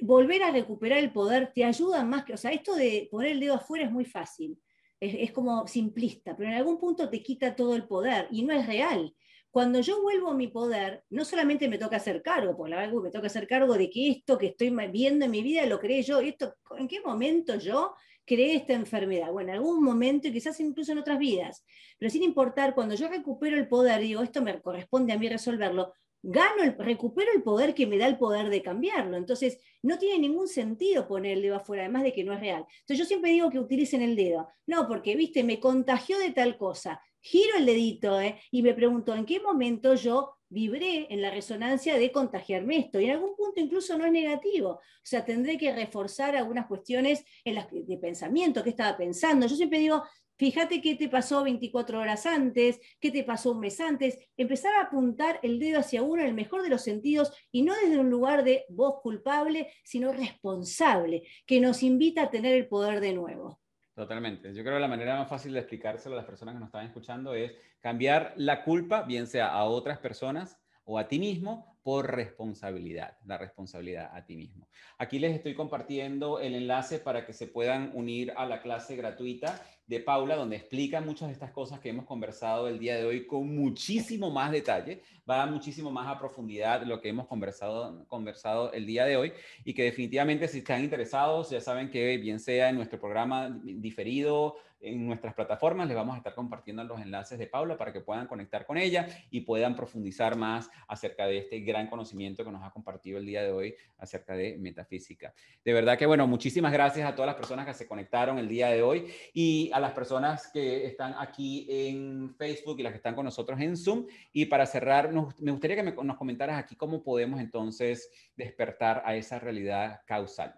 volver 0.00 0.42
a 0.42 0.50
recuperar 0.50 0.98
el 0.98 1.12
poder 1.12 1.52
te 1.54 1.64
ayuda 1.64 2.04
más 2.04 2.24
que, 2.24 2.34
o 2.34 2.36
sea, 2.36 2.50
esto 2.50 2.74
de 2.74 3.08
poner 3.10 3.32
el 3.32 3.40
dedo 3.40 3.54
afuera 3.54 3.84
es 3.84 3.92
muy 3.92 4.04
fácil, 4.04 4.58
es, 4.98 5.32
como 5.32 5.66
simplista, 5.66 6.36
pero 6.36 6.48
en 6.48 6.56
algún 6.56 6.78
punto 6.78 7.08
te 7.08 7.22
quita 7.22 7.56
todo 7.56 7.74
el 7.74 7.86
poder 7.86 8.28
y 8.30 8.42
no 8.42 8.52
es 8.52 8.66
real. 8.66 9.14
Cuando 9.50 9.80
yo 9.80 10.00
vuelvo 10.00 10.30
a 10.30 10.34
mi 10.34 10.48
poder, 10.48 11.04
no 11.10 11.24
solamente 11.24 11.68
me 11.68 11.76
toca 11.76 11.96
hacer 11.96 12.22
cargo, 12.22 12.56
por 12.56 12.70
la 12.70 12.88
me 12.88 13.10
toca 13.10 13.26
hacer 13.26 13.46
cargo 13.46 13.74
de 13.74 13.90
que 13.90 14.10
esto 14.10 14.38
que 14.38 14.46
estoy 14.46 14.70
viendo 14.90 15.24
en 15.24 15.30
mi 15.30 15.42
vida 15.42 15.66
lo 15.66 15.78
creé 15.78 16.02
yo, 16.02 16.20
esto, 16.20 16.54
¿en 16.78 16.88
qué 16.88 17.00
momento 17.00 17.56
yo 17.56 17.94
creé 18.32 18.56
esta 18.56 18.72
enfermedad. 18.72 19.30
Bueno, 19.30 19.50
en 19.50 19.56
algún 19.56 19.82
momento 19.82 20.28
y 20.28 20.32
quizás 20.32 20.58
incluso 20.60 20.92
en 20.92 20.98
otras 20.98 21.18
vidas, 21.18 21.64
pero 21.98 22.10
sin 22.10 22.22
importar, 22.22 22.74
cuando 22.74 22.94
yo 22.94 23.08
recupero 23.08 23.56
el 23.56 23.68
poder, 23.68 24.00
digo, 24.00 24.22
esto 24.22 24.40
me 24.40 24.60
corresponde 24.60 25.12
a 25.12 25.18
mí 25.18 25.28
resolverlo, 25.28 25.92
gano, 26.22 26.62
el, 26.62 26.76
recupero 26.78 27.30
el 27.34 27.42
poder 27.42 27.74
que 27.74 27.86
me 27.86 27.98
da 27.98 28.06
el 28.06 28.16
poder 28.16 28.48
de 28.48 28.62
cambiarlo. 28.62 29.16
Entonces, 29.16 29.58
no 29.82 29.98
tiene 29.98 30.18
ningún 30.18 30.48
sentido 30.48 31.06
poner 31.06 31.32
el 31.32 31.42
dedo 31.42 31.56
afuera, 31.56 31.82
además 31.82 32.04
de 32.04 32.12
que 32.12 32.24
no 32.24 32.32
es 32.32 32.40
real. 32.40 32.64
Entonces, 32.80 32.98
yo 32.98 33.04
siempre 33.04 33.32
digo 33.32 33.50
que 33.50 33.58
utilicen 33.58 34.02
el 34.02 34.16
dedo. 34.16 34.48
No, 34.66 34.86
porque, 34.88 35.16
viste, 35.16 35.44
me 35.44 35.60
contagió 35.60 36.18
de 36.18 36.30
tal 36.30 36.56
cosa. 36.56 37.02
Giro 37.20 37.56
el 37.56 37.66
dedito 37.66 38.20
¿eh? 38.20 38.40
y 38.50 38.62
me 38.62 38.74
pregunto, 38.74 39.14
¿en 39.14 39.24
qué 39.24 39.40
momento 39.40 39.94
yo 39.94 40.34
vibré 40.52 41.06
en 41.10 41.22
la 41.22 41.30
resonancia 41.30 41.96
de 41.98 42.12
contagiarme 42.12 42.78
esto. 42.78 43.00
Y 43.00 43.06
en 43.06 43.12
algún 43.12 43.34
punto 43.34 43.60
incluso 43.60 43.96
no 43.96 44.04
es 44.04 44.12
negativo. 44.12 44.70
O 44.70 44.80
sea, 45.02 45.24
tendré 45.24 45.56
que 45.56 45.74
reforzar 45.74 46.36
algunas 46.36 46.66
cuestiones 46.66 47.24
en 47.44 47.54
las, 47.54 47.66
de 47.70 47.98
pensamiento, 47.98 48.62
qué 48.62 48.70
estaba 48.70 48.96
pensando. 48.96 49.46
Yo 49.46 49.56
siempre 49.56 49.78
digo, 49.78 50.04
fíjate 50.36 50.82
qué 50.82 50.94
te 50.94 51.08
pasó 51.08 51.42
24 51.42 51.98
horas 51.98 52.26
antes, 52.26 52.80
qué 53.00 53.10
te 53.10 53.24
pasó 53.24 53.52
un 53.52 53.60
mes 53.60 53.80
antes. 53.80 54.18
Empezar 54.36 54.74
a 54.74 54.82
apuntar 54.82 55.40
el 55.42 55.58
dedo 55.58 55.80
hacia 55.80 56.02
uno 56.02 56.22
en 56.22 56.28
el 56.28 56.34
mejor 56.34 56.62
de 56.62 56.68
los 56.68 56.82
sentidos 56.82 57.32
y 57.50 57.62
no 57.62 57.74
desde 57.74 57.98
un 57.98 58.10
lugar 58.10 58.44
de 58.44 58.66
voz 58.68 59.00
culpable, 59.02 59.72
sino 59.84 60.12
responsable, 60.12 61.22
que 61.46 61.60
nos 61.60 61.82
invita 61.82 62.24
a 62.24 62.30
tener 62.30 62.54
el 62.54 62.68
poder 62.68 63.00
de 63.00 63.14
nuevo. 63.14 63.61
Totalmente. 63.94 64.54
Yo 64.54 64.62
creo 64.62 64.76
que 64.76 64.80
la 64.80 64.88
manera 64.88 65.18
más 65.18 65.28
fácil 65.28 65.52
de 65.52 65.58
explicárselo 65.58 66.14
a 66.14 66.18
las 66.18 66.26
personas 66.26 66.54
que 66.54 66.60
nos 66.60 66.68
están 66.68 66.86
escuchando 66.86 67.34
es 67.34 67.52
cambiar 67.80 68.32
la 68.36 68.64
culpa, 68.64 69.02
bien 69.02 69.26
sea 69.26 69.48
a 69.48 69.64
otras 69.64 69.98
personas 69.98 70.58
o 70.84 70.98
a 70.98 71.08
ti 71.08 71.18
mismo, 71.18 71.71
por 71.82 72.14
responsabilidad, 72.14 73.18
la 73.26 73.38
responsabilidad 73.38 74.10
a 74.14 74.24
ti 74.24 74.36
mismo. 74.36 74.68
Aquí 74.98 75.18
les 75.18 75.34
estoy 75.34 75.54
compartiendo 75.54 76.38
el 76.38 76.54
enlace 76.54 76.98
para 76.98 77.26
que 77.26 77.32
se 77.32 77.46
puedan 77.46 77.90
unir 77.94 78.32
a 78.36 78.46
la 78.46 78.62
clase 78.62 78.94
gratuita 78.96 79.60
de 79.86 80.00
Paula, 80.00 80.36
donde 80.36 80.56
explica 80.56 81.00
muchas 81.00 81.28
de 81.28 81.34
estas 81.34 81.50
cosas 81.50 81.80
que 81.80 81.88
hemos 81.88 82.06
conversado 82.06 82.68
el 82.68 82.78
día 82.78 82.96
de 82.96 83.04
hoy 83.04 83.26
con 83.26 83.54
muchísimo 83.54 84.30
más 84.30 84.52
detalle, 84.52 85.02
va 85.28 85.44
muchísimo 85.46 85.90
más 85.90 86.06
a 86.08 86.18
profundidad 86.18 86.82
lo 86.84 87.00
que 87.00 87.08
hemos 87.08 87.26
conversado, 87.26 88.06
conversado 88.06 88.72
el 88.72 88.86
día 88.86 89.04
de 89.04 89.16
hoy 89.16 89.32
y 89.64 89.74
que 89.74 89.82
definitivamente 89.82 90.46
si 90.48 90.58
están 90.58 90.82
interesados, 90.84 91.50
ya 91.50 91.60
saben 91.60 91.90
que 91.90 92.16
bien 92.16 92.38
sea 92.38 92.70
en 92.70 92.76
nuestro 92.76 93.00
programa 93.00 93.50
diferido, 93.62 94.56
en 94.82 95.06
nuestras 95.06 95.34
plataformas. 95.34 95.86
Les 95.88 95.96
vamos 95.96 96.14
a 96.14 96.18
estar 96.18 96.34
compartiendo 96.34 96.84
los 96.84 97.00
enlaces 97.00 97.38
de 97.38 97.46
Paula 97.46 97.76
para 97.76 97.92
que 97.92 98.00
puedan 98.00 98.26
conectar 98.26 98.66
con 98.66 98.76
ella 98.76 99.06
y 99.30 99.40
puedan 99.40 99.74
profundizar 99.74 100.36
más 100.36 100.70
acerca 100.88 101.26
de 101.26 101.38
este 101.38 101.60
gran 101.60 101.88
conocimiento 101.88 102.44
que 102.44 102.50
nos 102.50 102.62
ha 102.62 102.70
compartido 102.70 103.18
el 103.18 103.26
día 103.26 103.42
de 103.42 103.52
hoy 103.52 103.74
acerca 103.98 104.34
de 104.34 104.58
metafísica. 104.58 105.32
De 105.64 105.72
verdad 105.72 105.96
que, 105.96 106.06
bueno, 106.06 106.26
muchísimas 106.26 106.72
gracias 106.72 107.08
a 107.08 107.14
todas 107.14 107.26
las 107.28 107.36
personas 107.36 107.66
que 107.66 107.74
se 107.74 107.86
conectaron 107.86 108.38
el 108.38 108.48
día 108.48 108.68
de 108.68 108.82
hoy 108.82 109.06
y 109.32 109.70
a 109.72 109.80
las 109.80 109.92
personas 109.92 110.50
que 110.52 110.86
están 110.86 111.14
aquí 111.18 111.66
en 111.68 112.34
Facebook 112.36 112.78
y 112.78 112.82
las 112.82 112.92
que 112.92 112.98
están 112.98 113.14
con 113.14 113.24
nosotros 113.24 113.60
en 113.60 113.76
Zoom. 113.76 114.06
Y 114.32 114.46
para 114.46 114.66
cerrar, 114.66 115.12
me 115.12 115.50
gustaría 115.52 115.76
que 115.76 115.92
nos 116.04 116.16
comentaras 116.16 116.58
aquí 116.58 116.76
cómo 116.76 117.02
podemos 117.02 117.40
entonces 117.40 118.10
despertar 118.36 119.02
a 119.04 119.14
esa 119.14 119.38
realidad 119.38 120.00
causal. 120.06 120.54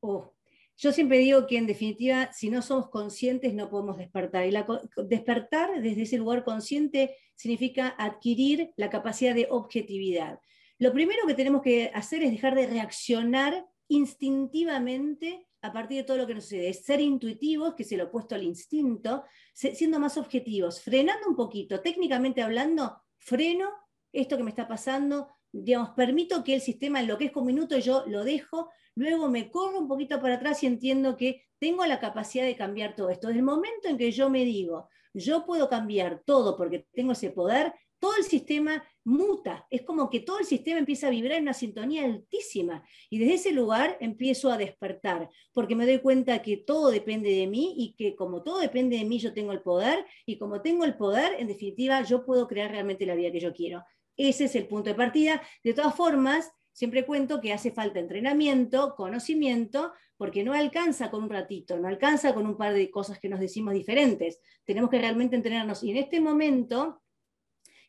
Oh, 0.00 0.32
yo 0.78 0.92
siempre 0.92 1.18
digo 1.18 1.46
que 1.48 1.58
en 1.58 1.66
definitiva, 1.66 2.32
si 2.32 2.50
no 2.50 2.62
somos 2.62 2.88
conscientes, 2.88 3.52
no 3.52 3.68
podemos 3.68 3.98
despertar. 3.98 4.46
Y 4.46 4.54
despertar 5.08 5.82
desde 5.82 6.02
ese 6.02 6.18
lugar 6.18 6.44
consciente 6.44 7.16
significa 7.34 7.96
adquirir 7.98 8.70
la 8.76 8.88
capacidad 8.88 9.34
de 9.34 9.48
objetividad. 9.50 10.38
Lo 10.78 10.92
primero 10.92 11.26
que 11.26 11.34
tenemos 11.34 11.62
que 11.62 11.90
hacer 11.92 12.22
es 12.22 12.30
dejar 12.30 12.54
de 12.54 12.68
reaccionar 12.68 13.66
instintivamente 13.88 15.48
a 15.62 15.72
partir 15.72 15.96
de 15.96 16.04
todo 16.04 16.16
lo 16.16 16.28
que 16.28 16.34
nos 16.34 16.44
sucede. 16.44 16.72
Ser 16.72 17.00
intuitivos, 17.00 17.74
que 17.74 17.82
es 17.82 17.90
el 17.90 18.02
opuesto 18.02 18.36
al 18.36 18.44
instinto, 18.44 19.24
siendo 19.52 19.98
más 19.98 20.16
objetivos, 20.16 20.80
frenando 20.80 21.28
un 21.28 21.34
poquito. 21.34 21.80
Técnicamente 21.80 22.40
hablando, 22.40 23.02
freno 23.18 23.68
esto 24.12 24.36
que 24.36 24.44
me 24.44 24.50
está 24.50 24.68
pasando, 24.68 25.28
digamos, 25.52 25.90
permito 25.90 26.44
que 26.44 26.54
el 26.54 26.60
sistema 26.60 27.00
enloquezca 27.00 27.40
un 27.40 27.46
minuto 27.46 27.78
yo 27.78 28.04
lo 28.06 28.24
dejo, 28.24 28.70
luego 28.94 29.28
me 29.28 29.50
corro 29.50 29.78
un 29.78 29.88
poquito 29.88 30.20
para 30.20 30.34
atrás 30.34 30.62
y 30.62 30.66
entiendo 30.66 31.16
que 31.16 31.44
tengo 31.58 31.84
la 31.86 32.00
capacidad 32.00 32.44
de 32.44 32.56
cambiar 32.56 32.94
todo 32.94 33.10
esto. 33.10 33.28
Desde 33.28 33.40
el 33.40 33.44
momento 33.44 33.88
en 33.88 33.98
que 33.98 34.10
yo 34.10 34.30
me 34.30 34.44
digo, 34.44 34.88
yo 35.14 35.44
puedo 35.44 35.68
cambiar 35.68 36.22
todo 36.24 36.56
porque 36.56 36.86
tengo 36.92 37.12
ese 37.12 37.30
poder, 37.30 37.72
todo 37.98 38.16
el 38.16 38.24
sistema 38.24 38.84
muta. 39.04 39.66
Es 39.70 39.82
como 39.82 40.08
que 40.10 40.20
todo 40.20 40.38
el 40.38 40.44
sistema 40.44 40.78
empieza 40.78 41.08
a 41.08 41.10
vibrar 41.10 41.38
en 41.38 41.44
una 41.44 41.54
sintonía 41.54 42.04
altísima. 42.04 42.84
Y 43.10 43.18
desde 43.18 43.34
ese 43.34 43.52
lugar 43.52 43.96
empiezo 44.00 44.50
a 44.50 44.58
despertar, 44.58 45.28
porque 45.52 45.74
me 45.74 45.86
doy 45.86 45.98
cuenta 45.98 46.42
que 46.42 46.58
todo 46.58 46.90
depende 46.90 47.30
de 47.30 47.46
mí 47.46 47.74
y 47.76 47.94
que 47.94 48.14
como 48.14 48.42
todo 48.42 48.60
depende 48.60 48.98
de 48.98 49.04
mí, 49.04 49.18
yo 49.18 49.32
tengo 49.32 49.52
el 49.52 49.62
poder. 49.62 50.04
Y 50.26 50.38
como 50.38 50.60
tengo 50.60 50.84
el 50.84 50.96
poder, 50.96 51.36
en 51.38 51.48
definitiva, 51.48 52.02
yo 52.02 52.24
puedo 52.24 52.46
crear 52.46 52.70
realmente 52.70 53.06
la 53.06 53.14
vida 53.14 53.32
que 53.32 53.40
yo 53.40 53.52
quiero. 53.52 53.84
Ese 54.18 54.44
es 54.44 54.56
el 54.56 54.66
punto 54.66 54.90
de 54.90 54.96
partida. 54.96 55.40
De 55.62 55.72
todas 55.72 55.94
formas, 55.94 56.50
siempre 56.72 57.06
cuento 57.06 57.40
que 57.40 57.52
hace 57.52 57.70
falta 57.70 58.00
entrenamiento, 58.00 58.94
conocimiento, 58.96 59.92
porque 60.16 60.42
no 60.42 60.52
alcanza 60.52 61.10
con 61.10 61.22
un 61.22 61.30
ratito, 61.30 61.78
no 61.78 61.86
alcanza 61.86 62.34
con 62.34 62.44
un 62.44 62.56
par 62.56 62.74
de 62.74 62.90
cosas 62.90 63.20
que 63.20 63.28
nos 63.28 63.38
decimos 63.38 63.74
diferentes. 63.74 64.40
Tenemos 64.64 64.90
que 64.90 64.98
realmente 64.98 65.36
entrenarnos. 65.36 65.84
Y 65.84 65.92
en 65.92 65.98
este 65.98 66.20
momento, 66.20 67.00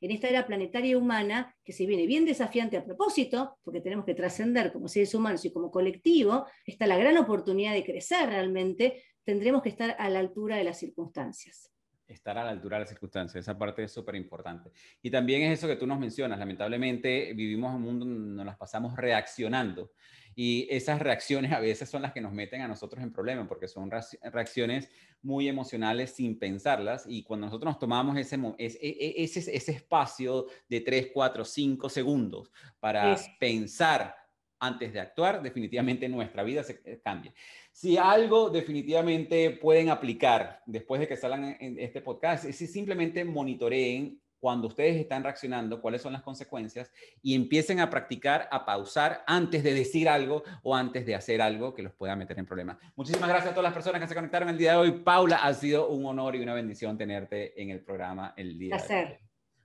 en 0.01 0.11
esta 0.11 0.29
era 0.29 0.45
planetaria 0.45 0.99
humana, 0.99 1.57
que 1.65 1.73
se 1.73 1.87
viene 1.87 2.05
bien 2.05 2.25
desafiante 2.25 2.77
a 2.77 2.85
propósito, 2.85 3.57
porque 3.63 3.81
tenemos 3.81 4.05
que 4.05 4.13
trascender 4.13 4.71
como 4.71 4.87
seres 4.87 5.15
humanos 5.15 5.43
y 5.45 5.51
como 5.51 5.71
colectivo, 5.71 6.45
está 6.63 6.85
la 6.85 6.97
gran 6.97 7.17
oportunidad 7.17 7.73
de 7.73 7.83
crecer 7.83 8.29
realmente, 8.29 9.03
tendremos 9.23 9.63
que 9.63 9.69
estar 9.69 9.95
a 9.97 10.09
la 10.09 10.19
altura 10.19 10.57
de 10.57 10.63
las 10.63 10.77
circunstancias 10.77 11.71
estar 12.09 12.37
a 12.37 12.43
la 12.43 12.51
altura 12.51 12.77
de 12.77 12.81
las 12.81 12.89
circunstancias. 12.89 13.43
Esa 13.43 13.57
parte 13.57 13.83
es 13.83 13.91
súper 13.91 14.15
importante. 14.15 14.71
Y 15.01 15.09
también 15.09 15.43
es 15.43 15.59
eso 15.59 15.67
que 15.67 15.75
tú 15.75 15.87
nos 15.87 15.99
mencionas. 15.99 16.39
Lamentablemente 16.39 17.33
vivimos 17.33 17.71
en 17.71 17.77
un 17.77 17.81
mundo 17.83 18.05
donde 18.05 18.35
nos 18.35 18.45
las 18.45 18.57
pasamos 18.57 18.95
reaccionando. 18.95 19.91
Y 20.35 20.67
esas 20.69 20.99
reacciones 20.99 21.51
a 21.51 21.59
veces 21.59 21.89
son 21.89 22.01
las 22.01 22.13
que 22.13 22.21
nos 22.21 22.31
meten 22.31 22.61
a 22.61 22.67
nosotros 22.67 23.03
en 23.03 23.11
problemas, 23.11 23.47
porque 23.47 23.67
son 23.67 23.91
reacciones 23.91 24.89
muy 25.21 25.49
emocionales 25.49 26.11
sin 26.11 26.39
pensarlas. 26.39 27.05
Y 27.07 27.23
cuando 27.23 27.47
nosotros 27.47 27.73
nos 27.73 27.79
tomamos 27.79 28.17
ese, 28.17 28.37
e, 28.57 28.65
e, 28.79 29.23
ese, 29.23 29.39
ese 29.39 29.71
espacio 29.71 30.47
de 30.69 30.81
3, 30.81 31.09
4, 31.13 31.43
5 31.43 31.89
segundos 31.89 32.51
para 32.79 33.17
pensar 33.39 34.15
antes 34.59 34.93
de 34.93 34.99
actuar, 34.99 35.41
definitivamente 35.41 36.07
nuestra 36.09 36.43
vida 36.43 36.63
se 36.63 36.81
eh, 36.85 36.99
cambia. 37.03 37.33
Si 37.71 37.97
algo 37.97 38.49
definitivamente 38.49 39.51
pueden 39.51 39.89
aplicar 39.89 40.61
después 40.65 40.99
de 40.99 41.07
que 41.07 41.15
salgan 41.15 41.57
en 41.59 41.79
este 41.79 42.01
podcast, 42.01 42.45
es 42.45 42.57
simplemente 42.57 43.23
monitoreen 43.23 44.19
cuando 44.39 44.67
ustedes 44.67 44.95
están 44.95 45.23
reaccionando, 45.23 45.81
cuáles 45.81 46.01
son 46.01 46.13
las 46.13 46.21
consecuencias 46.21 46.91
y 47.21 47.35
empiecen 47.35 47.79
a 47.79 47.89
practicar, 47.89 48.47
a 48.51 48.65
pausar 48.65 49.23
antes 49.27 49.63
de 49.63 49.73
decir 49.73 50.07
algo 50.07 50.43
o 50.63 50.75
antes 50.75 51.05
de 51.05 51.15
hacer 51.15 51.41
algo 51.41 51.73
que 51.73 51.83
los 51.83 51.93
pueda 51.93 52.15
meter 52.15 52.39
en 52.39 52.45
problemas. 52.45 52.77
Muchísimas 52.95 53.29
gracias 53.29 53.51
a 53.51 53.53
todas 53.53 53.65
las 53.65 53.73
personas 53.73 54.01
que 54.01 54.07
se 54.07 54.15
conectaron 54.15 54.49
el 54.49 54.57
día 54.57 54.73
de 54.73 54.77
hoy. 54.77 54.91
Paula, 55.03 55.37
ha 55.37 55.53
sido 55.53 55.89
un 55.89 56.05
honor 56.05 56.35
y 56.35 56.41
una 56.41 56.53
bendición 56.53 56.97
tenerte 56.97 57.61
en 57.61 57.69
el 57.69 57.81
programa 57.83 58.33
el 58.37 58.57
día 58.57 58.77
de 58.77 58.95
hoy. 58.95 59.17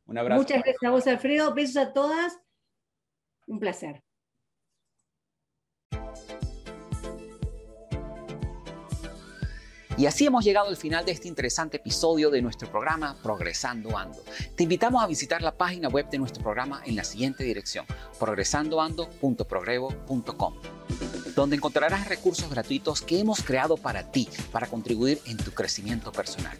Un 0.06 0.18
abrazo. 0.18 0.42
Muchas 0.42 0.62
gracias 0.62 0.82
a 0.82 0.90
vos, 0.90 1.06
Alfredo. 1.06 1.54
Besos 1.54 1.76
a 1.76 1.92
todas. 1.92 2.38
Un 3.46 3.58
placer. 3.58 4.02
Y 9.96 10.06
así 10.06 10.26
hemos 10.26 10.44
llegado 10.44 10.66
al 10.68 10.76
final 10.76 11.04
de 11.04 11.12
este 11.12 11.28
interesante 11.28 11.76
episodio 11.76 12.28
de 12.28 12.42
nuestro 12.42 12.68
programa 12.68 13.16
Progresando 13.22 13.96
Ando. 13.96 14.18
Te 14.56 14.64
invitamos 14.64 15.00
a 15.00 15.06
visitar 15.06 15.40
la 15.40 15.56
página 15.56 15.88
web 15.88 16.10
de 16.10 16.18
nuestro 16.18 16.42
programa 16.42 16.82
en 16.84 16.96
la 16.96 17.04
siguiente 17.04 17.44
dirección, 17.44 17.86
progresandoando.progrevo.com, 18.18 20.54
donde 21.36 21.54
encontrarás 21.54 22.08
recursos 22.08 22.50
gratuitos 22.50 23.02
que 23.02 23.20
hemos 23.20 23.44
creado 23.44 23.76
para 23.76 24.10
ti, 24.10 24.28
para 24.50 24.66
contribuir 24.66 25.20
en 25.26 25.36
tu 25.36 25.52
crecimiento 25.52 26.10
personal. 26.10 26.58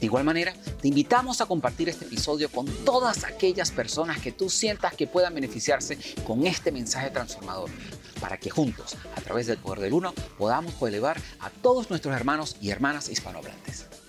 De 0.00 0.06
igual 0.06 0.24
manera, 0.24 0.54
te 0.80 0.88
invitamos 0.88 1.42
a 1.42 1.46
compartir 1.46 1.90
este 1.90 2.06
episodio 2.06 2.50
con 2.50 2.64
todas 2.86 3.24
aquellas 3.24 3.70
personas 3.70 4.18
que 4.20 4.32
tú 4.32 4.48
sientas 4.48 4.94
que 4.94 5.06
puedan 5.06 5.34
beneficiarse 5.34 5.98
con 6.26 6.46
este 6.46 6.72
mensaje 6.72 7.10
transformador 7.10 7.68
para 8.22 8.38
que 8.38 8.50
juntos, 8.50 8.96
a 9.16 9.20
través 9.20 9.48
del 9.48 9.58
poder 9.58 9.80
del 9.80 9.92
uno, 9.92 10.14
podamos 10.38 10.80
elevar 10.80 11.20
a 11.40 11.50
todos 11.50 11.90
nuestros 11.90 12.14
hermanos 12.14 12.56
y 12.60 12.70
hermanas 12.70 13.10
hispanohablantes. 13.10 14.01